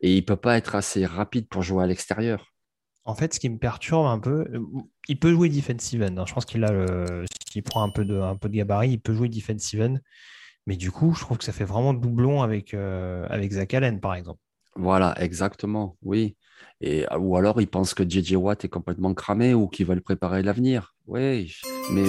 [0.01, 2.53] Et il ne peut pas être assez rapide pour jouer à l'extérieur.
[3.03, 4.59] En fait, ce qui me perturbe un peu, euh,
[5.07, 6.17] il peut jouer defensive end.
[6.17, 6.25] Hein.
[6.27, 8.99] Je pense qu'il a le, s'il prend un peu de, un peu de gabarit, il
[8.99, 9.97] peut jouer defensive end.
[10.67, 13.99] Mais du coup, je trouve que ça fait vraiment doublon avec, euh, avec Zach Allen,
[13.99, 14.39] par exemple.
[14.75, 16.35] Voilà, exactement, oui.
[16.81, 20.01] Et, ou alors, il pense que JJ Watt est complètement cramé ou qu'il va le
[20.01, 20.95] préparer l'avenir.
[21.07, 21.53] Oui,
[21.91, 22.03] mais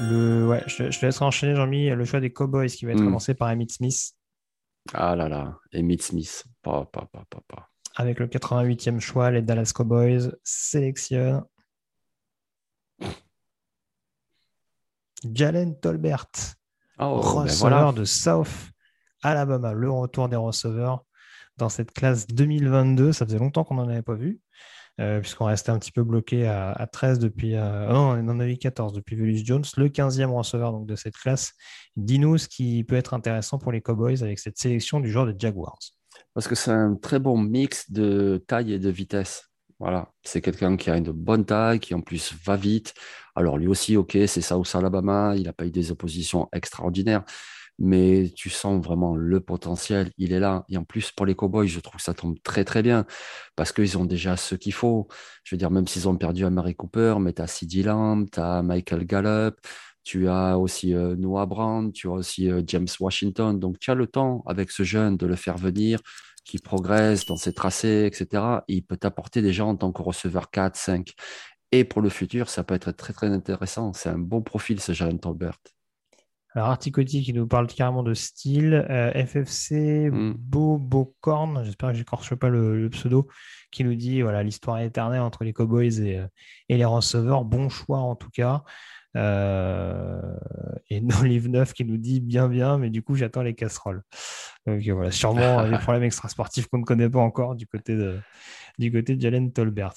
[0.00, 3.00] le, ouais, je, je te laisserai enchaîner, Jean-Mi, le choix des Cowboys qui va être
[3.00, 3.36] annoncé hmm.
[3.36, 4.12] par Emmitt Smith.
[4.92, 6.44] Ah là là, Emmitt Smith.
[6.62, 11.44] Pas, pas, pas, pas, Avec le 88e choix, les Dallas Cowboys sélectionnent
[15.32, 16.26] Jalen Tolbert,
[16.98, 18.48] oh, ben receveur de South
[19.22, 19.72] Alabama.
[19.72, 21.04] Le retour des receveurs
[21.56, 23.12] dans cette classe 2022.
[23.12, 24.40] Ça faisait longtemps qu'on n'en avait pas vu.
[24.98, 27.54] Euh, puisqu'on restait un petit peu bloqué à, 13 depuis.
[27.54, 31.16] Euh, non, on en avait 14 depuis Velus Jones, le 15e receveur donc, de cette
[31.16, 31.52] classe.
[31.96, 35.34] Dis-nous ce qui peut être intéressant pour les Cowboys avec cette sélection du genre de
[35.38, 35.78] Jaguars.
[36.32, 39.50] Parce que c'est un très bon mix de taille et de vitesse.
[39.78, 42.94] Voilà, c'est quelqu'un qui a une bonne taille, qui en plus va vite.
[43.34, 47.24] Alors lui aussi, ok, c'est South Alabama, il n'a pas eu des oppositions extraordinaires,
[47.78, 50.64] mais tu sens vraiment le potentiel, il est là.
[50.68, 53.04] Et en plus, pour les Cowboys, je trouve que ça tombe très très bien
[53.56, 55.08] parce qu'ils ont déjà ce qu'il faut.
[55.44, 58.26] Je veux dire, même s'ils ont perdu à Mary Cooper, mais tu as CD Lamb,
[58.30, 59.56] tu as Michael Gallup,
[60.04, 63.58] tu as aussi euh, Noah Brown, tu as aussi euh, James Washington.
[63.58, 66.00] Donc, tu as le temps avec ce jeune de le faire venir,
[66.44, 68.62] qui progresse dans ses tracés, etc.
[68.68, 71.12] il peut t'apporter déjà en tant que receveur 4, 5.
[71.72, 73.92] Et pour le futur, ça peut être très très intéressant.
[73.92, 75.58] C'est un bon profil, ce Jalen Tolbert.
[76.56, 78.86] Alors, Articotti qui nous parle carrément de style.
[78.90, 80.34] Euh, FFC Mm.
[80.38, 83.28] Bobocorn, j'espère que j'écorche pas le, le pseudo,
[83.70, 86.26] qui nous dit voilà l'histoire éternelle entre les Cowboys et, euh,
[86.70, 87.44] et les receveurs.
[87.44, 88.62] Bon choix en tout cas.
[89.16, 90.20] Euh,
[90.90, 94.02] et Nolive 9 qui nous dit bien, bien, mais du coup, j'attends les casseroles.
[94.66, 98.18] Donc euh, voilà, sûrement des problèmes extrasportifs qu'on ne connaît pas encore du côté de,
[98.78, 99.92] du côté de Jalen Tolbert.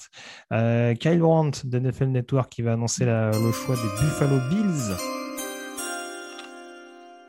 [0.52, 5.19] Euh, Kyle Brandt de NFL Network qui va annoncer la- le choix des Buffalo Bills.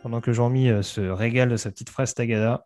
[0.01, 2.65] Pendant que Jean-Mi euh, se régale de sa petite fraise tagada.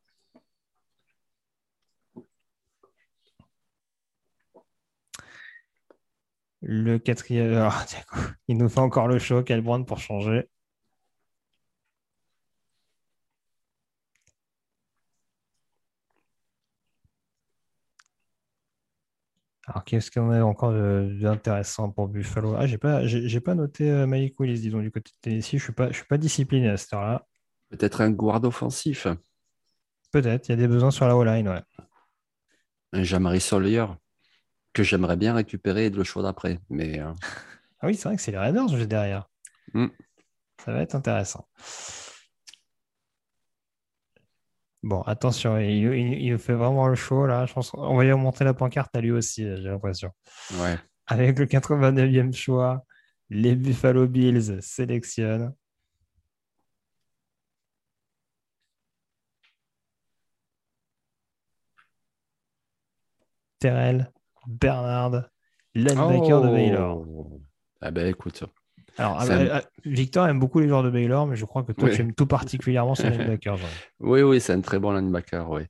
[6.61, 7.69] Le quatrième.
[7.87, 7.99] tiens,
[8.47, 10.49] il nous fait encore le show, Kyle Brandt pour changer.
[19.67, 22.55] Alors, qu'est-ce qu'on a encore d'intéressant pour Buffalo?
[22.57, 25.57] Ah, j'ai pas, j'ai pas noté euh, Malik Willis, disons, du côté de Tennessee.
[25.57, 27.25] Je suis pas, je suis pas discipliné à cette heure-là.
[27.69, 29.07] Peut-être un guard offensif,
[30.11, 31.61] Peut-être, il y a des besoins sur la O-line, ouais.
[32.93, 33.85] un Jamari Sawyer,
[34.71, 36.59] que j'aimerais bien récupérer le choix d'après.
[36.69, 37.11] Mais euh,
[37.81, 39.27] Ah oui, c'est vrai que c'est les Raiders juste derrière.
[39.73, 39.87] Mm.
[40.63, 41.47] Ça va être intéressant.
[44.85, 47.45] Bon, attention, il, il- il nous fait vraiment le show là.
[47.47, 50.11] Je pense qu'on va lui remonter la pancarte à lui aussi, j'ai l'impression.
[50.61, 50.77] ouais.
[51.07, 52.83] Avec le 89e choix,
[53.29, 55.53] les Buffalo Bills sélectionnent.
[63.59, 64.11] Terrell
[64.47, 65.29] Bernard,
[65.73, 66.97] linebacker de Baylor.
[66.97, 67.41] Oh.
[67.81, 68.43] Ah ben écoute,
[68.97, 71.89] Alors, euh, euh, Victor aime beaucoup les joueurs de Baylor, mais je crois que toi,
[71.89, 71.95] Oui.
[71.95, 73.57] tu aimes tout particulièrement ce linebacker.
[73.57, 73.65] Jean.
[73.99, 75.49] oui, oui, c'est un très bon linebacker.
[75.49, 75.63] Oui.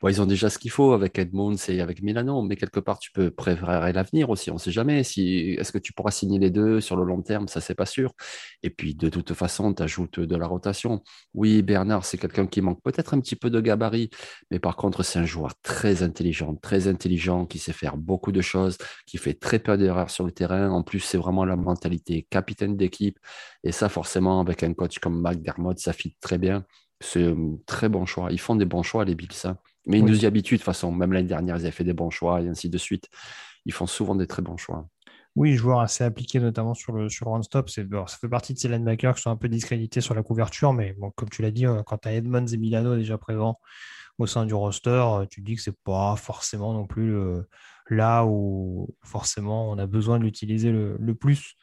[0.00, 2.98] Bon, ils ont déjà ce qu'il faut avec Edmonds et avec Milano, mais quelque part,
[2.98, 4.50] tu peux préparer l'avenir aussi.
[4.50, 5.04] On ne sait jamais.
[5.04, 7.48] Si, est-ce que tu pourras signer les deux sur le long terme?
[7.48, 8.12] Ça, c'est pas sûr.
[8.62, 11.02] Et puis, de toute façon, tu ajoutes de la rotation.
[11.34, 14.10] Oui, Bernard, c'est quelqu'un qui manque peut-être un petit peu de gabarit,
[14.50, 18.40] mais par contre, c'est un joueur très intelligent, très intelligent, qui sait faire beaucoup de
[18.40, 20.70] choses, qui fait très peu d'erreurs sur le terrain.
[20.70, 23.18] En plus, c'est vraiment la mentalité capitaine d'équipe.
[23.64, 26.64] Et ça, forcément, avec un coach comme McDermott, ça fit très bien.
[27.00, 28.30] C'est un très bon choix.
[28.30, 29.28] Ils font des bons choix, les Bills.
[29.44, 29.56] hein.
[29.86, 30.10] Mais ils Oui.
[30.10, 30.92] nous y habituent de toute façon.
[30.92, 33.08] Même l'année dernière, ils avaient fait des bons choix et ainsi de suite.
[33.64, 34.86] Ils font souvent des très bons choix.
[35.36, 37.70] Oui, joueur assez appliqué, notamment sur le, sur le run-stop.
[37.70, 40.22] C'est, bon, ça fait partie de ces linebackers qui sont un peu discrédités sur la
[40.22, 43.16] couverture, mais bon, comme tu l'as dit, euh, quand tu as Edmonds et Milano déjà
[43.16, 43.58] présents
[44.18, 47.42] au sein du roster, euh, tu te dis que c'est pas forcément non plus euh,
[47.88, 51.54] là où forcément on a besoin de l'utiliser le, le plus.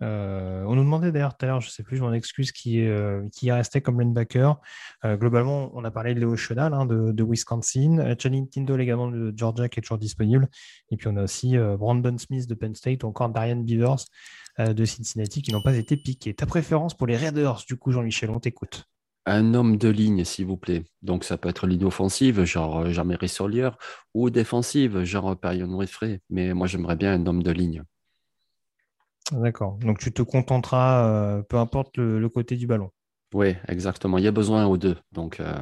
[0.00, 2.80] Euh, on nous demandait d'ailleurs tout à l'heure, je sais plus, je m'en excuse, qui,
[2.86, 4.60] euh, est resté comme linebacker.
[5.04, 9.08] Euh, globalement, on a parlé de Léo Chenal hein, de, Wisconsin, euh, Channing Tindall également
[9.08, 10.48] de Georgia qui est toujours disponible.
[10.90, 14.04] Et puis on a aussi Brandon Smith de Penn State ou encore Darian Beavers
[14.58, 16.34] de Cincinnati qui n'ont pas été piqués.
[16.34, 18.84] Ta préférence pour les Raiders, du coup, Jean-Michel, on t'écoute.
[19.26, 20.84] Un homme de ligne, s'il vous plaît.
[21.02, 23.70] Donc, ça peut être ligne offensive, genre Jamari Solier,
[24.14, 26.20] ou défensive, genre Perion Winfrey.
[26.30, 27.84] Mais moi, j'aimerais bien un homme de ligne.
[29.32, 29.76] D'accord.
[29.78, 32.90] Donc tu te contenteras, euh, peu importe le, le côté du ballon.
[33.34, 34.18] Oui, exactement.
[34.18, 34.96] Il y a besoin aux deux.
[35.12, 35.54] Donc, euh,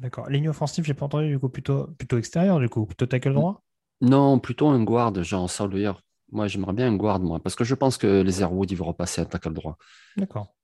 [0.00, 0.28] D'accord.
[0.28, 3.62] Ligne offensive, j'ai pas entendu, du coup, plutôt, plutôt extérieur, du coup, plutôt tackle droit?
[4.00, 5.92] non, plutôt un guard, genre Solier.
[6.32, 8.86] Moi, j'aimerais bien un guard, moi, parce que je pense que les Airwood, ils vont
[8.86, 9.78] repasser un tackle droit.
[10.16, 10.54] D'accord.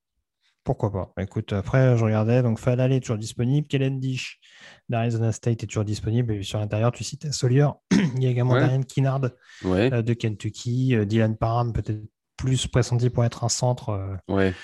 [0.64, 1.12] Pourquoi pas?
[1.16, 4.40] Bah, Écoute, après, je regardais, donc Falal est toujours disponible, Kellen Dish
[4.88, 7.68] d'Arizona State est toujours disponible, et sur l'intérieur, tu citais Solier.
[7.90, 8.80] Il y a également Ouais.
[8.86, 9.22] Kinnard
[9.64, 12.00] Ouais, euh, de Kentucky, euh, Dylan Parham, peut-être
[12.36, 14.54] plus pressenti pour être un centre euh, ouais.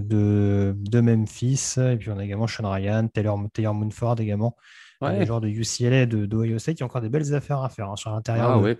[0.00, 4.56] de, de Memphis, et puis on a également Sean Ryan, Taylor, Taylor Moonford également,
[5.02, 6.78] les joueurs de UCLA de, d'Ohio State.
[6.78, 8.74] Il y a encore des belles affaires à faire hein, sur l'intérieur Ah,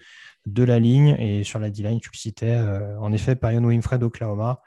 [0.47, 2.59] de, la ligne et sur la D-line, tu le citais,
[2.99, 4.61] en effet, Parion Winfred d'Oklahoma,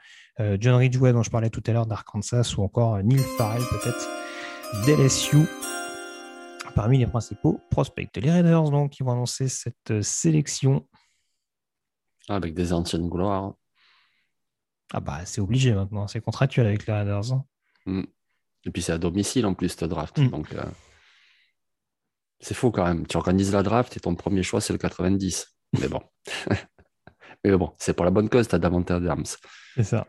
[0.60, 4.08] John Ridgway dont je parlais tout à l'heure d'Arkansas ou encore euh, Neil Farrell peut-être
[4.86, 5.46] d'LSU
[6.74, 8.16] parmi les principaux prospects.
[8.16, 10.86] Les Raiders donc qui vont annoncer cette euh, sélection.
[12.28, 13.54] Ah, Avec des anciennes gloires.
[14.92, 17.32] Ah bah c'est obligé maintenant, c'est contractuel avec les Raiders.
[17.32, 17.44] hein.
[18.64, 20.18] Et puis c'est à domicile en plus, ce draft.
[20.18, 20.28] Mm.
[20.28, 20.64] Donc, euh,
[22.40, 23.06] c'est faux quand même.
[23.06, 25.46] Tu organises la draft et ton premier choix, c'est le 90.
[25.80, 26.00] Mais bon.
[27.44, 29.24] Mais bon, c'est pour la bonne cause, tu as davantage d'armes.
[29.74, 30.06] C'est ça.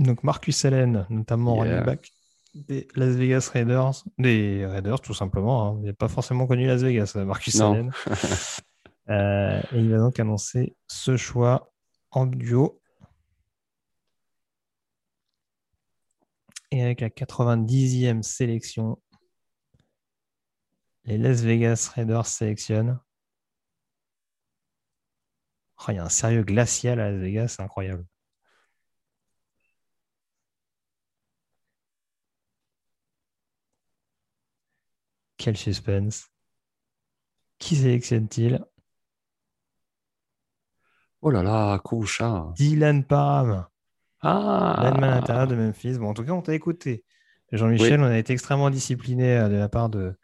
[0.00, 1.62] Donc Marcus Allen, notamment Yeah.
[1.74, 2.10] running back
[2.54, 5.68] des Las Vegas Raiders, des Raiders tout simplement.
[5.68, 5.78] hein.
[5.82, 7.72] Il n'a pas forcément connu Las Vegas, euh, Marcus Non.
[7.74, 7.92] Allen.
[9.08, 11.72] Euh, et il va donc annoncer ce choix
[12.12, 12.80] en duo.
[16.70, 19.02] Et avec la 90e sélection,
[21.06, 23.00] les Las Vegas Raiders sélectionnent.
[25.80, 28.06] Oh, il y a un sérieux glacial à Las Vegas, c'est incroyable.
[35.40, 36.26] Quel suspense.
[37.58, 38.62] Qui sélectionne-t-il?
[41.22, 42.52] Oh là là, Koucha.
[42.56, 43.66] Dylan Parham.
[44.20, 45.98] Ah intérieur de Memphis.
[45.98, 47.04] Bon, en tout cas, on t'a écouté.
[47.52, 48.06] Jean-Michel, Oui.
[48.06, 50.14] on a été extrêmement discipliné euh, de la part de,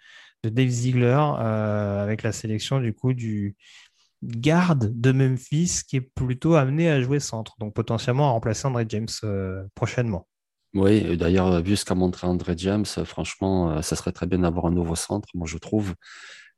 [0.43, 3.56] de Dave Ziegler euh, avec la sélection du coup du
[4.22, 8.84] garde de Memphis qui est plutôt amené à jouer centre, donc potentiellement à remplacer André
[8.86, 10.28] James euh, prochainement.
[10.77, 14.66] Oui, d'ailleurs, vu ce qu'a montré André James, franchement, euh, ça serait très bien d'avoir
[14.66, 15.94] un nouveau centre, moi je trouve.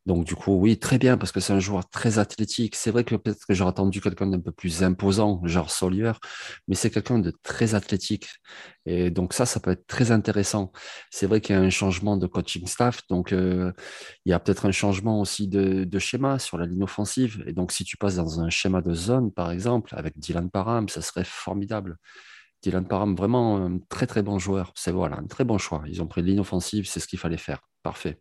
[0.06, 2.76] Donc du coup, oui, très bien, parce que c'est un joueur très athlétique.
[2.76, 6.12] C'est vrai que peut-être que j'aurais attendu quelqu'un d'un peu plus imposant, genre Solier,
[6.68, 8.28] mais c'est quelqu'un de très athlétique.
[8.86, 10.72] Et donc ça, ça peut être très intéressant.
[11.10, 13.72] C'est vrai qu'il y a un changement de coaching staff, donc euh,
[14.26, 17.44] il y a peut-être un changement aussi de, de schéma sur la ligne offensive.
[17.46, 20.88] Et donc si tu passes dans un schéma de zone, par exemple, avec Dylan Parham,
[20.88, 21.98] ça serait formidable.
[22.62, 24.72] Dylan Parham, vraiment un très très bon joueur.
[24.74, 25.82] C'est voilà, un très bon choix.
[25.86, 27.60] Ils ont pris une ligne offensive, c'est ce qu'il fallait faire.
[27.82, 28.20] Parfait.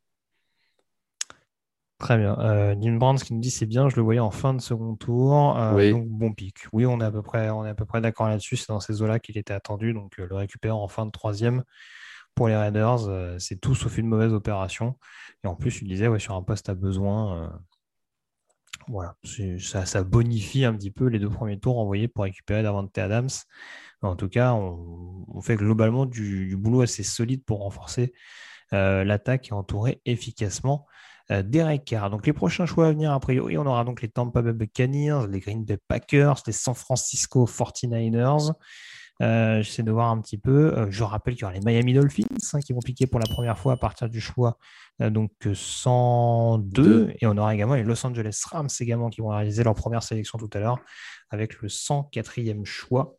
[1.99, 2.37] Très bien.
[2.39, 5.57] Euh, Brands qui nous dit c'est bien, je le voyais en fin de second tour.
[5.57, 5.91] Euh, Oui.
[5.91, 6.67] Donc bon pic.
[6.71, 8.55] Oui, on est à peu près, on est à peu près d'accord là-dessus.
[8.55, 9.93] C'est dans ces eaux-là qu'il était attendu.
[9.93, 11.63] Donc euh, le récupérer en fin de troisième
[12.35, 14.95] pour les Raiders, euh, c'est tout sauf une mauvaise opération.
[15.43, 17.51] Et en plus, tu disais ouais, sur un poste à besoin.
[18.87, 19.15] voilà,
[19.57, 23.29] ça, ça bonifie un petit peu les deux premiers tours envoyés pour récupérer Davante Adams.
[24.01, 28.13] En tout cas, on, on fait globalement du, du boulot assez solide pour renforcer
[28.73, 30.85] euh, l'attaque et entourer efficacement
[31.31, 32.09] euh, Derek Carr.
[32.09, 35.27] Donc les prochains choix à venir, a priori, on aura donc les Tampa Bay Buccaneers,
[35.29, 38.53] les Green Bay Packers, les San Francisco 49ers.
[39.21, 40.77] Euh, J'essaie de voir un petit peu.
[40.77, 43.25] Euh, je rappelle qu'il y aura les Miami Dolphins hein, qui vont piquer pour la
[43.25, 44.57] première fois à partir du choix
[45.01, 46.83] euh, donc euh, 102.
[46.83, 47.13] Deux.
[47.19, 50.37] Et on aura également les Los Angeles Rams également qui vont réaliser leur première sélection
[50.37, 50.79] tout à l'heure
[51.29, 53.17] avec le 104e choix.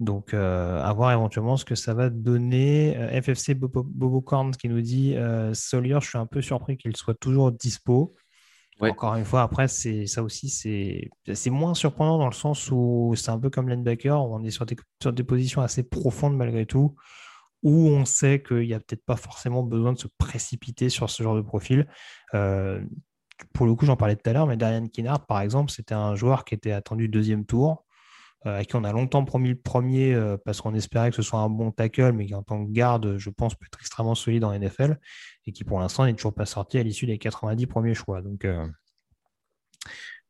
[0.00, 2.96] Donc, euh, à voir éventuellement ce que ça va donner.
[2.96, 6.76] Euh, FFC Bobo, Bobo Corn qui nous dit euh, Solier, je suis un peu surpris
[6.76, 8.14] qu'il soit toujours dispo.
[8.80, 8.90] Ouais.
[8.90, 13.30] Encore une fois, après, c'est ça aussi, c'est moins surprenant dans le sens où c'est
[13.30, 16.66] un peu comme linebacker, où on est sur des, sur des positions assez profondes malgré
[16.66, 16.96] tout,
[17.62, 21.22] où on sait qu'il n'y a peut-être pas forcément besoin de se précipiter sur ce
[21.22, 21.86] genre de profil.
[22.34, 22.84] Euh,
[23.52, 26.16] pour le coup, j'en parlais tout à l'heure, mais Darian Kinnard, par exemple, c'était un
[26.16, 27.83] joueur qui était attendu deuxième tour,
[28.44, 31.40] à qui on a longtemps promis le premier euh, parce qu'on espérait que ce soit
[31.40, 34.44] un bon tackle, mais qui en tant que garde, je pense, peut être extrêmement solide
[34.44, 34.98] en NFL,
[35.46, 38.22] et qui pour l'instant n'est toujours pas sorti à l'issue des 90 premiers choix.
[38.22, 38.66] Donc, euh,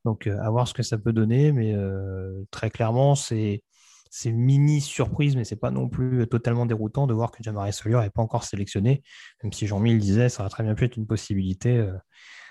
[0.04, 3.62] donc euh, à voir ce que ça peut donner, mais euh, très clairement, c'est
[4.10, 7.98] c'est mini surprise, mais c'est pas non plus totalement déroutant de voir que Jamari Sawyer
[8.00, 9.02] n'est pas encore sélectionné,
[9.42, 11.92] même si Jean-Mi le disait, ça aurait très bien pu être une possibilité euh,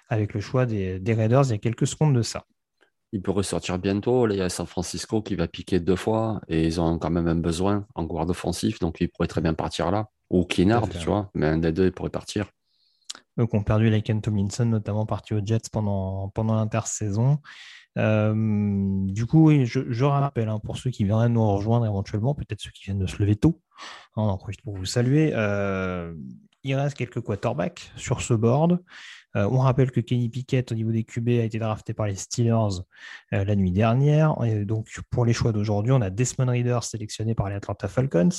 [0.09, 2.45] avec le choix des Raiders il y a quelques secondes de ça.
[3.13, 4.25] Il peut ressortir bientôt.
[4.25, 7.11] Là, il y a San Francisco qui va piquer deux fois et ils ont quand
[7.11, 10.09] même un besoin en garde offensif, donc il pourrait très bien partir là.
[10.31, 12.47] Ou Kinnard, fait, tu vois, mais un des deux, il pourrait partir.
[13.39, 17.37] Eux qui ont perdu Laken Tomlinson, notamment parti aux Jets pendant, pendant l'intersaison.
[17.99, 18.33] Euh,
[19.05, 22.61] du coup, oui, je, je rappelle, hein, pour ceux qui viendraient nous rejoindre éventuellement, peut-être
[22.61, 23.61] ceux qui viennent de se lever tôt,
[24.15, 25.31] hein, on en profite pour vous saluer.
[25.35, 26.15] euh,
[26.63, 28.79] il reste quelques quarterbacks sur ce board.
[29.35, 32.15] Euh, on rappelle que Kenny Pickett, au niveau des QB, a été drafté par les
[32.15, 32.81] Steelers
[33.33, 34.35] euh, la nuit dernière.
[34.45, 38.29] Et donc, pour les choix d'aujourd'hui, on a Desmond Reader sélectionné par les Atlanta Falcons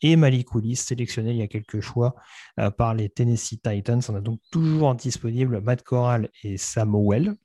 [0.00, 2.14] et Malik Willis sélectionné il y a quelques choix
[2.58, 4.00] euh, par les Tennessee Titans.
[4.08, 7.36] On a donc toujours disponible Matt Corral et Samuel.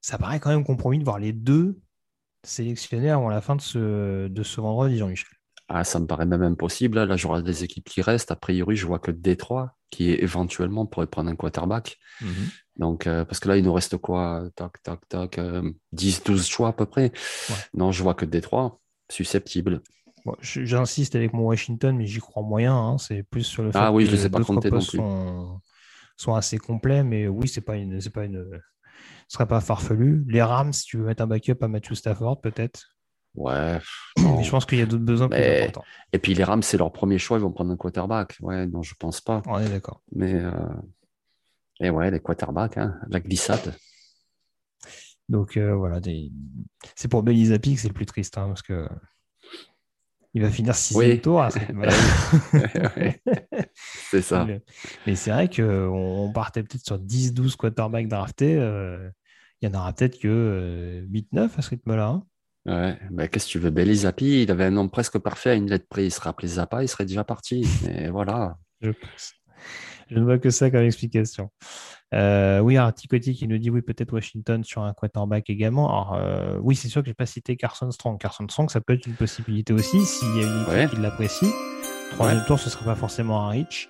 [0.00, 1.80] Ça paraît quand même compromis de voir les deux
[2.44, 5.41] sélectionnés avant la fin de ce, de ce vendredi, Jean-Michel.
[5.68, 7.02] Ah, ça me paraît même impossible.
[7.04, 8.30] Là, je regarde les équipes qui restent.
[8.30, 11.98] A priori, je vois que Détroit qui éventuellement pourrait prendre un quarterback.
[12.76, 14.44] Donc, euh, parce que là, il nous reste quoi?
[14.56, 15.38] Tac, tac, tac.
[15.38, 17.12] euh, 10, 12 choix à peu près.
[17.50, 17.56] Ouais.
[17.74, 18.80] Non, je vois que Détroit,
[19.10, 19.82] susceptible.
[20.24, 22.74] Bon, J'insiste avec mon Washington, mais j'y crois moyen.
[22.74, 22.96] hein.
[22.98, 24.90] C'est plus sur le fait Ah oui, que je les ai pas comptés non postes
[24.90, 24.98] plus.
[24.98, 25.60] sont,
[26.16, 28.46] sont assez complets, mais oui, c'est pas une, c'est pas une,
[29.28, 30.24] ce serait pas farfelu.
[30.28, 32.91] Les Rams, si tu veux mettre un backup à Matthew Stafford, peut-être.
[33.34, 33.78] Ouais.
[34.16, 35.84] je pense qu'il y a d'autres besoins plus importants.
[36.12, 38.36] Et puis les Rams, c'est leur premier choix, ils vont prendre un quarterback.
[38.40, 39.42] Ouais, non, je pense pas.
[39.46, 40.02] On est d'accord.
[40.14, 40.50] Mais euh,
[41.80, 43.74] et ouais, les quarterbacks, hein, la glissade.
[45.28, 46.30] Donc euh, voilà, des...
[46.94, 48.86] c'est pour Zappi que c'est le plus triste, hein, parce que
[50.34, 51.20] il va finir sixième Oui.
[51.20, 51.42] tour.
[51.42, 51.92] à ce rythme-là.
[52.96, 53.22] Ouais,
[54.10, 54.46] c'est ça.
[55.06, 55.62] Mais- c'est vrai qu'on
[56.24, 58.56] on partait peut-être sur 10-12 quarterbacks draftés.
[58.56, 59.10] euh,
[59.60, 62.06] Il y en aura peut-être que euh, 8-9 à ce rythme-là.
[62.08, 62.24] hein.
[62.66, 63.70] Ouais, ben, qu'est-ce que tu veux?
[63.70, 66.06] Belly Zappi, il avait un nom presque parfait à une lettre près.
[66.06, 67.66] Il serait appelé Zappa, il serait déjà parti.
[67.84, 68.56] Mais voilà.
[68.80, 69.32] Je, pense.
[70.10, 71.50] Je ne vois que ça comme explication.
[72.14, 75.88] Euh, oui, Articoti qui nous dit oui, peut-être Washington sur un quarterback également.
[75.88, 78.20] Alors, euh, oui, c'est sûr que je n'ai pas cité Carson Strong.
[78.20, 80.88] Carson Strong, ça peut être une possibilité aussi s'il y a une équipe Ouais.
[80.88, 81.50] qui l'apprécie.
[82.12, 82.46] Troisième Ouais.
[82.46, 83.88] tour, ce ne serait pas forcément un reach.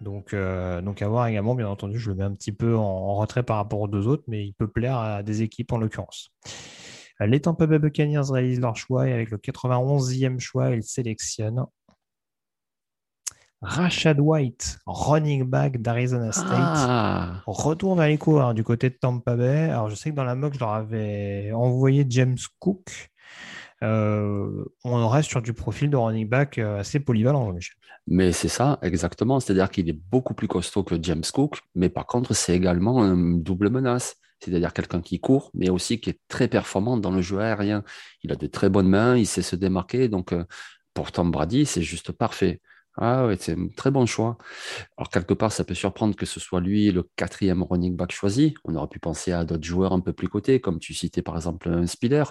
[0.00, 3.14] Donc, euh, donc à voir également, bien entendu, je le mets un petit peu en,
[3.14, 6.30] retrait par rapport aux deux autres, mais il peut plaire à des équipes en l'occurrence.
[7.26, 11.64] Les Tampa Bay Buccaneers réalisent leur choix et avec le 91e choix, ils sélectionnent
[13.62, 19.36] Rashad White, running back d'Arizona State, Ah, retourne vers les cours du côté de Tampa
[19.36, 19.70] Bay.
[19.70, 23.10] Alors, je sais que dans la mock, je leur avais envoyé James Cook.
[23.84, 27.52] Euh, on reste sur du profil de running back euh, assez polyvalent,
[28.06, 29.38] mais c'est ça, exactement.
[29.38, 33.42] C'est-à-dire qu'il est beaucoup plus costaud que James Cook, mais par contre, c'est également une
[33.42, 34.16] double menace.
[34.42, 37.84] C'est-à-dire quelqu'un qui court, mais aussi qui est très performant dans le jeu aérien.
[38.22, 40.08] Il a de très bonnes mains, il sait se démarquer.
[40.08, 40.44] Donc, euh,
[40.94, 42.60] pour Tom Brady, c'est juste parfait.
[42.96, 44.36] Ah ouais, c'est un très bon choix.
[44.98, 48.54] Alors, quelque part, ça peut surprendre que ce soit lui le quatrième running back choisi.
[48.64, 51.36] On aurait pu penser à d'autres joueurs un peu plus cotés, comme tu citais par
[51.36, 52.24] exemple un Spiller,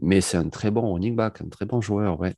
[0.00, 2.34] mais c'est un très bon running back, un très bon joueur, ouais.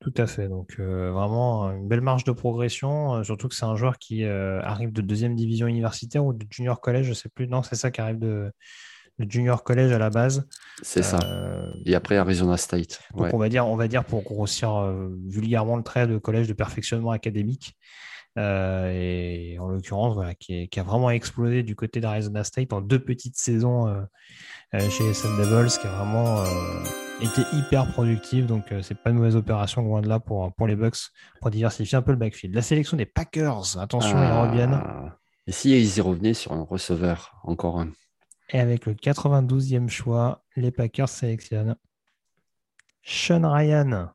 [0.00, 0.48] Tout à fait.
[0.48, 4.24] Donc, euh, vraiment, une belle marge de progression, euh, surtout que c'est un joueur qui
[4.24, 7.48] euh, arrive de deuxième division universitaire ou de junior collège, je ne sais plus.
[7.48, 8.52] Non, c'est ça qui arrive de,
[9.18, 10.46] de junior collège à la base.
[10.82, 11.18] C'est ça.
[11.24, 13.00] Euh, Et après, Arizona State.
[13.12, 13.30] Donc Ouais.
[13.34, 16.52] on va dire, on va dire pour grossir euh, vulgairement le trait de collège de
[16.52, 17.76] perfectionnement académique.
[18.38, 22.72] Euh, et en l'occurrence, voilà, qui, est- qui a vraiment explosé du côté d'Arizona State
[22.72, 24.00] en deux petites saisons euh,
[24.74, 26.44] euh, chez les Sun Devils, qui a vraiment euh,
[27.20, 28.46] été hyper productif.
[28.46, 30.98] Donc euh, c'est pas une mauvaise opération loin de là pour, pour les Bucks
[31.40, 32.54] pour diversifier un peu le backfield.
[32.54, 34.42] La sélection des Packers, attention, ils Ah.
[34.48, 34.80] reviennent.
[35.46, 37.90] Et si ils y revenaient sur un receveur, encore un.
[38.50, 41.76] Et avec le 92e choix, les Packers sélectionnent
[43.02, 44.08] Sean Ryan.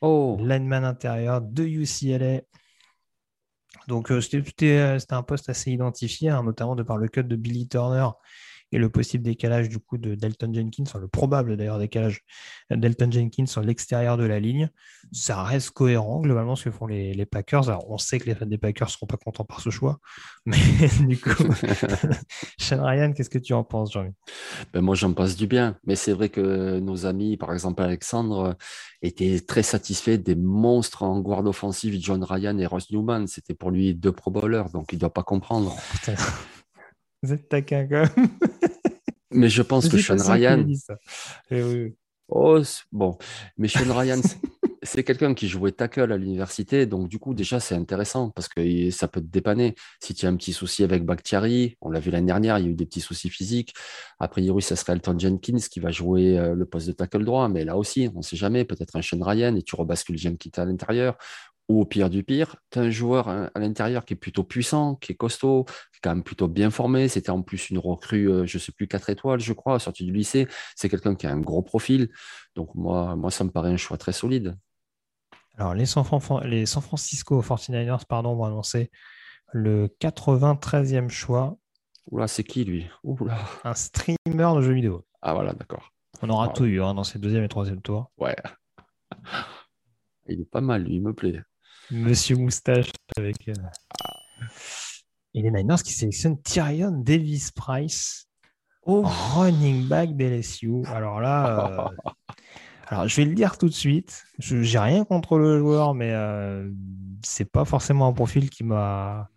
[0.00, 2.40] Oh, lineman intérieur de UCLA.
[3.88, 4.20] Donc, euh, euh,
[4.98, 8.08] c'était un poste assez identifié, hein, notamment de par le cut de Billy Turner
[8.72, 12.22] et le possible décalage du coup de Delton Jenkins, enfin le probable d'ailleurs décalage
[12.70, 14.70] de Delton Jenkins sur l'extérieur de la ligne.
[15.12, 17.68] Ça reste cohérent globalement ce que font les, les Packers.
[17.68, 20.00] Alors, on sait que les fans des Packers ne seront pas contents par ce choix,
[20.46, 20.58] mais
[21.06, 21.30] du coup,
[22.58, 24.10] Sean Ryan, qu'est-ce que tu en penses, Jean-Mi?
[24.72, 25.76] Ben moi, j'en passe du bien.
[25.84, 28.56] Mais c'est vrai que nos amis, par exemple Alexandre,
[29.02, 33.26] étaient très satisfaits des monstres en guard offensive, John Ryan et Ross Newman.
[33.26, 35.74] C'était pour lui deux Pro Bowlers, donc il ne doit pas comprendre.
[35.92, 36.14] Putain.
[37.22, 38.28] Vous êtes taquin quand même.
[39.30, 40.66] Mais je pense que Sean Ryan.
[41.50, 41.94] Eh oui, oui.
[42.28, 42.60] oh,
[42.92, 43.16] bon,
[43.56, 44.20] mais Sean Ryan,
[44.82, 48.90] c'est- quelqu'un qui jouait tackle à l'université, donc du coup, déjà, c'est intéressant parce que
[48.90, 49.74] ça peut te dépanner.
[50.00, 52.68] Si tu as un petit souci avec Bakhtiari, on l'a vu l'année dernière, il y
[52.68, 53.72] a eu des petits soucis physiques.
[54.18, 57.48] A priori, ça serait Elton Jenkins qui va jouer euh, le poste de tackle droit,
[57.48, 60.50] mais là aussi, on ne sait jamais, peut-être un Sean Ryan et tu rebascules Jenkins
[60.62, 61.16] à l'intérieur.
[61.68, 64.96] Ou au pire du pire, tu as un joueur à l'intérieur qui est plutôt puissant,
[64.96, 67.08] qui est costaud, qui est quand même plutôt bien formé.
[67.08, 70.04] C'était en plus une recrue, euh, je ne sais plus, 4 étoiles, je crois, sortie
[70.04, 70.48] du lycée.
[70.76, 72.10] C'est quelqu'un qui a un gros profil.
[72.56, 74.58] Donc moi, moi, ça me paraît un choix très solide.
[75.56, 78.90] Alors, les San, Fran- les San Francisco 49ers pardon, vont annoncer
[79.52, 81.56] le 93e choix,
[82.10, 82.88] Oula, c'est qui lui?
[83.04, 83.38] Oula.
[83.62, 84.16] un streamer
[84.56, 85.06] de jeux vidéo.
[85.22, 85.92] Ah voilà, d'accord.
[86.20, 88.10] On aura tout eu hein, dans ces deuxième et troisième tours.
[88.18, 88.34] Ouais.
[90.28, 91.42] Il est pas mal, lui, il me plaît.
[91.90, 93.48] Monsieur Moustache avec.
[93.48, 93.52] euh,
[95.34, 98.26] Et les Niners qui sélectionnent Tyrion Davis Price,
[98.84, 99.02] Oh.
[99.36, 100.82] running back d'LSU.
[100.86, 101.88] Alors là, euh,
[102.88, 104.24] alors je vais le dire tout de suite.
[104.38, 106.68] Je n'ai rien contre le joueur, mais euh,
[107.24, 109.28] c'est pas forcément un profil qui m'a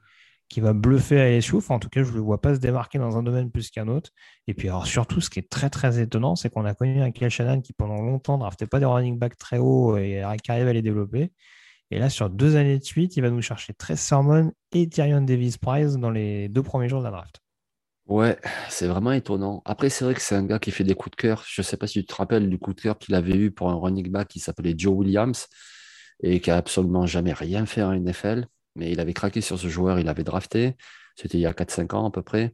[0.48, 1.56] qui va bluffer à LSU.
[1.58, 3.72] Enfin, en tout cas, je ne le vois pas se démarquer dans un domaine plus
[3.72, 4.12] qu'un autre.
[4.48, 7.10] Et puis, alors, surtout, ce qui est très, très étonnant, c'est qu'on a connu un
[7.12, 10.52] Kyle Shannon qui, pendant longtemps, ne draftait pas des running backs très hauts et qui
[10.52, 11.32] arrive à les développer.
[11.92, 15.22] Et là, sur deux années de suite, il va nous chercher Trey Sermon et Tyrion
[15.22, 17.40] Davis Price dans les deux premiers jours de la draft.
[18.08, 18.38] Ouais,
[18.70, 19.64] c'est vraiment étonnant.
[19.66, 21.44] Après, c'est vrai que c'est un gars qui fait des coups de cœur.
[21.48, 23.52] Je ne sais pas si tu te rappelles du coup de cœur qu'il avait eu
[23.52, 25.48] pour un running back qui s'appelait Joe Williams
[26.22, 28.46] et qui a absolument jamais rien fait en NFL.
[28.76, 30.76] Mais il avait craqué sur ce joueur, il avait drafté.
[31.16, 32.54] C'était il y a 4-5 ans à peu près.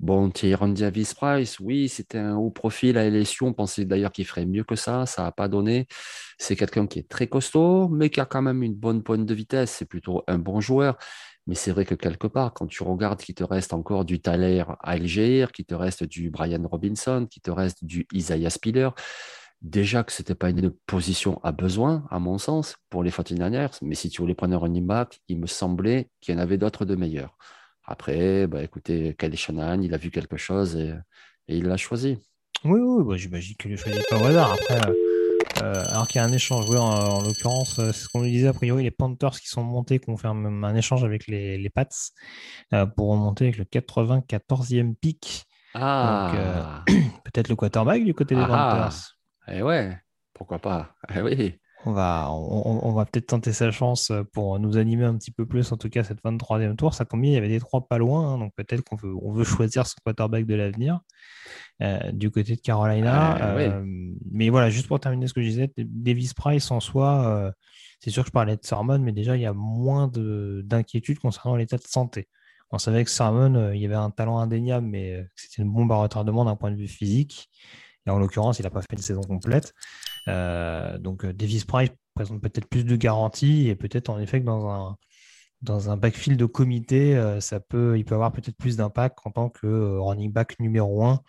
[0.00, 3.44] Bon, Tyron Davis Price, oui, c'était un haut profil à LSU.
[3.44, 5.04] On pensait d'ailleurs qu'il ferait mieux que ça.
[5.04, 5.86] Ça n'a pas donné.
[6.38, 9.34] C'est quelqu'un qui est très costaud, mais qui a quand même une bonne pointe de
[9.34, 9.72] vitesse.
[9.72, 10.96] C'est plutôt un bon joueur.
[11.46, 14.64] Mais c'est vrai que quelque part, quand tu regardes qu'il te reste encore du Thaler
[14.80, 18.88] Algier, qu'il te reste du Brian Robinson, qu'il te reste du Isaiah Spiller,
[19.60, 23.78] déjà que ce n'était pas une position à besoin, à mon sens, pour les 49ers.
[23.82, 24.88] Mais si tu voulais prendre un running
[25.28, 27.36] il me semblait qu'il y en avait d'autres de meilleurs.
[27.90, 30.94] Après, bah, écoutez, Kyle Shanahan, il a vu quelque chose et,
[31.48, 32.18] et il l'a choisi.
[32.64, 34.52] Oui, oui, bah, j'imagine qu'il ne choisit pas au hasard.
[34.52, 34.94] Après, euh,
[35.62, 38.20] euh, alors qu'il y a un échange, oui, en, en l'occurrence, euh, c'est ce qu'on
[38.20, 41.02] nous disait a priori, les Panthers qui sont montés, qui ont fait un, un échange
[41.02, 41.88] avec les, les Pats
[42.72, 45.44] euh, pour remonter avec le 94e pick.
[45.74, 46.84] Ah,
[47.24, 48.46] Peut-être le quarterback du côté des Ah.
[48.46, 49.16] Panthers.
[49.48, 49.98] eh ouais,
[50.32, 50.94] pourquoi pas?
[51.14, 51.58] Eh oui.
[51.86, 55.72] On va, on, va peut-être tenter sa chance pour nous animer un petit peu plus,
[55.72, 56.92] en tout cas, cette 23e tour.
[56.92, 59.32] Ça combien il y avait des trois pas loin, hein, donc peut-être qu'on veut, on
[59.32, 61.00] veut choisir son quarterback de l'avenir
[61.80, 63.36] euh, du côté de Carolina.
[63.40, 63.82] Ah, euh,
[64.30, 67.52] mais voilà, juste pour terminer ce que je disais, Davis Price en soi, euh,
[68.00, 71.56] c'est sûr que je parlais de Sermon, mais déjà, il y a moins d'inquiétude concernant
[71.56, 72.28] l'état de santé.
[72.70, 75.96] On savait que Sermon, il y avait un talent indéniable, mais c'était une bombe à
[75.96, 77.48] retardement d'un point de vue physique.
[78.06, 79.74] Et en l'occurrence, il n'a pas fait une saison complète.
[80.28, 84.46] Euh, donc euh, Davis Price présente peut-être plus de garanties et peut-être en effet que
[84.46, 84.96] dans un,
[85.62, 89.30] dans un backfield de comité, euh, ça peut, il peut avoir peut-être plus d'impact en
[89.30, 91.20] tant que running back numéro 1.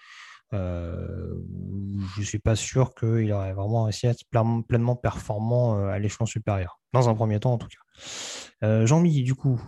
[0.51, 4.26] je ne suis pas sûr qu'il aurait vraiment réussi à être
[4.68, 6.80] pleinement performant à l'échelon supérieur.
[6.93, 8.85] Dans un premier temps, en tout cas.
[8.85, 9.61] Jean-Mi, du coup,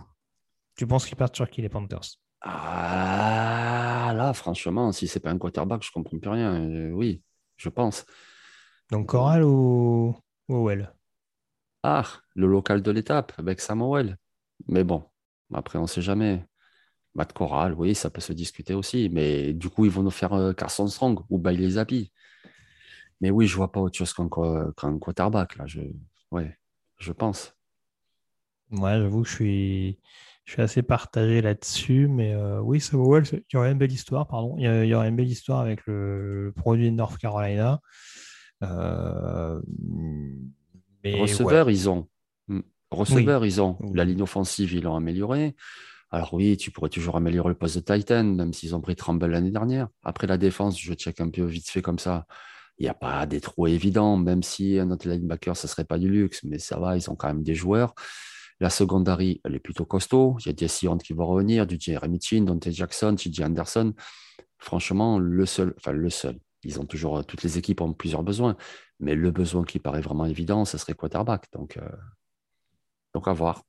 [0.76, 2.18] tu penses qu'il perd sur qui les Panthers?
[2.42, 6.68] Ah, là, franchement, si c'est pas un quarterback, je comprends plus rien.
[6.92, 7.22] oui,
[7.56, 8.04] je pense.
[8.94, 10.14] Donc Coral ou,
[10.48, 10.94] Owell
[11.82, 12.04] Ah,
[12.36, 14.18] le local de l'étape avec Samuel.
[14.68, 15.02] Mais bon,
[15.52, 16.44] après, on ne sait jamais.
[17.16, 19.08] Matt Coral, oui, ça peut se discuter aussi.
[19.12, 22.12] Mais du coup, ils vont nous faire euh, Carson Strong ou Bailey Zappi.
[23.20, 25.56] Mais oui, je ne vois pas autre chose qu'un quarterback.
[25.56, 25.66] Là.
[25.66, 25.80] Je,
[26.30, 26.56] ouais,
[26.98, 27.52] je pense.
[28.70, 29.98] Moi, j'avoue que je suis,
[30.44, 32.06] je suis assez partagé là-dessus.
[32.06, 34.28] Mais euh, oui, Samuel, il y aurait une belle histoire.
[34.28, 34.54] Pardon.
[34.56, 37.80] Il y, aurait une belle histoire avec le produit de North Carolina.
[38.62, 39.60] Euh,
[41.04, 42.08] receveurs, ils ont.
[42.48, 42.60] Hmm.
[42.90, 43.78] Receveurs, ils ont.
[43.92, 45.54] La ligne offensive, ils l'ont améliorée.
[46.10, 49.32] Alors oui, tu pourrais toujours améliorer le poste de Titan, même s'ils ont pris Trumbull
[49.32, 49.88] l'année dernière.
[50.04, 52.26] Après la défense, je check un peu vite fait comme ça.
[52.78, 55.84] Il n'y a pas des trous évidents, même si un autre linebacker, ce ne serait
[55.84, 57.94] pas du luxe, mais ça va, ils ont quand même des joueurs.
[58.60, 60.36] La secondary, elle est plutôt costaud.
[60.40, 63.92] Il y a Jesse Hunt qui va revenir, du Jeremy Chin, Dante Jackson, TJ Anderson.
[64.58, 68.22] Franchement, le seul, enfin le seul, ils ont toujours, euh, toutes les équipes ont plusieurs
[68.22, 68.56] besoins,
[69.00, 71.46] mais le besoin qui paraît vraiment évident, ce serait quarterback.
[71.52, 71.88] Donc, euh,
[73.14, 73.62] donc à voir.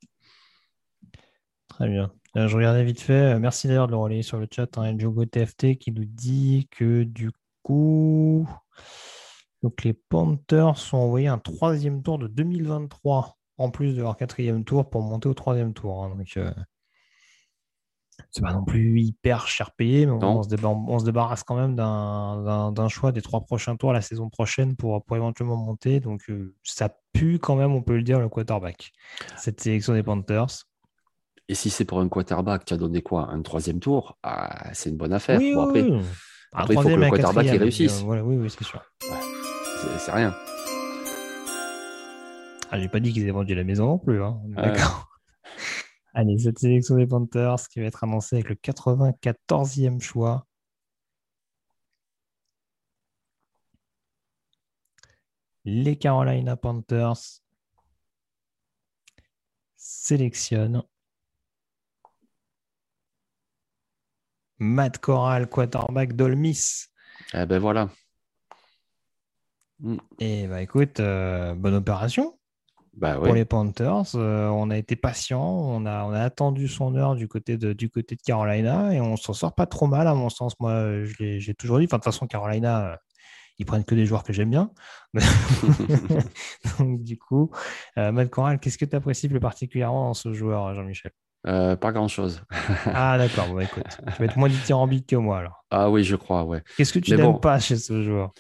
[1.68, 2.12] Très bien.
[2.38, 3.40] Euh, je regardais vite fait.
[3.40, 4.78] Merci d'ailleurs de le relayer sur le chat.
[4.78, 7.32] Hein, Jogo TFT qui nous dit que du
[7.64, 8.48] coup,
[9.64, 14.64] donc les Panthers sont envoyés un troisième tour de 2023 en plus de leur quatrième
[14.66, 16.04] tour pour monter au troisième tour.
[16.04, 16.16] Hein.
[16.16, 16.38] donc,
[18.32, 23.12] c'est pas non plus hyper cher payé, mais on, se débarrasse quand même d'un choix
[23.12, 26.00] des trois prochains tours la saison prochaine pour, pour éventuellement monter.
[26.00, 28.92] Donc euh, ça pue quand même, on peut le dire, le quarterback.
[29.38, 30.66] Cette sélection des Panthers.
[31.48, 33.30] Et si c'est pour un quarterback, tu as donné quoi?
[33.30, 34.18] Un troisième tour?
[34.24, 35.40] Ah, C'est une bonne affaire.
[35.40, 35.86] Oui, après,
[36.52, 38.04] après il faut que le quarterback il réussisse.
[38.06, 38.82] oui, oui, c'est sûr.
[39.98, 40.34] c'est rien.
[42.72, 44.22] Ah, j'ai pas dit qu'ils avaient vendu la maison non plus.
[44.22, 44.40] Hein.
[44.48, 45.08] D'accord.
[46.18, 50.48] Allez, cette sélection des Panthers qui va être annoncée avec le 94e choix.
[55.66, 57.42] Les Carolina Panthers
[59.76, 60.84] sélectionnent
[64.60, 66.86] Matt Corral, quarterback d'Olmis.
[67.34, 67.90] Eh ben voilà.
[70.20, 72.40] Et bah écoute, euh, bonne opération.
[72.96, 74.16] Bah pour les Panthers.
[74.16, 77.74] Euh, on a été patient, on a, on a attendu son heure du côté de,
[77.74, 80.58] du côté de Carolina et on s'en sort pas trop mal à mon sens.
[80.60, 81.86] Moi, j'ai toujours dit.
[81.86, 82.96] Enfin, de toute façon, Carolina, euh,
[83.60, 84.72] ils prennent que des joueurs que j'aime bien.
[86.80, 87.52] Donc, du coup,
[87.98, 91.12] euh, Matt Corral, qu'est-ce que tu apprécies plus particulièrement dans ce joueur, Jean-Michel?
[91.44, 92.42] Pas grand chose.
[92.86, 95.66] ah d'accord, bon, écoute, tu vas être moins dithyrambique que moi alors.
[95.70, 96.64] Ah oui, je crois, ouais.
[96.78, 98.32] Qu'est-ce que tu n'aimes pas chez ce joueur?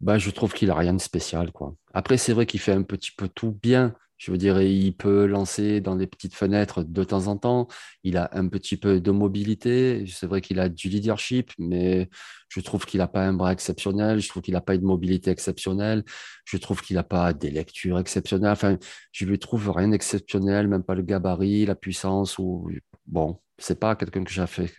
[0.00, 1.52] Bah, je trouve qu'il a rien de spécial.
[1.52, 1.74] Quoi.
[1.92, 3.94] Après, c'est vrai qu'il fait un petit peu tout bien.
[4.16, 7.68] Je veux dire, il peut lancer dans les petites fenêtres de temps en temps.
[8.02, 10.04] Il a un petit peu de mobilité.
[10.08, 12.08] C'est vrai qu'il a du leadership, mais
[12.48, 14.18] je trouve qu'il n'a pas un bras exceptionnel.
[14.20, 16.02] Je trouve qu'il n'a pas une mobilité exceptionnelle.
[16.44, 18.50] Je trouve qu'il n'a pas des lectures exceptionnelles.
[18.50, 18.76] Enfin,
[19.12, 22.38] je lui trouve rien d'exceptionnel, même pas le gabarit, la puissance.
[22.38, 22.68] Ou
[23.06, 24.32] bon, c'est pas quelqu'un que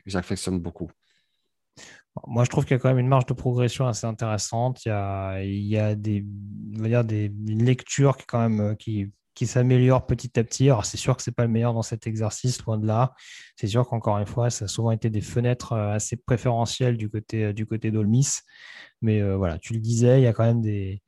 [0.05, 0.91] j'affectionne beaucoup.
[2.27, 4.85] Moi, je trouve qu'il y a quand même une marge de progression assez intéressante.
[4.85, 6.25] Il y a, il y a des,
[6.77, 10.65] on va dire des lectures qui, quand même, qui, qui s'améliorent petit à petit.
[10.65, 13.13] Alors, c'est sûr que ce n'est pas le meilleur dans cet exercice, loin de là.
[13.55, 17.09] C'est sûr qu'encore une fois, ça a souvent été des fenêtres euh, assez préférentielles du
[17.09, 18.27] côté, euh, du côté d'Olmis.
[19.01, 21.01] Mais euh, voilà, tu le disais, il y a quand même des,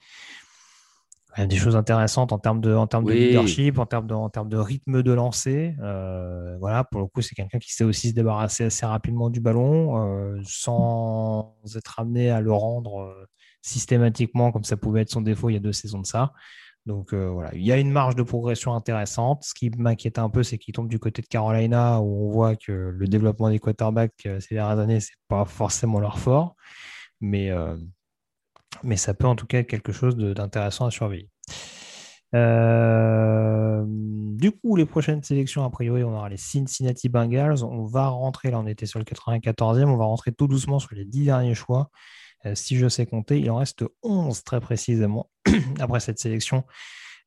[1.37, 4.49] des choses intéressantes en termes de, en termes de leadership, en termes de, en termes
[4.49, 5.75] de rythme de lancer.
[5.81, 9.39] Euh, voilà, pour le coup, c'est quelqu'un qui sait aussi se débarrasser assez rapidement du
[9.39, 13.25] ballon euh, sans être amené à le rendre euh,
[13.61, 16.33] systématiquement comme ça pouvait être son défaut il y a deux saisons de ça.
[16.87, 19.43] Donc voilà, il y a une marge de progression intéressante.
[19.43, 22.55] Ce qui m'inquiète un peu, c'est qu'il tombe du côté de Carolina où on voit
[22.55, 26.55] que le développement des quarterbacks ces dernières années, c'est pas forcément leur fort.
[27.19, 27.51] Mais
[28.83, 31.29] mais ça peut en tout cas être quelque chose d'intéressant à surveiller.
[32.33, 37.63] Euh, du coup, les prochaines sélections, a priori, on aura les Cincinnati Bengals.
[37.63, 40.95] On va rentrer, là, on était sur le 94e, on va rentrer tout doucement sur
[40.95, 41.89] les 10 derniers choix.
[42.45, 45.29] Euh, si je sais compter, il en reste 11 très précisément
[45.79, 46.63] après cette sélection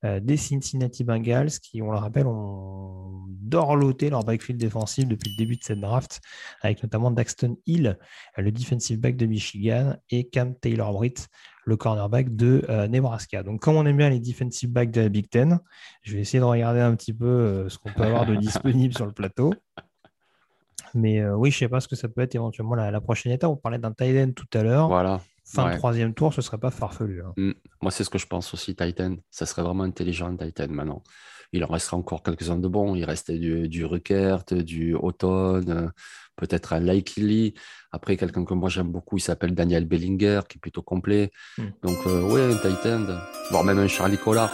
[0.04, 3.04] des Cincinnati Bengals qui, on le rappelle, ont
[3.44, 6.20] dorloté leur backfield défensif depuis le début de cette draft,
[6.62, 7.98] avec notamment Daxton Hill,
[8.36, 11.28] le defensive back de Michigan, et Cam Taylor-Britt,
[11.64, 13.42] le cornerback de euh, Nebraska.
[13.42, 15.60] Donc, comme on aime bien les defensive backs de la Big Ten,
[16.02, 18.94] je vais essayer de regarder un petit peu euh, ce qu'on peut avoir de disponible
[18.96, 19.54] sur le plateau.
[20.94, 23.50] Mais oui, je ne sais pas ce que ça peut être éventuellement la, prochaine étape.
[23.50, 24.86] On parlait d'un tight end tout à l'heure.
[24.86, 25.20] Voilà
[25.54, 27.22] fin de troisième tour, ce serait pas farfelu.
[27.22, 27.32] Hein.
[27.36, 27.52] Mm.
[27.82, 29.16] Moi, c'est ce que je pense aussi, Titan.
[29.30, 31.02] Ça serait vraiment intelligent, Titan, maintenant.
[31.52, 32.94] Il en restera encore quelques-uns de bons.
[32.94, 35.90] Il restait du, du Ruckert, du Auton,
[36.36, 37.54] peut-être un Likely.
[37.92, 41.30] Après, quelqu'un que moi j'aime beaucoup, il s'appelle Daniel Bellinger, qui est plutôt complet.
[41.58, 41.62] Mm.
[41.82, 43.06] Donc, euh, oui, un Titan,
[43.50, 44.52] voire même un Charlie Collard.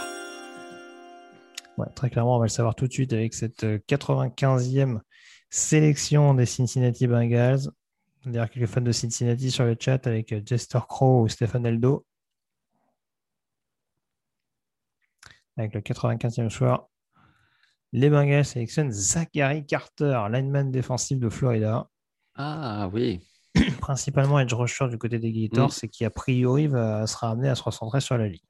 [1.77, 4.99] Ouais, très clairement, on va le savoir tout de suite avec cette 95e euh,
[5.49, 7.69] sélection des Cincinnati Bengals.
[8.25, 12.05] D'ailleurs, quelques fans de Cincinnati sur le chat avec euh, Jester Crow ou Stéphane Eldo.
[15.57, 16.89] Avec le 95e choix.
[17.93, 21.89] Les Bengals sélectionnent Zachary Carter, lineman défensif de Florida.
[22.35, 23.19] Ah oui.
[23.81, 25.85] Principalement edge rusher du côté des Gators mm.
[25.85, 28.43] et qui a priori va, sera amené à se recentrer sur la ligue.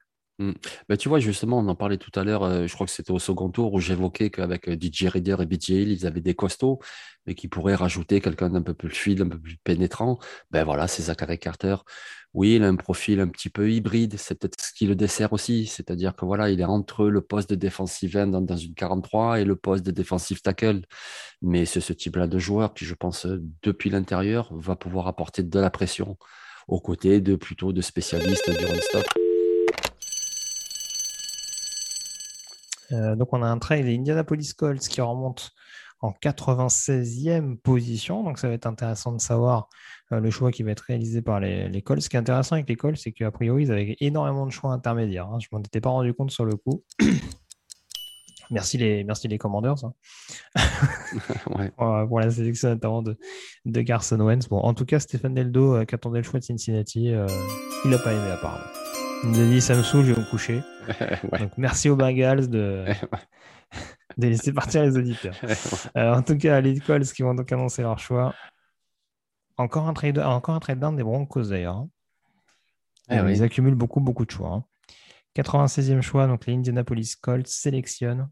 [0.88, 3.12] Bah, tu vois, justement, on en parlait tout à l'heure, euh, je crois que c'était
[3.12, 6.34] au second tour où j'évoquais qu'avec euh, DJ Reader et BJ Hill, ils avaient des
[6.34, 6.80] costauds,
[7.26, 10.18] mais qui pourraient rajouter quelqu'un d'un peu plus fluide, un peu plus pénétrant.
[10.50, 11.76] Ben voilà, c'est Zachary Carter.
[12.34, 15.34] Oui, il a un profil un petit peu hybride, c'est peut-être ce qui le dessert
[15.34, 19.40] aussi, c'est-à-dire que voilà, il est entre le poste de defensive end dans, une 43
[19.40, 20.80] et le poste de defensive tackle.
[21.42, 23.26] Mais c'est ce type-là de joueur qui, je pense,
[23.62, 26.16] depuis l'intérieur, va pouvoir apporter de la pression
[26.68, 29.21] aux côtés de plutôt de spécialistes du run-stop.
[32.92, 35.52] Euh, donc on a un trail des Indianapolis Colts qui remonte
[36.00, 38.22] en 96e position.
[38.24, 39.68] Donc ça va être intéressant de savoir
[40.12, 42.02] euh, le choix qui va être réalisé par les, Colts.
[42.02, 44.72] Ce qui est intéressant avec les Colts, c'est qu'a priori, ils avaient énormément de choix
[44.72, 45.28] intermédiaires.
[45.28, 45.38] Hein.
[45.40, 46.82] Je ne m'en étais pas rendu compte sur le coup.
[48.50, 49.94] merci les, merci les Commanders hein.
[51.76, 53.16] pour, la sélection notamment de,
[53.64, 54.48] de Carson Wentz.
[54.48, 57.98] Bon, en tout cas, Stéphane Deldo, euh, qui attendait le choix de Cincinnati, il n'a
[57.98, 58.91] pas aimé apparemment.
[59.24, 60.62] Il a dit ça me saoule, je vais me coucher.
[61.38, 62.84] Donc merci aux Bengals de,
[64.18, 65.34] de laisser partir les auditeurs.
[65.96, 68.34] Euh, en tout cas, les Colts qui vont donc annoncer leur choix.
[69.56, 71.76] Encore un trade, encore un trade down des Broncos d'ailleurs.
[71.76, 71.88] Hein.
[73.10, 74.64] Eh euh, ils accumulent beaucoup, beaucoup de choix.
[75.36, 76.00] 96e hein.
[76.00, 78.28] choix, donc les Indianapolis Colts sélectionnent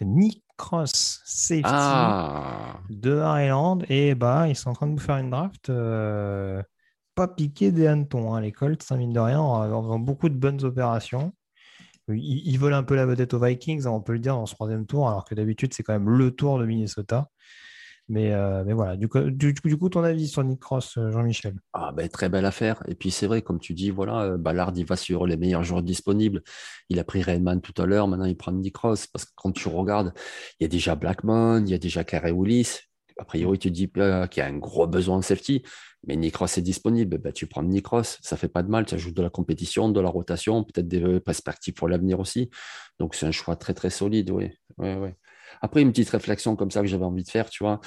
[0.00, 2.80] Nick Cross, safety ah.
[2.88, 3.80] de Ireland.
[3.88, 5.68] Et bah, ils sont en train de vous faire une draft.
[5.68, 6.62] Euh,
[7.20, 8.32] pas piqué des hannetons.
[8.32, 8.40] Hein.
[8.40, 11.34] Les Colts, ça mine de rien, en beaucoup de bonnes opérations.
[12.08, 14.54] Ils, volent un peu la vedette aux Vikings, hein, on peut le dire, dans ce
[14.54, 17.28] troisième tour, alors que d'habitude, c'est quand même le tour de Minnesota.
[18.08, 21.56] Mais, euh, mais voilà, du coup, du, coup, ton avis sur Nick Cross, euh, Jean-Michel?
[21.74, 22.82] Ah, ben, Très belle affaire.
[22.88, 25.62] Et puis c'est vrai, comme tu dis, voilà, euh, Ballard, il va sur les meilleurs
[25.62, 26.42] joueurs disponibles.
[26.88, 29.08] Il a pris Redman tout à l'heure, maintenant il prend Nick Cross.
[29.08, 30.14] Parce que quand tu regardes,
[30.58, 32.78] il y a déjà Blackman, il y a déjà Carey Willis.
[33.18, 35.62] A priori, tu dis qu'il y a un gros besoin de safety.
[36.06, 39.16] Mais Nicross est disponible, ben, tu prends Nicross, ça fait pas de mal, tu ajoutes
[39.16, 42.50] de la compétition, de la rotation, peut-être des perspectives pour l'avenir aussi.
[42.98, 44.50] Donc c'est un choix très très solide, oui.
[45.60, 47.80] Après, une petite réflexion comme ça que j'avais envie de faire, tu vois,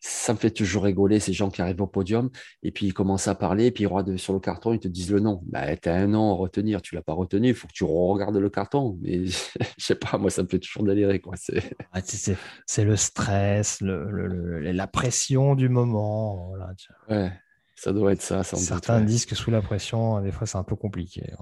[0.00, 2.30] ça me fait toujours rigoler ces gens qui arrivent au podium
[2.62, 5.10] et puis ils commencent à parler, et puis ils sur le carton, ils te disent
[5.10, 5.42] le nom.
[5.44, 7.84] Bah, tu as un nom à retenir, tu l'as pas retenu, il faut que tu
[7.84, 8.98] regardes le carton.
[9.02, 9.34] Mais je
[9.78, 11.20] sais pas, moi, ça me fait toujours délirer.
[11.20, 11.34] Quoi.
[11.36, 16.48] C'est le stress, le, la pression du moment.
[16.48, 16.72] Voilà,
[17.10, 17.32] ouais.
[17.80, 18.44] Ça doit être ça.
[18.44, 21.32] Certains disent que sous la pression, des fois, c'est un peu compliqué.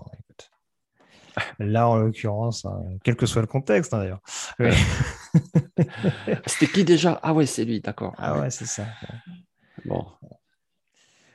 [1.59, 4.20] Là, en l'occurrence, hein, quel que soit le contexte, hein, d'ailleurs.
[6.47, 7.19] C'était qui déjà?
[7.24, 8.15] Ah ouais, c'est lui, d'accord.
[8.19, 8.86] Ah ouais, c'est ça.
[9.85, 10.06] Bon.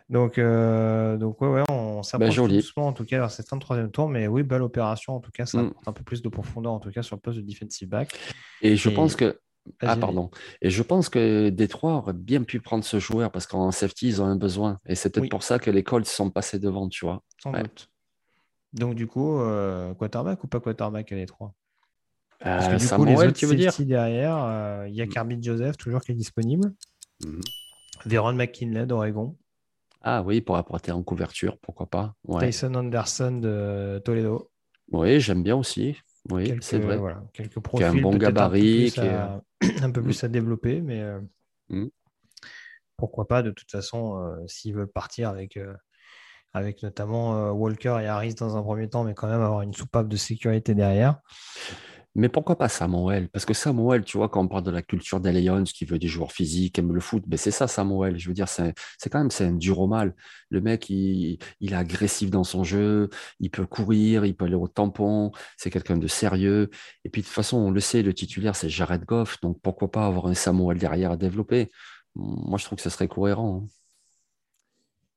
[0.08, 3.92] Donc, euh, donc ouais, ouais, on s'approche bah, doucement, en tout cas, vers cette 33e
[3.92, 4.08] tour.
[4.08, 5.74] Mais oui, belle opération, en tout cas, ça mm.
[5.86, 8.18] un peu plus de profondeur, en tout cas, sur le poste de defensive back.
[8.62, 9.38] Et je pense que
[9.82, 10.30] ah, pardon.
[10.62, 14.22] Et je pense que Détroit aurait bien pu prendre ce joueur parce qu'en safety, ils
[14.22, 14.80] ont un besoin.
[14.86, 17.24] Et c'est peut-être pour ça que les Colts sont passés devant, tu vois.
[17.42, 17.90] Sans doute.
[18.74, 21.54] Donc, du coup, euh, quarterback ou pas quarterback à Détroit?
[22.40, 23.72] Parce que euh, du coup, les autres tu veux dire?
[23.80, 25.44] derrière, euh, il y a mm.
[25.44, 26.74] Joseph, toujours qui est disponible.
[27.24, 27.40] Mm.
[28.06, 29.38] Véron McKinley d'Oregon.
[30.02, 32.16] Ah oui, pour apporter en couverture, pourquoi pas.
[32.40, 34.52] Tyson Anderson de Toledo.
[34.92, 35.96] Oui, j'aime bien aussi.
[36.30, 37.00] Oui, c'est vrai.
[37.34, 37.80] quelques profils.
[37.80, 38.94] Qui a un bon gabarit.
[38.98, 39.42] un
[39.94, 41.20] peu plus à développer, mais euh,
[41.70, 41.88] mm.
[42.98, 45.74] pourquoi pas, de toute façon, euh, s'ils veulent partir avec, euh,
[46.54, 50.08] avec notamment Walker et Harris dans un premier temps, mais quand même avoir une soupape
[50.08, 51.20] de sécurité derrière.
[52.16, 53.28] Mais pourquoi pas Samuel?
[53.30, 55.34] Parce que Samuel, tu vois, quand on parle de la culture des
[55.74, 58.20] qui veut des joueurs physiques, aime le foot, ben c'est ça Samuel.
[58.20, 58.74] Je veux dire, c'est
[59.10, 60.14] quand même c'est un dur au mal.
[60.50, 63.10] Le mec, il, est agressif dans son jeu,
[63.40, 66.70] il peut courir, il peut aller au tampon, c'est quelqu'un de sérieux.
[67.04, 69.90] Et puis de toute façon, on le sait, le titulaire, c'est Jared Goff, donc pourquoi
[69.92, 71.72] pas avoir un Samuel derrière à développer?
[72.16, 73.64] Moi, je trouve que ce serait cohérent.
[73.64, 73.70] Hein.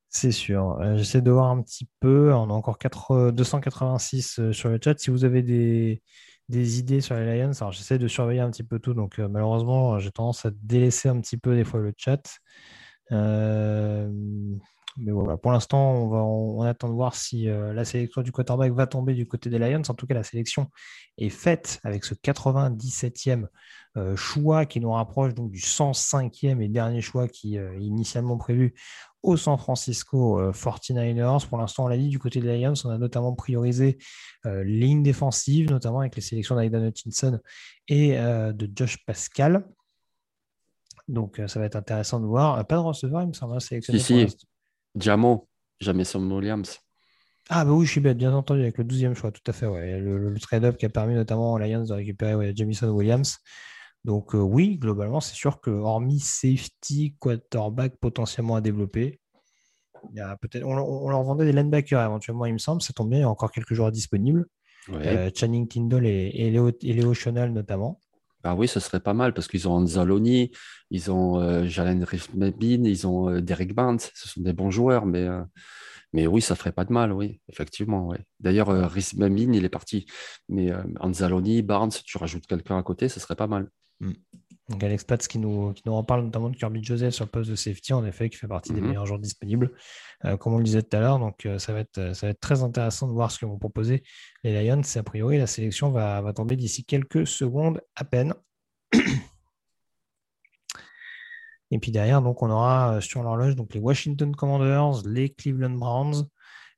[0.08, 0.78] C'est sûr.
[0.80, 2.32] Euh, j'essaie de voir un petit peu.
[2.32, 4.98] On a encore 4, 286 euh, sur le chat.
[4.98, 6.02] Si vous avez des,
[6.48, 7.52] des idées sur les Lions.
[7.60, 8.94] Alors, j'essaie de surveiller un petit peu tout.
[8.94, 12.38] Donc, euh, malheureusement, j'ai tendance à délaisser un petit peu des fois le chat.
[13.12, 14.10] Euh,
[14.98, 18.32] mais voilà, pour l'instant, on, va, on, attend de voir si euh, la sélection du
[18.32, 19.82] quarterback va tomber du côté des Lions.
[19.88, 20.70] En tout cas, la sélection
[21.18, 23.46] est faite avec ce 97e
[24.14, 28.74] choix qui nous rapproche donc du 105e et dernier choix qui est initialement prévu
[29.26, 31.44] au San Francisco 49ers.
[31.44, 33.98] Euh, Pour l'instant, on l'a dit, du côté des Lions, on a notamment priorisé
[34.46, 37.40] euh, ligne défensive, notamment avec les sélections d'Aidan Hutchinson
[37.88, 39.66] et euh, de Josh Pascal.
[41.08, 42.64] Donc, ça va être intéressant de voir.
[42.66, 43.98] Pas de receveur, il me semble, hein, sélectionné.
[43.98, 44.46] Si, si.
[44.96, 45.48] Jamo,
[45.80, 46.80] Jamison Williams.
[47.48, 49.66] Ah, bah oui, je suis bête, bien entendu, avec le 12e choix, tout à fait.
[49.66, 50.00] Ouais.
[50.00, 53.38] Le, trade-up qui a permis notamment aux Lions de récupérer Jamison Williams.
[54.04, 59.20] Donc oui, globalement, c'est sûr que hormis safety, quarterback potentiellement à développer,
[60.12, 62.82] il y a peut-être, on, leur vendait des linebackers éventuellement, il me semble.
[62.82, 64.46] Ça tombe bien, il y a encore quelques joueurs disponibles.
[64.90, 68.00] Euh, Channing Tindall et, et, Léo, et notamment.
[68.46, 70.52] Ah oui, ce serait pas mal parce qu'ils ont Anzaloni,
[70.90, 73.98] ils ont euh, Jalen Rifmabin, ils ont euh, Derek Barnes.
[73.98, 75.26] Ce sont des bons joueurs, mais,
[76.12, 78.06] mais oui, ça ferait pas de mal, oui, effectivement.
[78.06, 78.20] Ouais.
[78.40, 80.06] D'ailleurs, Rifmabin, il est parti.
[80.48, 83.68] Mais Anzaloni, Barnes, tu rajoutes quelqu'un à côté, ce serait pas mal.
[84.00, 84.12] Mm.
[84.68, 87.30] Donc Alex Pats qui nous, qui nous en parle notamment de Kirby Joseph sur le
[87.30, 88.84] poste de safety, en effet, qui fait partie des mm-hmm.
[88.84, 89.70] meilleurs joueurs disponibles,
[90.24, 91.20] euh, comme on le disait tout à l'heure.
[91.20, 93.58] Donc euh, ça, va être, ça va être très intéressant de voir ce que vont
[93.58, 94.02] proposer
[94.42, 94.82] les Lions.
[94.96, 98.34] A priori, la sélection va, va tomber d'ici quelques secondes à peine.
[101.72, 105.70] Et puis derrière, donc, on aura euh, sur l'horloge donc, les Washington Commanders, les Cleveland
[105.70, 106.26] Browns,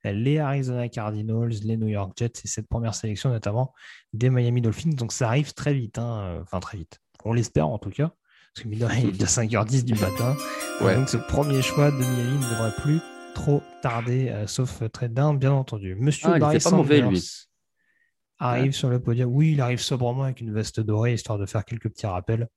[0.03, 3.73] les Arizona Cardinals, les New York Jets et cette première sélection notamment
[4.13, 4.91] des Miami Dolphins.
[4.91, 7.01] Donc ça arrive très vite, hein, enfin très vite.
[7.25, 8.13] On l'espère en tout cas,
[8.53, 10.35] parce que il est déjà 5h10 du matin.
[10.81, 12.99] Donc ce premier choix de Miami ne devrait plus
[13.35, 15.95] trop tarder, euh, sauf trade down, bien entendu.
[15.95, 17.11] Monsieur ah, Barry Sanders
[18.39, 19.29] arrive sur le podium.
[19.31, 22.47] Oui, il arrive sobrement avec une veste dorée, histoire de faire quelques petits rappels.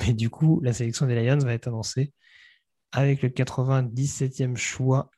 [0.00, 2.12] Mais du coup, la sélection des Lions va être annoncée
[2.92, 5.10] avec le 97e choix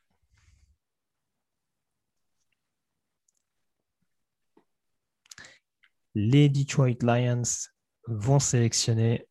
[6.15, 7.43] les Detroit Lions
[8.07, 9.27] vont sélectionner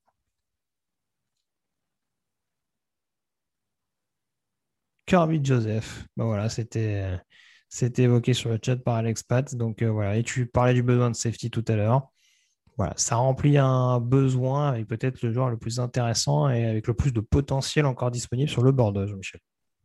[5.06, 6.04] Kirby Joseph.
[6.16, 7.20] Ben voilà, c'était
[7.98, 9.54] évoqué sur le chat par Alex Pat.
[9.54, 12.08] Donc euh, voilà, et tu parlais du besoin de safety tout à l'heure.
[12.76, 16.94] Voilà, ça remplit un besoin avec peut-être le joueur le plus intéressant et avec le
[16.94, 19.40] plus de potentiel encore disponible sur le board, Jean-Michel.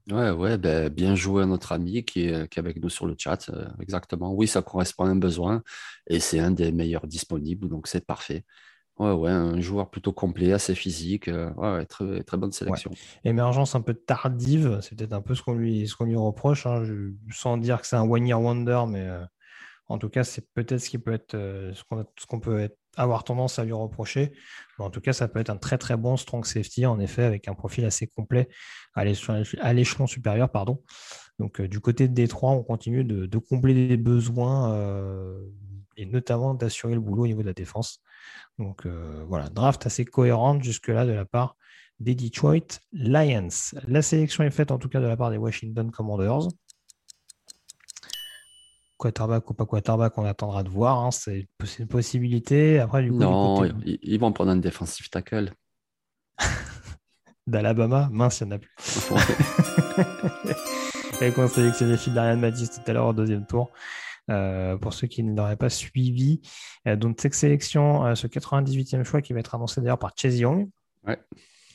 [0.10, 3.06] Ouais, ouais, ben, bien joué à notre ami qui est, qui est avec nous sur
[3.06, 3.50] le chat.
[3.50, 4.34] Euh, exactement.
[4.34, 5.62] Oui, ça correspond à un besoin
[6.08, 8.44] et c'est un des meilleurs disponibles, donc c'est parfait.
[9.02, 11.28] Ouais, ouais, un joueur plutôt complet, assez physique.
[11.28, 12.92] Euh, ouais, très, très bonne sélection.
[13.24, 16.68] Émergence un peu tardive, c'est peut-être un peu ce qu'on lui, ce qu'on lui reproche,
[16.68, 16.84] hein,
[17.32, 19.24] sans dire que c'est un one-year wonder, mais euh,
[19.88, 23.58] en tout cas, c'est peut-être ce qui peut être ce qu'on peut être avoir tendance
[23.58, 24.34] à lui reprocher.
[24.78, 27.24] Mais en tout cas, ça peut être un très très bon strong safety, en effet,
[27.24, 28.50] avec un profil assez complet
[28.94, 30.52] à l'échelon supérieur.
[30.52, 30.84] Pardon.
[31.40, 35.40] Donc, euh, du côté de Détroit, on continue de, combler des besoins euh,
[35.98, 38.04] et notamment d'assurer le boulot au niveau de la défense.
[38.60, 41.56] Donc, euh, voilà, draft assez cohérente jusque-là de la part
[42.00, 43.50] des Detroit Lions.
[43.88, 46.48] La sélection est faite en tout cas de la part des Washington Commanders
[49.02, 51.00] quarterback ou pas quarterback, on attendra de voir.
[51.00, 51.12] Hein.
[51.12, 51.48] C'est
[51.80, 52.80] une possibilité.
[52.80, 55.52] Après, du coup, non, ils vont prendre un défensif tackle.
[57.48, 58.70] D'Alabama, mince, il n'y en a plus.
[61.22, 63.70] Et qu'on sélectionné Phil Darian Matisse tout à l'heure au deuxième tour.
[64.30, 66.42] Euh, pour ceux qui ne l'auraient pas suivi.
[66.88, 70.40] Euh, donc, cette sélection, euh, ce 98e choix qui va être annoncé d'ailleurs par Chase
[70.40, 70.70] Young.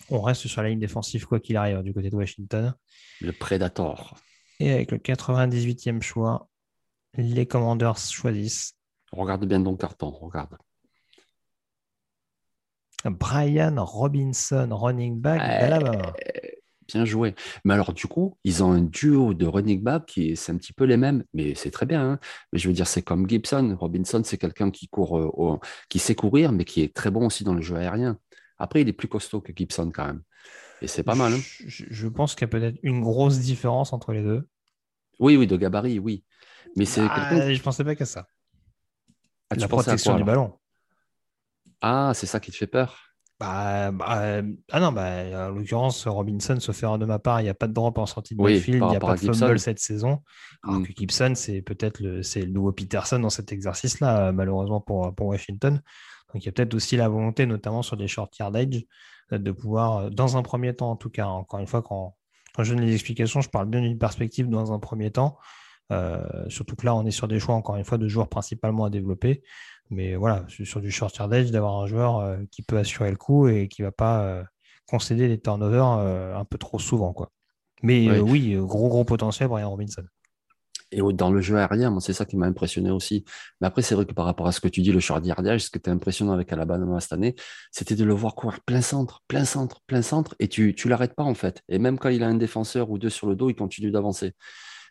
[0.08, 2.72] On reste sur la ligne défensive, quoi qu'il arrive, du côté de Washington.
[3.20, 4.16] Le Predator.
[4.60, 6.48] Et avec le 98e choix,
[7.14, 8.74] les Commanders choisissent.
[9.10, 10.56] Regarde bien ton carton, regarde.
[13.04, 16.14] Brian Robinson, running back d'Alabama.
[16.88, 17.34] Bien joué.
[17.64, 20.72] Mais alors, du coup, ils ont un duo de running back qui c'est un petit
[20.72, 22.12] peu les mêmes, mais c'est très bien.
[22.12, 22.18] Hein.
[22.52, 23.76] mais je veux dire, c'est comme Gibson.
[23.78, 25.58] Robinson, c'est quelqu'un qui court, euh,
[25.88, 28.18] qui sait courir, mais qui est très bon aussi dans le jeu aérien.
[28.58, 30.22] Après, il est plus costaud que Gibson quand même.
[30.82, 31.32] Et c'est pas mal.
[31.32, 31.40] Hein.
[31.66, 34.46] je, pense qu'il y a peut-être une grosse différence entre les deux.
[35.18, 36.24] Oui, oui, de gabarit, oui.
[36.76, 37.52] Mais c'est ah.
[37.52, 38.28] Je pensais pas qu'à ça.
[39.50, 40.52] Ah, La protection quoi, du ballon.
[41.80, 43.15] Ah, c'est ça qui te fait peur?
[43.38, 44.42] Bah, bah, euh,
[44.72, 47.66] ah non, bah, en l'occurrence, Robinson, sauf erreur de ma part, il n'y a pas
[47.68, 49.58] de drop en sortie de Oui, backfield, il n'y a pas de fumble Gibson.
[49.58, 50.22] cette saison.
[50.66, 50.86] Alors Hmm.
[50.86, 55.14] que Gibson, c'est peut-être le, c'est le nouveau Peterson dans cet exercice-là, euh, malheureusement pour,
[55.14, 55.82] pour Washington.
[56.32, 58.84] Donc il y a peut-être aussi la volonté, notamment sur des short yardage,
[59.32, 62.16] euh, de pouvoir, euh, dans un premier temps en tout cas, encore une fois, quand,
[62.54, 65.36] quand je donne les explications, je parle bien d'une perspective dans un premier temps.
[65.92, 68.86] Euh, surtout que là, on est sur des choix, encore une fois, de joueurs principalement
[68.86, 69.42] à développer.
[69.90, 73.48] Mais voilà, sur du short yardage, d'avoir un joueur euh, qui peut assurer le coup
[73.48, 74.42] et qui ne va pas euh,
[74.86, 77.12] concéder des turnovers euh, un peu trop souvent.
[77.12, 77.30] Quoi.
[77.82, 78.20] Mais Oui.
[78.20, 80.02] oui, gros, gros potentiel, Brian Robinson.
[80.92, 83.24] Et dans le jeu aérien, moi, c'est ça qui m'a impressionné aussi.
[83.60, 85.64] Mais après, c'est vrai que par rapport à ce que tu dis, le short yardage,
[85.64, 87.34] ce qui était impressionnant avec Alabama cette année,
[87.72, 91.14] c'était de le voir courir plein centre, plein centre, plein centre, et tu tu l'arrêtes
[91.14, 91.62] pas en fait.
[91.68, 94.34] Et même quand il a un défenseur ou deux sur le dos, il continue d'avancer.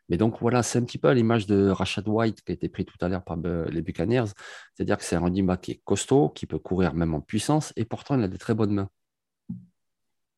[0.09, 2.69] Mais donc voilà, c'est un petit peu à l'image de Rashad White qui a été
[2.69, 4.25] pris tout à l'heure par euh, les Buccaneers.
[4.73, 7.73] C'est-à-dire que c'est un running back qui est costaud, qui peut courir même en puissance,
[7.75, 8.89] et pourtant il a des très bonnes mains.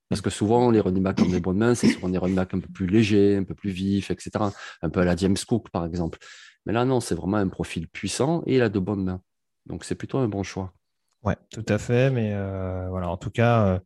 [0.10, 2.54] Parce que souvent, les running backs ont des bonnes mains, c'est souvent des running backs
[2.54, 4.32] un peu plus légers, un peu plus vifs, etc.
[4.82, 6.18] Un peu à la James Cook, par exemple.
[6.66, 9.22] Mais là, non, c'est vraiment un profil puissant et il a de bonnes mains.
[9.66, 10.74] Donc, c'est plutôt un bon choix.
[11.24, 12.10] Ouais, tout à fait.
[12.10, 13.80] Mais euh, voilà, en tout cas, euh,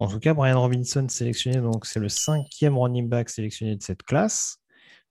[0.00, 4.02] en tout cas, Brian Robinson sélectionné, donc c'est le cinquième running back sélectionné de cette
[4.02, 4.61] classe.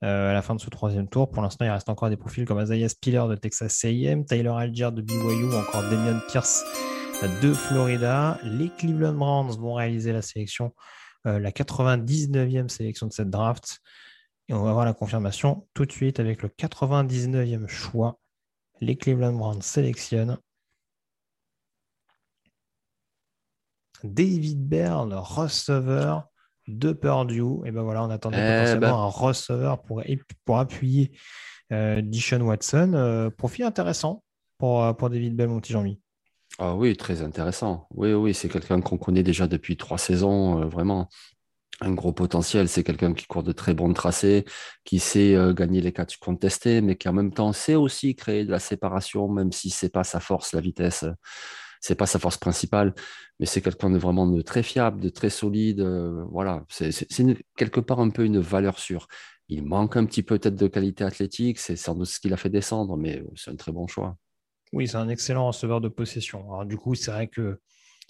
[0.03, 1.29] Euh, à la fin de ce troisième tour.
[1.29, 4.91] Pour l'instant, il reste encore des profils comme Isaiah Spiller de Texas A&M, Tyler Algier
[4.91, 6.63] de BYU, ou encore Damian Pierce
[7.41, 8.39] de Florida.
[8.43, 10.73] Les Cleveland Browns vont réaliser la sélection,
[11.27, 13.79] euh, la 99e sélection de cette draft.
[14.47, 18.19] Et on va voir la confirmation tout de suite avec le 99e choix.
[18.79, 20.39] Les Cleveland Browns sélectionnent
[24.03, 26.30] David Bell, receveur
[26.67, 27.65] de Purdue.
[27.65, 29.03] Et ben voilà, on attendait Eh potentiellement ben.
[29.03, 30.03] un receveur pour,
[30.45, 31.11] pour appuyer
[31.71, 32.93] euh, Dishon Watson.
[32.93, 34.23] Euh, profil intéressant
[34.57, 35.99] pour, euh, pour David Bell, mon petit Jean-Mi.
[36.59, 37.87] Ah oui, très intéressant.
[37.95, 41.07] Oui, oui, c'est quelqu'un qu'on connaît déjà depuis trois saisons, euh, vraiment
[41.79, 42.67] un gros potentiel.
[42.67, 44.45] C'est quelqu'un qui court de très bons tracés,
[44.83, 48.45] qui sait euh, gagner les catchs contestés, mais qui en même temps sait aussi créer
[48.45, 51.05] de la séparation, même si c'est pas sa force, la vitesse.
[51.81, 52.93] C'est pas sa force principale,
[53.39, 55.81] mais c'est quelqu'un de vraiment de très fiable, de très solide.
[55.81, 56.91] euh, voilà, c'est
[57.57, 59.07] quelque part un peu une valeur sûre.
[59.51, 62.37] Il manque un petit peu peut-être de qualité athlétique, c'est sans doute ce qui l'a
[62.37, 64.15] fait descendre, mais euh, c'est un très bon choix.
[64.71, 66.53] Oui, c'est un excellent receveur de possession.
[66.53, 67.59] Alors, du coup, c'est vrai que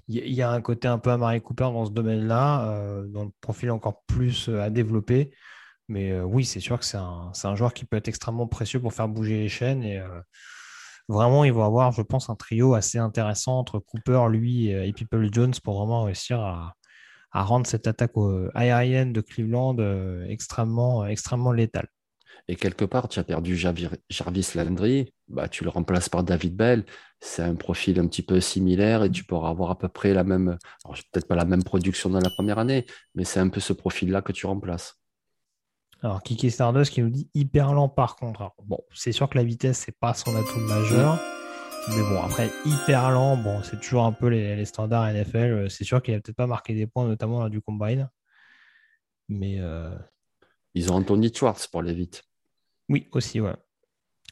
[0.07, 3.31] il y, a un côté un peu Amari Cooper dans ce domaine-là, euh, dans le
[3.41, 5.31] profil encore plus euh, à développer.
[5.87, 9.09] Mais oui, c'est sûr que c'est un, joueur qui peut être extrêmement précieux pour faire
[9.09, 9.83] bouger les chaînes.
[9.83, 10.01] Et
[11.11, 14.93] vraiment, ils vont avoir, je pense, un trio assez intéressant entre Cooper, lui et, et
[14.93, 16.75] People Jones pour vraiment réussir à,
[17.33, 21.87] rendre cette attaque euh, aérienne de Cleveland euh, extrêmement, extrêmement létale.
[22.47, 26.85] Et quelque part, tu as perdu Jarvis Landry, bah, tu le remplaces par David Bell.
[27.19, 30.23] C'est un profil un petit peu similaire et tu pourras avoir à peu près la
[30.23, 32.85] même, peut-être pas la même production dans la première année,
[33.15, 35.00] mais c'est un peu ce profil-là que tu remplaces.
[36.03, 38.41] Alors, Kiki Stardust qui nous dit hyper lent par contre.
[38.41, 41.19] Alors, bon, c'est sûr que la vitesse, c'est pas son atout majeur.
[41.89, 45.37] Mais bon, après, hyper lent, bon, c'est toujours un peu les, les standards NFL.
[45.37, 48.09] Euh, C'est sûr qu'il a peut-être pas marqué des points, notamment lors du combine.
[49.29, 49.95] Mais euh,
[50.73, 52.23] Ils ont Anthony Schwartz pour les vite.
[52.89, 53.55] oui, aussi, ouais.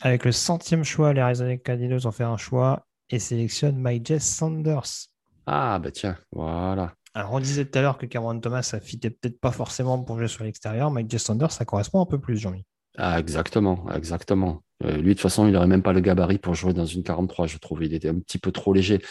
[0.01, 5.07] Avec le centième choix, les Arizona Cardinals ont fait un choix et sélectionnent Mike Sanders.
[5.45, 6.93] Ah, bah tiens, voilà.
[7.31, 10.27] On disait tout à l'heure que Cameron Thomas, ça fitait peut-être pas forcément pour jouer
[10.27, 10.91] sur l'extérieur.
[10.91, 12.65] Mike Sanders, ça correspond un peu plus, Jean-Mi.
[12.97, 14.61] Ah, exactement, exactement.
[14.85, 17.03] Euh, lui, de toute façon, il n'aurait même pas le gabarit pour jouer dans une
[17.03, 17.83] 43, je trouve.
[17.83, 19.01] Il était un petit peu trop léger.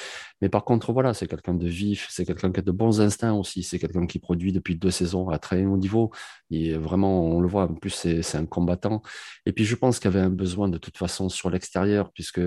[0.40, 3.35] Mais par contre, voilà, c'est quelqu'un de vif, c'est quelqu'un qui a de bons instincts
[3.35, 3.62] aussi.
[3.62, 6.11] C'est quelqu'un qui produit depuis deux saisons à très haut niveau.
[6.51, 9.03] Est vraiment, on le voit, en plus, c'est c'est un combattant.
[9.47, 12.40] Et puis, je pense qu'il y avait un besoin de toute façon sur l'extérieur, puisque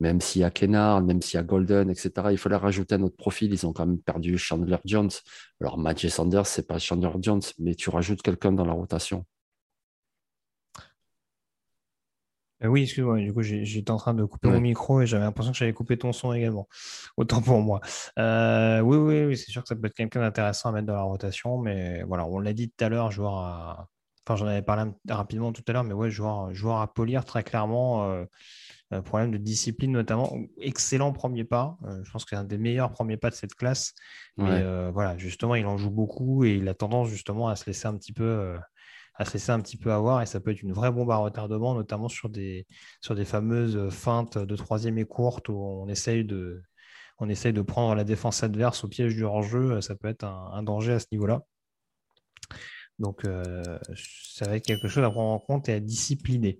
[0.00, 3.02] même s'il y a Kennard, même s'il y a Golden, etc., il fallait rajouter un
[3.02, 3.52] autre profil.
[3.52, 5.10] Ils ont quand même perdu Chandler Jones.
[5.60, 9.24] Alors, Magic Sanders, c'est pas Chandler Jones, mais tu rajoutes quelqu'un dans la rotation.
[12.62, 14.54] Euh, oui, excuse-moi, du coup, j'étais en train de couper Ouais.
[14.54, 16.68] mon micro et j'avais l'impression que j'avais coupé ton son également.
[17.16, 17.80] Autant pour moi.
[18.18, 20.94] Euh, oui, oui, oui, c'est sûr que ça peut être quelqu'un d'intéressant à mettre dans
[20.94, 23.88] la rotation, mais voilà, on l'a dit tout à l'heure, joueur à...
[24.26, 27.42] Enfin, j'en avais parlé rapidement tout à l'heure, mais ouais, joueur, joueur à polir très
[27.42, 28.04] clairement.
[28.92, 30.32] euh, problème de discipline notamment.
[30.60, 31.78] Excellent premier pas.
[32.02, 33.94] Je pense que c'est un des meilleurs premiers pas de cette classe.
[34.36, 34.90] Mais Ouais.
[34.92, 37.96] voilà, justement, il en joue beaucoup et il a tendance justement à se laisser un
[37.96, 38.56] petit peu,
[39.14, 40.22] à se laisser un petit peu avoir.
[40.22, 42.66] Et ça peut être une vraie bombe à retardement, notamment sur des,
[43.00, 46.62] sur des fameuses feintes de troisième et courte où on essaye de,
[47.18, 49.80] on essaye de prendre la défense adverse au piège du hors-jeu.
[49.80, 51.42] Ça peut être un, un danger à ce niveau-là.
[52.98, 56.58] Donc, ça va être quelque chose à prendre en compte et à discipliner.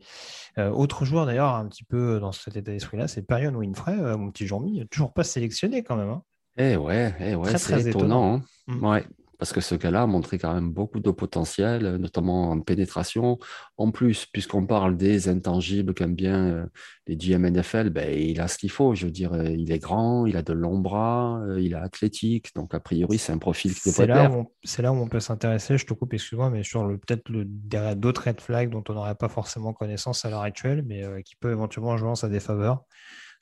[0.56, 4.46] autre joueur, d'ailleurs, un petit peu dans cet état d'esprit-là, c'est Perion Winfrey, mon petit
[4.46, 6.08] Jean-Mi, toujours pas sélectionné quand même.
[6.08, 6.22] Hein.
[6.56, 8.34] Eh ouais, eh ouais c'est étonnant.
[8.34, 8.42] Hein.
[8.66, 8.86] Mm.
[8.86, 9.04] Ouais
[9.40, 13.38] parce que ce gars-là a montré quand même beaucoup de potentiel, notamment en pénétration.
[13.78, 16.66] En plus, puisqu'on parle des intangibles qu'aiment bien euh,
[17.06, 18.94] les GM NFL, ben, il a ce qu'il faut.
[18.94, 21.76] Je veux dire, euh, il est grand, il a de longs bras, euh, il est
[21.76, 22.54] athlétique.
[22.54, 25.08] Donc, a priori, c'est un profil qui C'est là, où on, c'est là où on
[25.08, 27.46] peut s'intéresser, je te coupe, excuse-moi, mais sur peut-être le,
[27.94, 31.50] d'autres red flags dont on n'aurait pas forcément connaissance à l'heure actuelle, mais qui peut
[31.50, 32.84] éventuellement jouer en sa défaveur.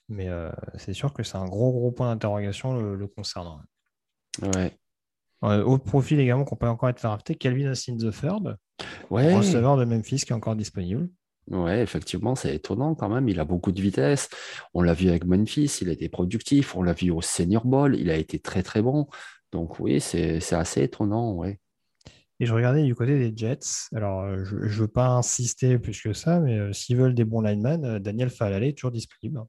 [0.08, 0.28] Mais
[0.76, 3.60] c'est sûr que c'est un gros, gros point d'interrogation le, le concernant.
[4.54, 4.78] Ouais.
[5.44, 8.56] Euh, autre profil également qu'on peut encore être drafté, Calvin Austin the Third,
[9.10, 9.34] ouais.
[9.34, 11.08] receveur de Memphis qui est encore disponible.
[11.50, 13.28] Ouais, effectivement, c'est étonnant quand même.
[13.28, 14.28] Il a beaucoup de vitesse.
[14.74, 16.76] On l'a vu avec Memphis, il a été productif.
[16.76, 19.06] On l'a vu au Senior Bowl, il a été très très bon.
[19.52, 21.58] Donc oui, c'est assez étonnant, ouais.
[22.40, 23.88] Et je regardais du côté des Jets.
[23.94, 27.24] Alors, euh, je ne veux pas insister plus que ça, mais euh, s'ils veulent des
[27.24, 29.40] bons linemen, Daniel Falale est toujours disponible.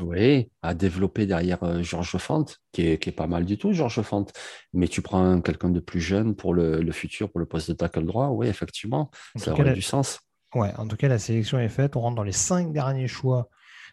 [0.00, 4.32] Oui, à développer derrière euh, Georges Fante, qui est, pas mal du tout, Georges Fante.
[4.72, 8.04] Mais tu prends quelqu'un de plus jeune pour le, futur, pour le poste de tackle
[8.04, 10.20] droit, oui, effectivement, ça aurait du sens.
[10.54, 11.96] Ouais, en tout cas, la sélection est faite.
[11.96, 13.48] On rentre dans les cinq derniers choix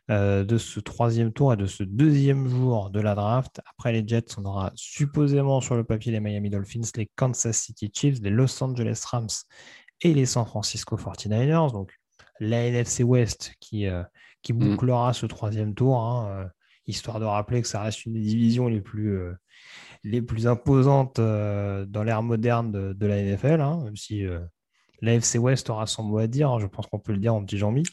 [0.09, 3.61] euh, de ce troisième tour et de ce deuxième jour de la draft.
[3.71, 7.91] Après les Jets, on aura supposément sur le papier les Miami Dolphins, les Kansas City
[7.93, 9.27] Chiefs, les Los Angeles Rams
[10.01, 11.71] et les San Francisco 49ers.
[11.73, 11.93] Donc,
[12.39, 14.03] la NFC West qui, euh,
[14.47, 14.59] qui mm.
[14.59, 16.45] bouclera ce troisième tour, hein, euh,
[16.87, 19.33] histoire de rappeler que ça reste une des divisions les plus, euh,
[20.05, 24.25] les plus imposantes euh, dans l'ère moderne de, la NFL, hein, même si
[25.01, 27.43] l'AFC West aura son mot à dire, hein, je pense qu'on peut le dire en
[27.43, 27.83] petit Jean-Mi.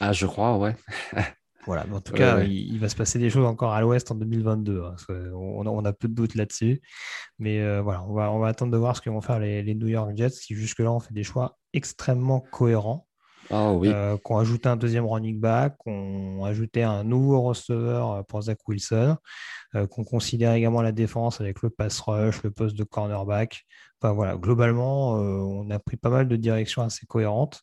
[0.00, 0.76] Ah, je crois, ouais.
[1.64, 4.82] Voilà, en tout cas, Il, va se passer des choses encore à l'ouest en 2022.
[5.32, 6.82] on, a, peu de doutes là-dessus.
[7.38, 9.76] Mais voilà, on va, on va attendre de voir ce que vont faire les, les
[9.76, 13.06] New York Jets qui, jusque-là, ont fait des choix extrêmement cohérents.
[13.50, 13.88] Ah, oui.
[13.88, 18.58] Euh, qu'on ajouté un deuxième running back, qu'on ajouté un nouveau receveur euh, pour Zach
[18.66, 19.16] Wilson,
[19.74, 23.64] euh, qu'on considère également la défense avec le pass rush, le poste de cornerback.
[24.00, 27.62] Enfin voilà, globalement, on a pris pas mal de directions assez cohérentes.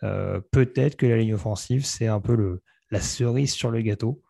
[0.00, 4.20] Peut-être que la ligne offensive, c'est un peu le, la cerise sur le gâteau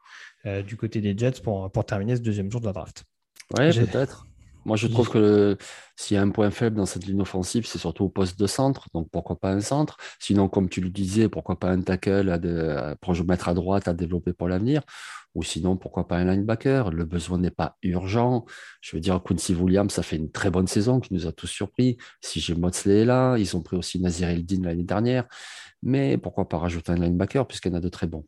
[0.44, 3.04] du côté des Jets pour, pour terminer ce deuxième jour de la draft.
[3.56, 4.25] Ouais, peut-être.
[4.66, 5.56] Moi, je trouve que
[5.94, 8.48] s'il y a un point faible dans cette ligne offensive, c'est surtout au poste de
[8.48, 8.88] centre.
[8.94, 9.96] Donc, pourquoi pas un centre?
[10.18, 13.94] Sinon, comme tu le disais, pourquoi pas un tackle à pour mettre à droite à
[13.94, 14.82] développer pour l'avenir?
[15.36, 16.90] Ou sinon, pourquoi pas un linebacker?
[16.90, 18.44] Le besoin n'est pas urgent.
[18.80, 21.46] Je veux dire, Quincy Williams, ça fait une très bonne saison qui nous a tous
[21.46, 21.96] surpris.
[22.20, 25.26] Si j'ai Motzley là, ils ont pris aussi Nazir Eldin l'année dernière.
[25.82, 28.26] Mais pourquoi pas rajouter un linebacker puisqu'il y en a de très bons?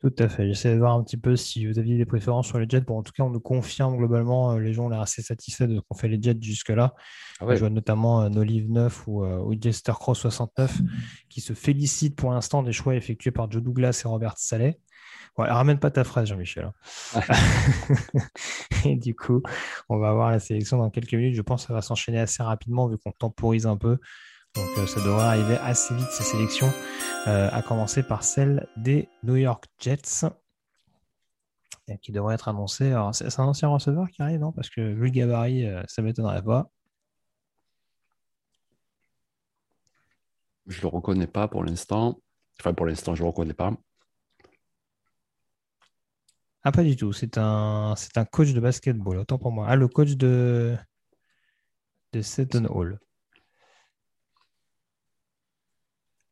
[0.00, 0.46] Tout à fait.
[0.46, 2.82] J'essaie de voir un petit peu si vous aviez des préférences sur les Jets.
[2.82, 5.64] Bon, en tout cas, on nous confirme globalement, euh, les gens ont l'air assez satisfaits
[5.64, 6.94] de ce qu'ont fait les Jets jusque-là.
[7.40, 10.80] Ah Je vois notamment euh, Nolive 9 ou, euh, Jester Cross 69
[11.30, 14.78] qui se félicitent pour l'instant des choix effectués par Joe Douglas et Robert Saleh.
[15.38, 16.70] Ouais, ramène pas ta phrase, Jean-Michel.
[17.14, 17.20] Hein.
[18.84, 19.42] et du coup,
[19.88, 21.34] on va voir la sélection dans quelques minutes.
[21.34, 23.98] Je pense que ça va s'enchaîner assez rapidement vu qu'on temporise un peu.
[24.56, 26.72] Donc euh, ça devrait arriver assez vite ces sélections,
[27.26, 30.24] euh, à commencer par celle des New York Jets,
[32.00, 32.94] qui devrait être annoncée.
[33.12, 34.52] c'est un ancien receveur qui arrive, non?
[34.52, 36.70] Parce que vu le gabarit, euh, ça ne m'étonnerait pas.
[40.66, 42.18] Je ne le reconnais pas pour l'instant.
[42.58, 43.72] Enfin, pour l'instant, je ne le reconnais pas.
[46.64, 47.12] Ah, pas du tout.
[47.12, 49.66] C'est un, c'est un coach de basketball, autant pour moi.
[49.68, 50.76] Ah, le coach de,
[52.12, 52.98] de Seton Hall.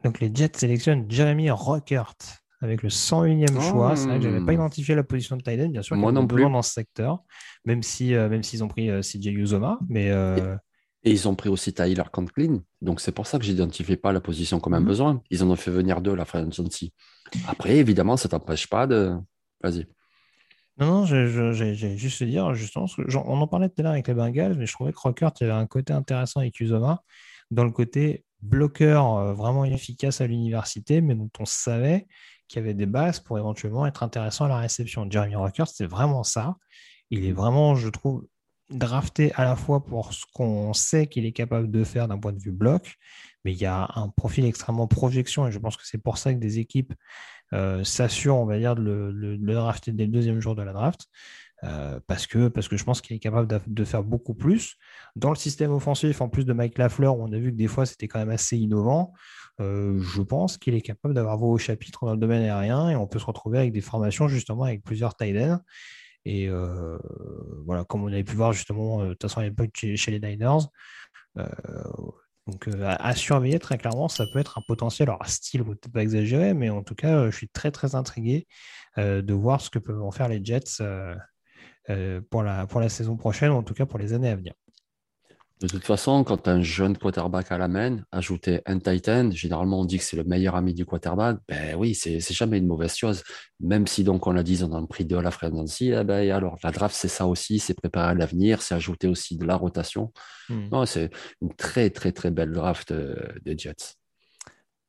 [0.05, 2.15] Donc les Jets sélectionnent Jeremy Rockert
[2.61, 3.97] avec le 101e choix.
[3.97, 4.57] C'est vrai que je n'avais pas hmm.
[4.57, 5.97] identifié la position de Tyden, bien sûr.
[5.97, 6.43] Moi non plus.
[6.43, 7.23] Dans ce secteur,
[7.65, 10.57] même si euh, même s'ils ont pris euh, CJ Uzoma, mais euh,
[11.03, 12.63] et, ils ont pris aussi Tyler Conklin.
[12.83, 14.87] Donc c'est pour ça que j'identifie pas la position comme un mhm.
[14.87, 15.23] besoin.
[15.31, 16.47] Ils en ont fait venir deux la free
[17.49, 19.15] Après, évidemment, ça t'empêche pas de.
[19.63, 19.87] Vas-y.
[20.77, 24.15] Non, non, j'ai juste à dire, justement, on en parlait tout à l'heure avec les
[24.15, 27.01] Bengals, mais je trouvais que Rockert avait un côté intéressant avec Uzoma,
[27.53, 32.07] dans le côté bloqueur euh, vraiment efficace à l'université, mais dont on savait
[32.49, 35.07] qu'il y avait des bases pour éventuellement être intéressant à la réception.
[35.11, 36.57] Jeremy Rocker, c'est vraiment ça.
[37.11, 38.27] Il est vraiment, je trouve,
[38.71, 42.33] drafté à la fois pour ce qu'on sait qu'il est capable de faire d'un point
[42.33, 42.97] de vue bloc,
[43.45, 46.33] mais il y a un profil extrêmement projection et je pense que c'est pour ça
[46.33, 46.95] que des équipes
[47.53, 51.07] euh, s'assurent, on va dire, de le, drafter dès le deuxième jour de la draft.
[51.65, 54.77] Euh, parce, que, parce que je pense qu'il est capable de, faire beaucoup plus.
[55.17, 57.87] Dans le système offensif, en plus de Mike Lafleur, on a vu que des fois
[57.87, 59.15] c'était quand même assez innovant,
[59.61, 63.07] euh, je pense qu'il est capable d'avoir vos chapitres dans le domaine aérien et on
[63.07, 65.37] peut se retrouver avec des formations justement avec plusieurs tight
[66.25, 66.99] Et euh,
[67.65, 70.67] voilà, comme on avait pu voir justement, de toute façon à l'époque chez, les Niners,
[72.47, 75.09] donc à, surveiller très clairement, ça peut être un potentiel.
[75.09, 78.47] Alors, style, peut-être pas exagéré, mais en tout cas, je suis très très intrigué
[78.99, 80.83] de voir ce que peuvent en faire les Jets
[82.31, 84.55] pour, la, pour la saison prochaine, ou en tout cas pour les années à venir.
[85.61, 89.85] De toute façon, quand un jeune quarterback à la main, ajouter un Titan, généralement on
[89.85, 93.23] dit que c'est le meilleur ami du quarterback, ben oui, c'est jamais une mauvaise chose.
[93.61, 96.59] Même si donc on l'a dit, on a pris de la fréquence, eh ben, alors
[96.65, 100.13] la draft c'est ça aussi, c'est préparer à l'avenir, c'est ajouter aussi de la rotation.
[100.49, 100.85] Hmm.
[100.87, 101.09] c'est
[101.41, 103.95] une très très très belle draft euh, des Jets.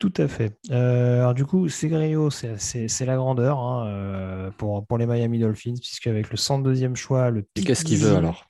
[0.05, 0.55] Tout à fait.
[0.69, 5.73] Euh, alors du coup, Segrio, c'est la grandeur hein, euh, pour, pour les Miami Dolphins,
[5.81, 8.45] puisque avec le 102e choix, le Et qu'est-ce qu'il veut alors?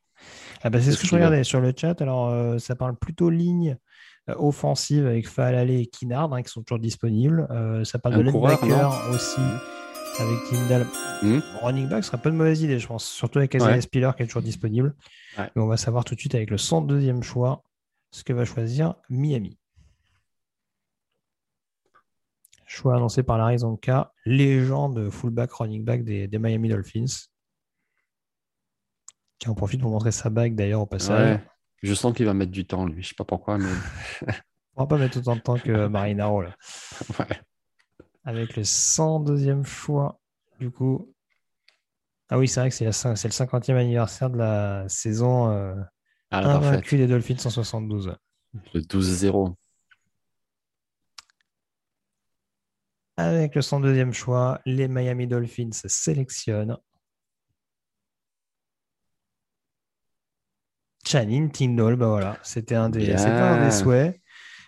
[0.64, 2.02] Ah bah, c'est ce que je regardais sur le chat.
[2.02, 3.78] Alors, euh, ça parle plutôt ligne
[4.28, 7.48] offensive avec Falale et Kinard hein, qui sont toujours disponibles.
[7.52, 9.40] Euh, ça parle de linebacker aussi
[10.20, 10.86] avec Tindall.
[11.22, 11.40] Hmm?
[11.62, 13.06] Running back serait pas de mauvaise idée, je pense.
[13.06, 14.94] Surtout avec Isaiah Spiller qui est toujours disponible.
[15.56, 17.64] on va savoir tout de suite avec le 102e choix
[18.12, 19.58] ce que va choisir Miami.
[22.76, 27.30] Choix annoncé par Larry Zonka, légende fullback running back des Miami Dolphins
[29.40, 31.40] qui en profite pour montrer sa bague d'ailleurs au passage.
[31.84, 33.04] Je sens qu'il va mettre du temps, lui.
[33.04, 33.70] Je sais pas pourquoi, mais.
[34.76, 36.42] On va pas mettre autant de temps que Marinaro.
[36.42, 36.56] Là.
[38.26, 40.20] Avec le 102e choix,
[40.60, 41.14] du coup.
[42.28, 45.76] Ah oui, c'est vrai que c'est, le 50e anniversaire de la saison euh,
[46.32, 48.16] ah, invaincue des Dolphins 172.
[48.74, 49.54] Le 12-0.
[53.18, 56.78] Avec le 102e choix, les Miami Dolphins sélectionnent
[61.08, 64.20] Channing Tindall, bah voilà, c'était un, des, un des souhaits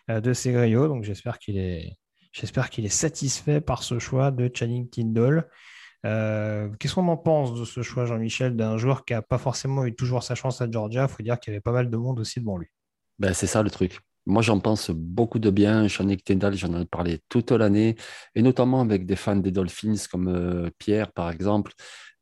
[0.09, 1.97] euh, de Segrio, donc j'espère qu'il est,
[2.31, 5.49] j'espère qu'il est satisfait par ce choix de Channing Tindall.
[6.05, 9.83] Euh, qu'est-ce qu'on en pense de ce choix, Jean-Michel, d'un joueur qui n'a pas forcément
[9.85, 11.03] eu toujours sa chance à Georgia?
[11.03, 12.67] Il faut dire qu'il y avait pas mal de monde aussi devant lui.
[13.17, 13.99] Ben, c'est ça le truc.
[14.27, 15.87] Moi, j'en pense beaucoup de bien.
[15.87, 17.95] Channing Tindall, j'en ai parlé toute l'année,
[18.35, 21.71] et notamment avec des fans des Dolphins comme euh, Pierre, par exemple.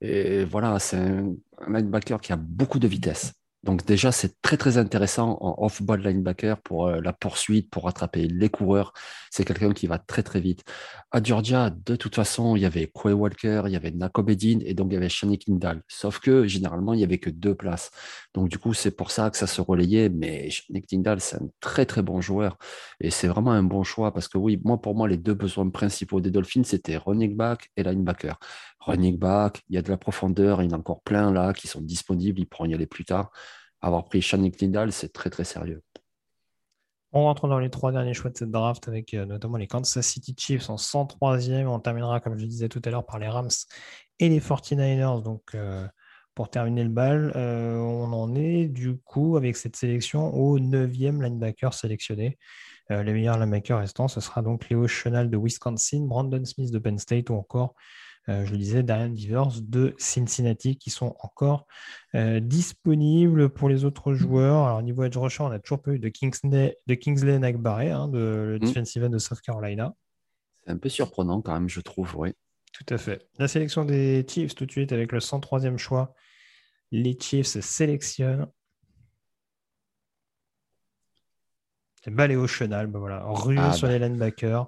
[0.02, 1.34] Et voilà, c'est un
[1.68, 3.34] linebacker qui a beaucoup de vitesse.
[3.66, 8.28] Donc déjà, c'est très très intéressant en off-ball linebacker pour euh, la poursuite, pour rattraper
[8.28, 8.94] les coureurs.
[9.32, 10.64] C'est quelqu'un qui va très très vite.
[11.12, 14.76] À Georgia, de toute façon, il y avait Quay Walker, il y avait Nakobedin et
[14.76, 15.82] donc il y avait Shani Kindal.
[15.88, 17.90] Sauf que généralement, il n'y avait que deux places.
[18.36, 20.10] Donc du coup, c'est pour ça que ça se relayait.
[20.10, 22.58] Mais Shani Kindal, c'est un très très bon joueur
[23.00, 25.68] et c'est vraiment un bon choix parce que oui, moi pour moi, les deux besoins
[25.70, 28.38] principaux des Dolphins, c'était running back et linebacker.
[28.82, 31.54] Running back, il y a de la profondeur, il y en a encore plein là
[31.54, 33.32] qui sont disponibles, il pourront y aller plus tard
[33.86, 35.82] avoir pris Tindall, c'est très très sérieux.
[37.12, 40.06] On rentre dans les trois derniers choix de cette draft avec euh, notamment les Kansas
[40.06, 41.68] City Chiefs en 103e.
[41.68, 43.50] On terminera, comme je disais tout à l'heure, par les Rams
[44.20, 45.24] et les 49ers.
[45.24, 45.88] Donc, euh,
[46.36, 51.22] pour terminer le bal, euh, on en est du coup avec cette sélection au 9e
[51.24, 52.38] linebacker sélectionné.
[52.90, 57.00] les meilleurs linebackers restants, ce sera donc Léo Chenal de Wisconsin, Brandon Smith de Penn
[57.00, 57.74] State ou encore
[58.28, 61.68] euh, je le disais, Darian Beavers de Cincinnati qui sont encore
[62.16, 64.66] euh, disponibles pour les autres joueurs.
[64.66, 68.08] Alors, au niveau edge rusher, on a toujours pas eu de Kingsley, de Kingsley hein,
[68.08, 68.60] de, le mm.
[68.60, 69.94] defensive end de South Carolina.
[70.64, 72.34] C'est un peu surprenant quand même, je trouve, oui.
[72.74, 73.28] Tout à fait.
[73.38, 76.14] La sélection des Chiefs tout de suite avec le 103e choix.
[76.92, 78.48] Les Chiefs sélectionnent.
[82.04, 83.94] C'est Baléo Chenal, ben voilà, rue ah, sur bah.
[83.94, 84.68] les linebackers.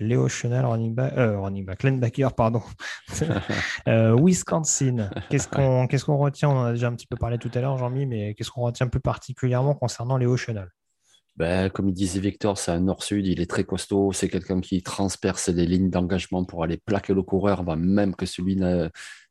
[0.00, 2.62] Léo Chenal, running back, euh, running back, linebacker, pardon.
[3.88, 5.10] Euh, Wisconsin.
[5.28, 6.48] Qu'est-ce qu'on qu'est-ce qu'on retient?
[6.48, 8.62] On en a déjà un petit peu parlé tout à l'heure, Jean-Mi, mais qu'est-ce qu'on
[8.62, 10.68] retient plus particulièrement concernant Léo Chenal?
[11.36, 14.82] Ben, comme il disait Victor, c'est un nord-sud, il est très costaud, c'est quelqu'un qui
[14.82, 18.58] transperce les lignes d'engagement pour aller plaquer le coureur avant même que celui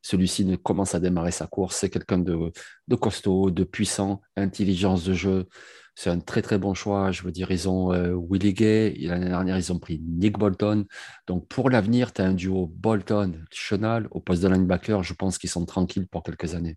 [0.02, 1.76] celui-ci ne commence à démarrer sa course.
[1.76, 2.52] C'est quelqu'un de,
[2.96, 5.46] costaud, de puissant, intelligence de jeu
[5.94, 7.12] c'est un très très bon choix.
[7.12, 10.86] Je veux dire, ils ont euh, Gay, l'année dernière, ils ont pris Nick Bolton.
[11.26, 15.02] Donc pour l'avenir, tu as un duo Bolton-Chenal au poste de linebacker.
[15.02, 16.76] Je pense qu'ils sont tranquilles pour quelques années.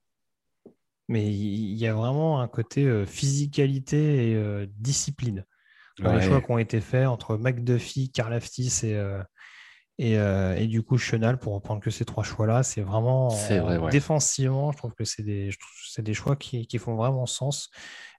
[1.07, 5.45] Mais il y a vraiment un côté physicalité et discipline
[5.99, 8.81] dans les choix qui ont été faits entre McDuffie, Karl Aftis
[9.99, 12.63] et, et, du coup Chenal, pour reprendre que ces trois choix-là.
[12.63, 13.29] C'est vraiment
[13.91, 15.51] défensivement, je trouve que c'est des,
[15.99, 17.69] des, choix qui, qui, font vraiment sens.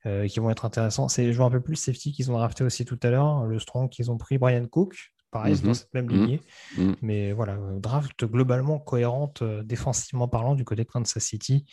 [0.06, 1.08] Euh, qui vont être intéressants.
[1.08, 3.58] C'est, je me rappelle plus le safety qu'ils ont drafté aussi tout à l'heure, le
[3.58, 4.94] strong qu'ils ont pris, Brian Cook,
[5.32, 5.74] pareil, dans mhm.
[5.74, 6.40] cette même lignée.
[6.76, 6.86] Mhm.
[6.86, 6.96] Mhm.
[7.02, 11.66] Mais voilà, draft globalement cohérente, défensivement parlant, du côté de Kansas City,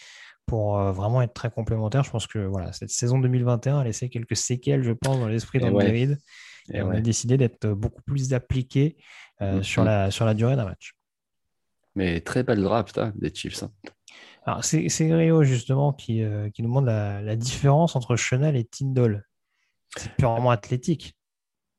[0.45, 2.03] pour vraiment être très complémentaire.
[2.03, 5.59] Je pense que voilà, cette saison 2021 a laissé quelques séquelles, je pense, dans l'esprit
[5.59, 6.19] d'André Reid.
[6.71, 8.97] Et, on a décidé d'être beaucoup plus appliqué
[9.61, 10.95] sur, la, sur la durée d'un match.
[11.95, 13.63] Mais très belle draft hein, des Chiefs.
[13.63, 13.71] Hein.
[14.45, 19.25] Alors, c'est Rio, justement, qui, euh, qui, nous montre la, différence entre Chenal et Tindall.
[19.95, 21.15] C'est purement athlétique.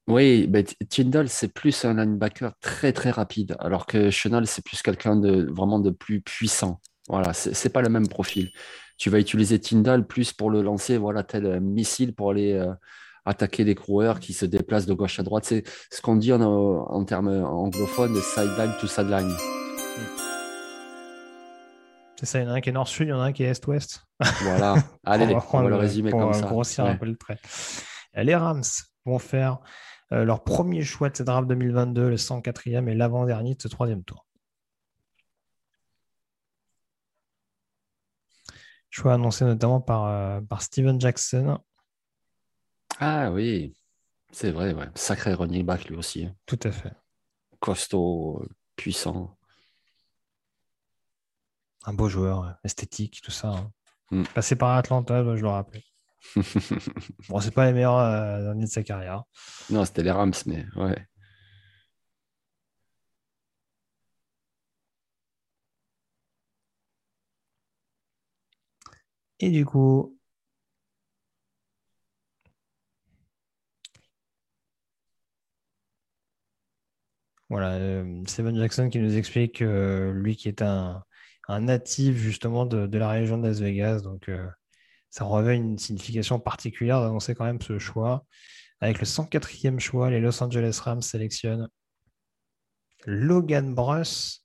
[0.07, 4.83] Oui, mais Tyndall, c'est plus un linebacker très très rapide, alors que Chenal, c'est plus
[4.83, 6.81] quelqu'un de vraiment de plus puissant.
[7.09, 8.51] Voilà, c'est pas le même profil.
[8.97, 12.73] Tu vas utiliser Tyndall plus pour le lancer, voilà, tel missile pour aller euh,
[13.27, 15.45] attaquer des coureurs qui se déplacent de gauche à droite.
[15.45, 19.31] C'est ce qu'on dit en, termes anglophones, sideline to sideline.
[22.17, 23.33] C'est ça, il y en a un qui est nord-sud, il y en a un
[23.33, 24.07] qui est est-ouest.
[24.43, 26.47] Voilà, allez, on va, le résumer comme ça.
[26.47, 27.39] grossir un peu le trait.
[28.15, 28.63] Les Rams
[29.05, 29.59] vont faire
[30.13, 34.05] euh, leur premier choix de cette draft 2022, le 104e et l'avant-dernier de ce troisième
[34.05, 34.25] tour.
[38.95, 41.59] Choix annoncé notamment par, euh, par Steven Jackson.
[43.01, 43.75] Ah oui,
[44.31, 44.87] c'est vrai, ouais.
[44.95, 46.27] Sacré running back lui aussi.
[46.27, 46.37] Hein.
[46.47, 46.93] Tout à fait.
[47.59, 48.47] Costaud,
[48.77, 49.37] puissant.
[51.87, 53.49] Un beau joueur, esthétique, tout ça.
[53.49, 53.73] Hein.
[54.13, 54.23] Mm.
[54.33, 55.83] Passé par Atlanta, je le rappelle.
[57.29, 59.25] bon, c'est pas les meilleurs euh, années de sa carrière.
[59.71, 61.09] Non, c'était les Rams, mais ouais.
[69.41, 70.19] Et du coup,
[77.49, 81.05] voilà, euh, Steven Jackson qui nous explique euh, lui qui est un,
[81.49, 84.31] natif justement de, la région de Las Vegas, donc
[85.11, 88.25] ça revêt une signification particulière d'annoncer quand même ce choix.
[88.81, 91.69] Avec le 104e choix, les Los Angeles Rams sélectionnent
[93.07, 94.45] Logan Bruss,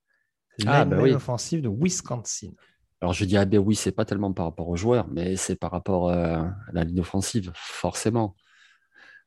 [0.65, 2.51] ah, bah offensive de Wisconsin.
[3.01, 5.55] Alors je dis ah ben oui, c'est pas tellement par rapport aux joueurs, mais c'est
[5.55, 8.35] par rapport euh, à la ligne offensive, forcément.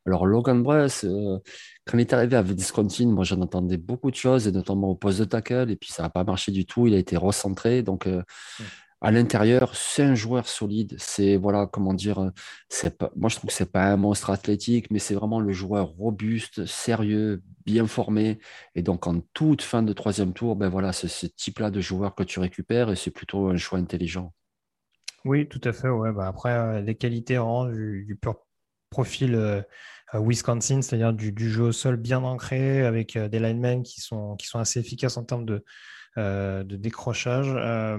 [0.05, 1.39] Alors Logan Bruss, euh,
[1.87, 4.95] quand il est arrivé à Wisconsin, moi j'en entendais beaucoup de choses, et notamment au
[4.97, 6.87] poste de tackle, et puis ça n'a pas marché du tout.
[6.87, 8.23] Il a été recentré, donc euh,
[9.03, 10.95] à l'intérieur, c'est un joueur solide.
[10.97, 12.31] C'est, voilà, comment dire,
[12.69, 15.53] c'est pas, moi je trouve que c'est pas un monstre athlétique, mais c'est vraiment le
[15.53, 18.39] joueur robuste, sérieux, bien formé.
[18.77, 22.15] Et donc, en toute fin de troisième tour, ben voilà, c'est ce type-là de joueur
[22.15, 24.33] que tu récupères et c'est plutôt un choix intelligent.
[25.25, 25.89] Oui, tout à fait.
[25.89, 26.13] Ouais.
[26.13, 27.39] Bah, après, euh, les qualités
[27.73, 28.37] du, pur
[28.91, 29.63] profil euh,
[30.15, 34.47] Wisconsin, c'est-à-dire du, jeu au sol bien ancré, avec euh, des linemen qui sont, qui
[34.47, 35.65] sont assez efficaces en termes de, euh,
[36.17, 37.49] de décrochage.
[37.57, 37.99] Euh,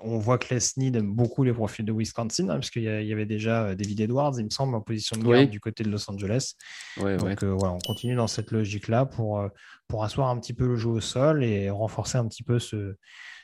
[0.00, 3.26] on voit que Lesney aime beaucoup les profils de Wisconsin, hein, parce qu'il y, avait
[3.26, 6.08] déjà euh, David Edwards, il me semble, en position de garde du côté de Los
[6.08, 6.54] Angeles.
[6.96, 9.42] Donc voilà, on continue dans cette logique-là pour,
[9.88, 12.94] pour asseoir un petit peu le jeu au sol et renforcer un petit peu ce,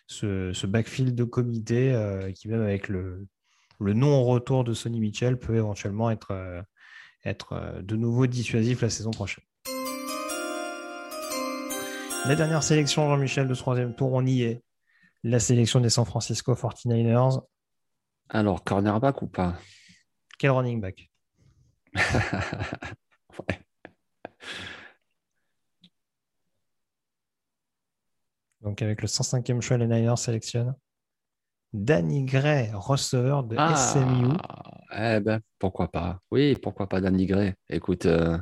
[0.07, 1.93] ce, backfield de comité
[2.37, 3.27] qui, même avec le,
[3.81, 6.65] le non-retour de Sonny Mitchell, peut éventuellement être,
[7.25, 9.45] être de nouveau dissuasif la saison prochaine.
[12.27, 14.63] La dernière sélection, Jean-Michel, de troisième tour, on y est.
[15.25, 17.43] La sélection des San Francisco 49ers.
[18.31, 19.59] Alors, cornerback ou pas?
[20.39, 21.11] Quel running back?
[28.63, 30.75] Donc, avec le 105e choix, les Niners sélectionnent
[31.75, 34.29] Danny Gray, receveur de ah, SMU.
[34.97, 36.21] Eh ben, pourquoi pas?
[36.31, 37.53] Oui, pourquoi pas Danny Gray?
[37.69, 38.39] Écoute, euh,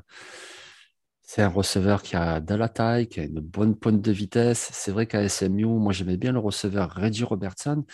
[1.35, 4.69] c'est un receveur qui a de la taille, qui a une bonne pointe de vitesse.
[4.75, 7.87] C'est vrai qu'à SMU, moi j'aimais bien le receveur Reggie Robertson,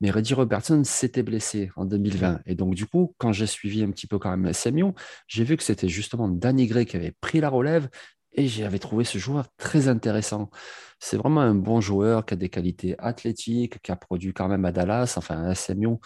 [0.00, 2.42] mais Reggie Robertson s'était blessé en 2020.
[2.46, 4.92] Et donc du coup, quand j'ai suivi un petit peu quand même SMU,
[5.26, 7.88] j'ai vu que c'était justement Danny Gray qui avait pris la relève
[8.34, 10.50] et j'avais trouvé ce joueur très intéressant.
[10.98, 14.64] C'est vraiment un bon joueur qui a des qualités athlétiques, qui a produit quand même
[14.64, 15.96] à Dallas, enfin à SMU.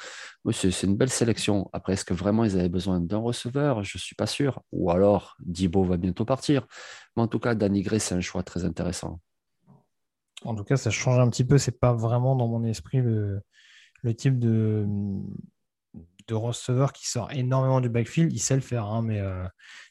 [0.52, 1.70] c'est une belle sélection.
[1.72, 3.82] Après, est-ce que vraiment ils avaient besoin d'un receveur?
[3.84, 4.62] Je ne suis pas sûr.
[4.72, 6.66] Ou alors, Dibo va bientôt partir.
[7.16, 9.20] Mais en tout cas, Danny Gray, c'est un choix très intéressant.
[10.44, 11.58] En tout cas, ça change un petit peu.
[11.58, 13.42] C'est pas vraiment dans mon esprit le
[14.14, 14.86] type de,
[16.28, 18.32] de receveur qui sort énormément du backfield.
[18.32, 19.44] Il sait le faire, hein, mais euh,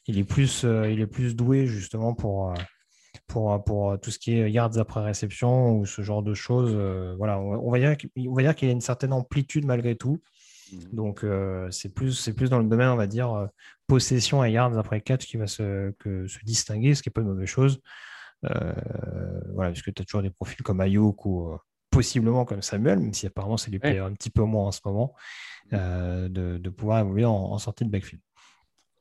[0.06, 2.54] il, est plus, euh, il est plus doué justement pour, euh,
[3.26, 6.74] pour, pour tout ce qui est yards après réception ou ce genre de choses.
[7.18, 10.20] voilà, on, va dire qu'il a une certaine amplitude malgré tout.
[10.72, 10.78] Mmh.
[10.92, 11.26] Donc,
[11.70, 13.48] c'est plus, plus dans le domaine, on va dire,
[13.86, 17.20] possession et yards après catch qui va se, que, se distinguer, ce qui n'est pas
[17.20, 17.80] une mauvaise chose.
[18.42, 21.58] voilà, puisque tu as toujours des profils comme Ayuk ou
[21.90, 24.80] possiblement comme Samuel, même si apparemment c'est lui plaît un petit peu moins en ce
[24.84, 25.14] moment.
[25.72, 28.22] Euh, de, pouvoir évoluer en, sortie de backfield.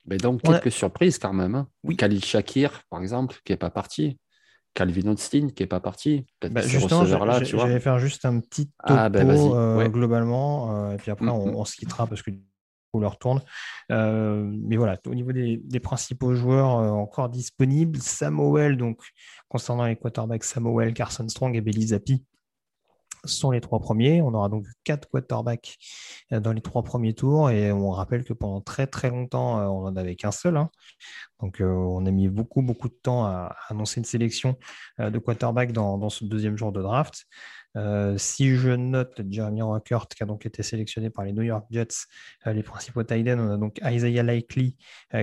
[0.06, 1.56] Mais donc, quelques surprises quand même.
[1.56, 1.68] Hein.
[1.84, 1.96] Oui.
[1.96, 4.20] Khalil Shakir, par exemple, qui n'est pas parti.
[4.74, 6.26] Calvin Austin, qui n'est pas parti.
[6.42, 11.10] Bah, justement, j'allais faire juste un petit ah, bah, topo euh, globalement, euh, et puis
[11.10, 11.56] après, mm, mm.
[11.56, 12.32] on, se quittera parce que
[12.94, 13.42] on leur tourne.
[13.90, 19.02] mais voilà, au niveau des, principaux joueurs encore disponibles, Samuel, donc
[19.50, 22.24] concernant les quarterbacks, Samuel, Carson Strong et Belly Zappi
[23.28, 24.22] sont les trois premiers.
[24.22, 25.78] On aura donc quatre quarterbacks
[26.32, 29.66] euh, dans les trois premiers tours et on rappelle que pendant très très longtemps, euh,
[29.66, 30.58] on n'en avait qu'un seul.
[30.58, 30.70] Hein.
[31.40, 34.58] Donc euh, on a mis beaucoup beaucoup de temps à annoncer une sélection
[35.00, 37.26] de quarterback dans, ce deuxième jour de draft.
[38.18, 42.08] si je note Jeremy Rockert qui a donc été sélectionné par les New York Jets,
[42.46, 44.78] les principaux tight on a donc Isaiah Likely,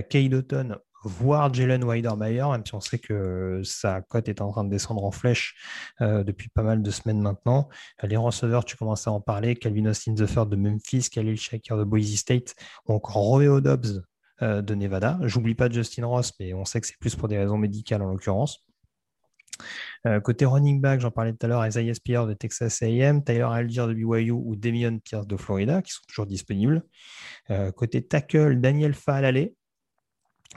[0.09, 4.65] Kay Doughton, voire Jalen Weidermeyer, même si on sait que sa cote est en train
[4.65, 5.55] de descendre en flèche
[6.01, 7.69] euh, depuis pas mal de semaines maintenant.
[8.03, 11.85] Les receveurs, tu commences à en parler, Calvin Austin the de Memphis, Khalil Shaker de
[11.85, 12.55] Boise State,
[12.87, 14.03] ou encore Romeo Dobbs
[14.43, 15.19] euh, de Nevada.
[15.23, 18.11] J'oublie pas Justin Ross, mais on sait que c'est plus pour des raisons médicales en
[18.11, 18.65] l'occurrence.
[20.07, 23.47] Euh, côté running back, j'en parlais tout à l'heure, Isaiah Spears de Texas AM, Tyler
[23.49, 26.83] Algier de BYU ou Demion Pierce de Florida, qui sont toujours disponibles.
[27.77, 29.51] côté tackle, Daniel Faalale,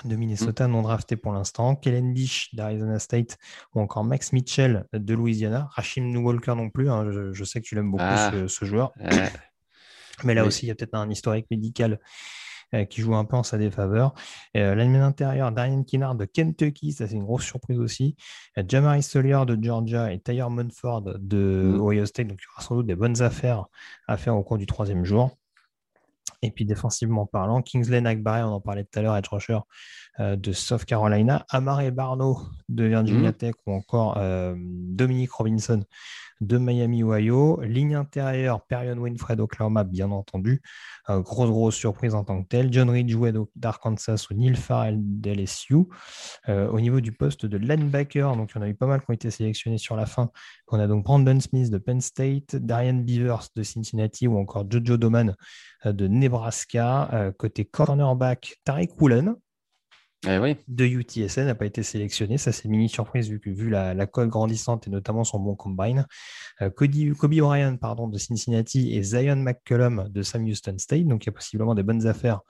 [0.06, 0.72] de Minnesota, mm.
[0.72, 1.76] non drafté pour l'instant.
[1.76, 3.38] Kellen Dish d'Arizona State
[3.74, 5.69] ou encore Max Mitchell de Louisiana.
[5.72, 6.90] Rachim Walker non plus.
[6.90, 7.32] Hein.
[7.32, 8.32] Je, sais que tu l'aimes beaucoup ah.
[8.48, 8.94] ce, joueur.
[10.24, 11.99] Mais là aussi, il y a peut-être un historique médical
[12.74, 14.14] euh, qui joue un peu en sa défaveur.
[14.57, 18.18] Euh, L'année intérieur, Darian Kinnard de Kentucky, ça c'est une grosse surprise aussi.
[18.57, 21.82] Euh, Jamari Sawyer de Georgia et Tyler Munford de mm.
[21.82, 22.28] Ohio State.
[22.28, 23.68] Donc il y aura sans doute des bonnes affaires
[24.07, 25.38] à faire au cours du troisième jour.
[26.41, 29.59] Et puis défensivement parlant, Kingsley Nagbaré, on en parlait tout à l'heure, edge rusher
[30.19, 33.31] de South Carolina, Amare Barno de Virginia.
[33.34, 35.84] Tech ou encore euh, Dominique Robinson
[36.41, 37.61] de Miami, Ohio.
[37.61, 40.61] Ligne intérieure, Perion Winfred, Oklahoma, bien entendu.
[41.10, 42.72] Euh, grosse, grosse surprise en tant que telle.
[42.72, 45.85] John Ridgeway d'Arkansas ou Neil Farrell d'LSU.
[46.48, 49.10] au niveau du poste de linebacker, donc il y en a eu pas mal qui
[49.10, 50.30] ont été sélectionnés sur la fin.
[50.68, 54.98] On a donc Brandon Smith de Penn State, Darian Beavers de Cincinnati ou encore Jojo
[54.98, 55.35] Doman
[55.85, 57.34] de Nebraska.
[57.38, 59.35] côté cornerback, Tariq Woolen
[60.29, 62.37] eh de UTSN n'a pas été sélectionné.
[62.37, 66.05] Ça, c'est une mini surprise vu, la, la cote grandissante et notamment son bon combine.
[66.61, 71.05] Euh, Cody, Kobe Bryant pardon, de Cincinnati et Zion McCullum de Sam Houston State.
[71.05, 72.41] Donc, il y a possiblement des bonnes affaires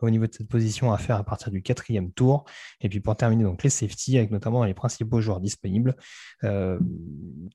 [0.00, 2.44] au niveau de cette position à faire à partir du quatrième tour.
[2.80, 5.96] Et puis pour terminer, donc les safety avec notamment les principaux joueurs disponibles.
[6.44, 6.78] Euh,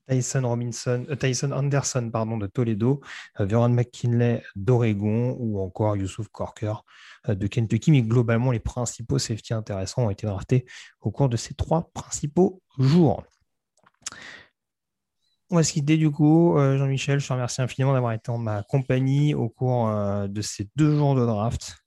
[0.08, 3.00] Tyson Robinson, euh, Tyson Anderson pardon, de Toledo,
[3.38, 6.74] euh, Veron McKinley d'Oregon ou encore Yusuf Corker
[7.28, 7.90] de Kentucky.
[7.90, 10.66] Mais globalement, les principaux safety intéressants ont été draftés
[11.00, 13.24] au cours de ces trois principaux jours.
[15.52, 16.54] On va se quitter du coup.
[16.56, 19.90] Jean-Michel, je te remercie infiniment d'avoir été en ma compagnie au cours
[20.28, 21.80] de ces deux jours de draft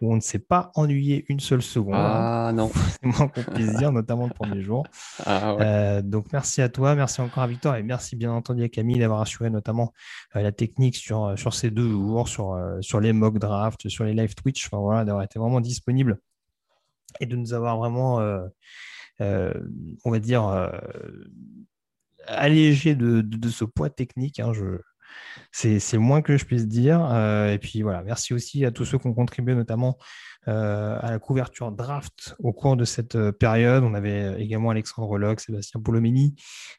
[0.00, 1.94] où on ne s'est pas ennuyé une seule seconde.
[1.96, 2.70] Ah non.
[3.02, 4.86] C'est moins qu'on puisse dire, notamment le premier jour.
[5.26, 8.68] Ah, euh, donc merci à toi, merci encore à Victor et merci bien entendu à
[8.68, 9.92] Camille d'avoir assuré notamment
[10.34, 14.04] euh, la technique sur, euh, sur ces deux jours, sur, sur les mock drafts, sur
[14.04, 16.18] les live Twitch, enfin, voilà, d'avoir été vraiment disponible
[17.20, 18.18] et de nous avoir vraiment,
[19.20, 20.70] on va dire,
[22.26, 24.40] allégé de, de, ce poids technique.
[24.40, 24.80] Hein, je,
[25.52, 27.04] c'est moins que je puisse dire.
[27.12, 29.98] Euh, et puis voilà, merci aussi à tous ceux qui ont contribué notamment
[30.48, 33.84] euh, à la couverture draft au cours de cette euh, période.
[33.84, 36.34] On avait également Alexandre Locke, Sébastien Poulomini,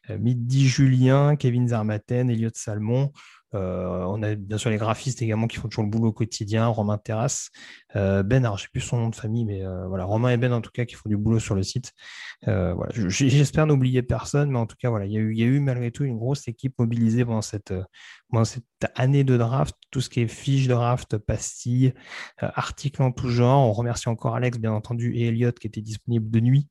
[0.08, 3.12] Midi Julien, Kevin Zarmaten, Elliot Salmon,
[3.54, 6.98] euh, on a bien sûr les graphistes également qui font toujours le boulot quotidien, Romain
[6.98, 7.50] Terrasse,
[7.96, 10.36] euh, Ben, alors je sais plus son nom de famille, mais euh, voilà, Romain et
[10.36, 11.92] Ben en tout cas qui font du boulot sur le site.
[12.46, 16.04] voilà, j'espère n'oublier personne, mais en tout cas voilà, il y, a eu, malgré tout
[16.04, 17.74] une grosse équipe mobilisée pendant cette,
[18.30, 18.64] pendant cette
[18.94, 21.94] année de draft, tout ce qui est fiche de draft, pastilles,
[22.38, 23.68] articles en tout genre.
[23.68, 26.68] On remercie encore Alex bien entendu et Elliot qui était disponible de nuit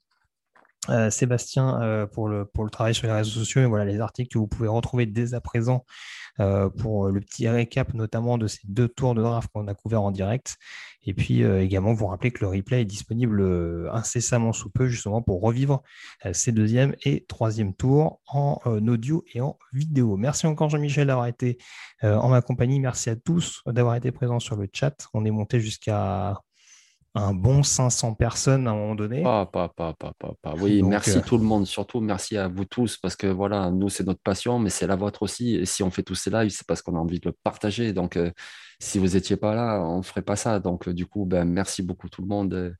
[0.89, 3.99] euh, Sébastien euh, pour, le, pour le travail sur les réseaux sociaux et voilà les
[3.99, 5.85] articles que vous pouvez retrouver dès à présent
[6.39, 10.01] euh, pour le petit récap notamment de ces deux tours de draft qu'on a couverts
[10.01, 10.57] en direct
[11.03, 15.41] et puis également vous rappeler que le replay est disponible incessamment sous peu justement pour
[15.41, 15.81] revivre
[16.31, 20.15] ces deuxième et troisième tours en audio et en vidéo.
[20.15, 21.57] Merci encore Jean-Michel d'avoir été
[22.03, 22.79] en ma compagnie.
[22.79, 25.07] Merci à tous d'avoir été présents sur le chat.
[25.15, 26.39] On est monté jusqu'à
[27.13, 29.21] un bon 500 personnes à un moment donné.
[29.21, 30.53] Pas, pas, pas, pas, pas.
[30.57, 33.89] Oui, merci euh, tout le monde, surtout merci à vous tous, parce que voilà, nous,
[33.89, 35.55] c'est notre passion, mais c'est la vôtre aussi.
[35.55, 37.91] Et si on fait tous ces lives, c'est parce qu'on a envie de le partager.
[37.91, 38.31] Donc, euh,
[38.79, 40.59] si vous n'étiez pas là, on ne ferait pas ça.
[40.59, 42.75] Donc, euh, du coup, ben, merci beaucoup tout le monde.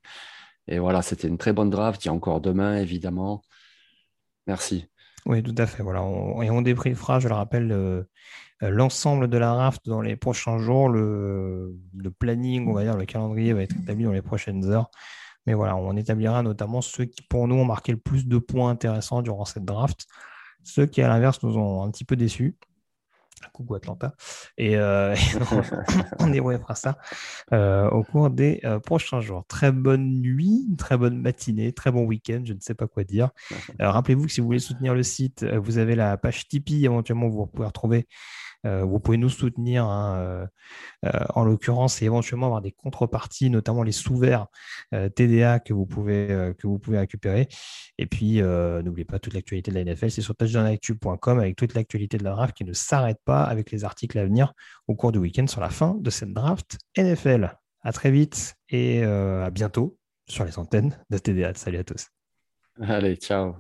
[0.68, 2.04] Et, voilà, c'était une très bonne draft.
[2.06, 3.42] Il y a encore demain, évidemment.
[4.48, 4.86] Merci.
[5.26, 5.84] Oui, tout à fait.
[5.84, 6.00] Voilà.
[6.42, 8.06] et on débriefera, je le rappelle,
[8.62, 10.90] l'ensemble de la raft dans les prochains jours.
[10.90, 11.74] Le,
[12.20, 14.90] planning, on va dire, le calendrier va être établi dans les prochaines heures.
[15.48, 18.70] Mais voilà, on établira notamment ceux qui, pour nous, ont marqué le plus de points
[18.70, 20.06] intéressants durant cette draft.
[20.64, 22.56] Ceux qui, à l'inverse, nous ont un petit peu déçus.
[23.54, 24.14] Coucou Atlanta.
[24.58, 25.16] Et, euh,
[26.20, 27.00] on débriefera ça
[27.54, 29.46] euh, au cours des euh, prochains jours.
[29.48, 33.32] Très bonne nuit, très bonne matinée, très bon week-end, je ne sais pas quoi dire.
[33.80, 37.48] Rappelez-vous que si vous voulez soutenir le site, vous avez la page Tipeee, éventuellement vous
[37.48, 40.46] pouvez retrouver euh, vous pouvez nous soutenir, hein, euh,
[41.06, 44.48] euh, en l'occurrence, et éventuellement avoir des contreparties, notamment les sous-verts
[44.92, 47.48] TDA que vous, pouvez, que vous pouvez récupérer.
[47.98, 52.18] Et puis, n'oubliez pas toute l'actualité de la NFL, c'est sur touchdownactu.com avec toute l'actualité
[52.18, 54.54] de la draft qui ne s'arrête pas avec les articles à venir
[54.88, 57.58] au cours du week-end sur la fin de cette draft NFL.
[57.84, 59.98] À très vite et à bientôt
[60.28, 61.54] sur les antennes de TDA.
[61.56, 62.08] Salut à tous.
[62.80, 63.56] Allez, ciao.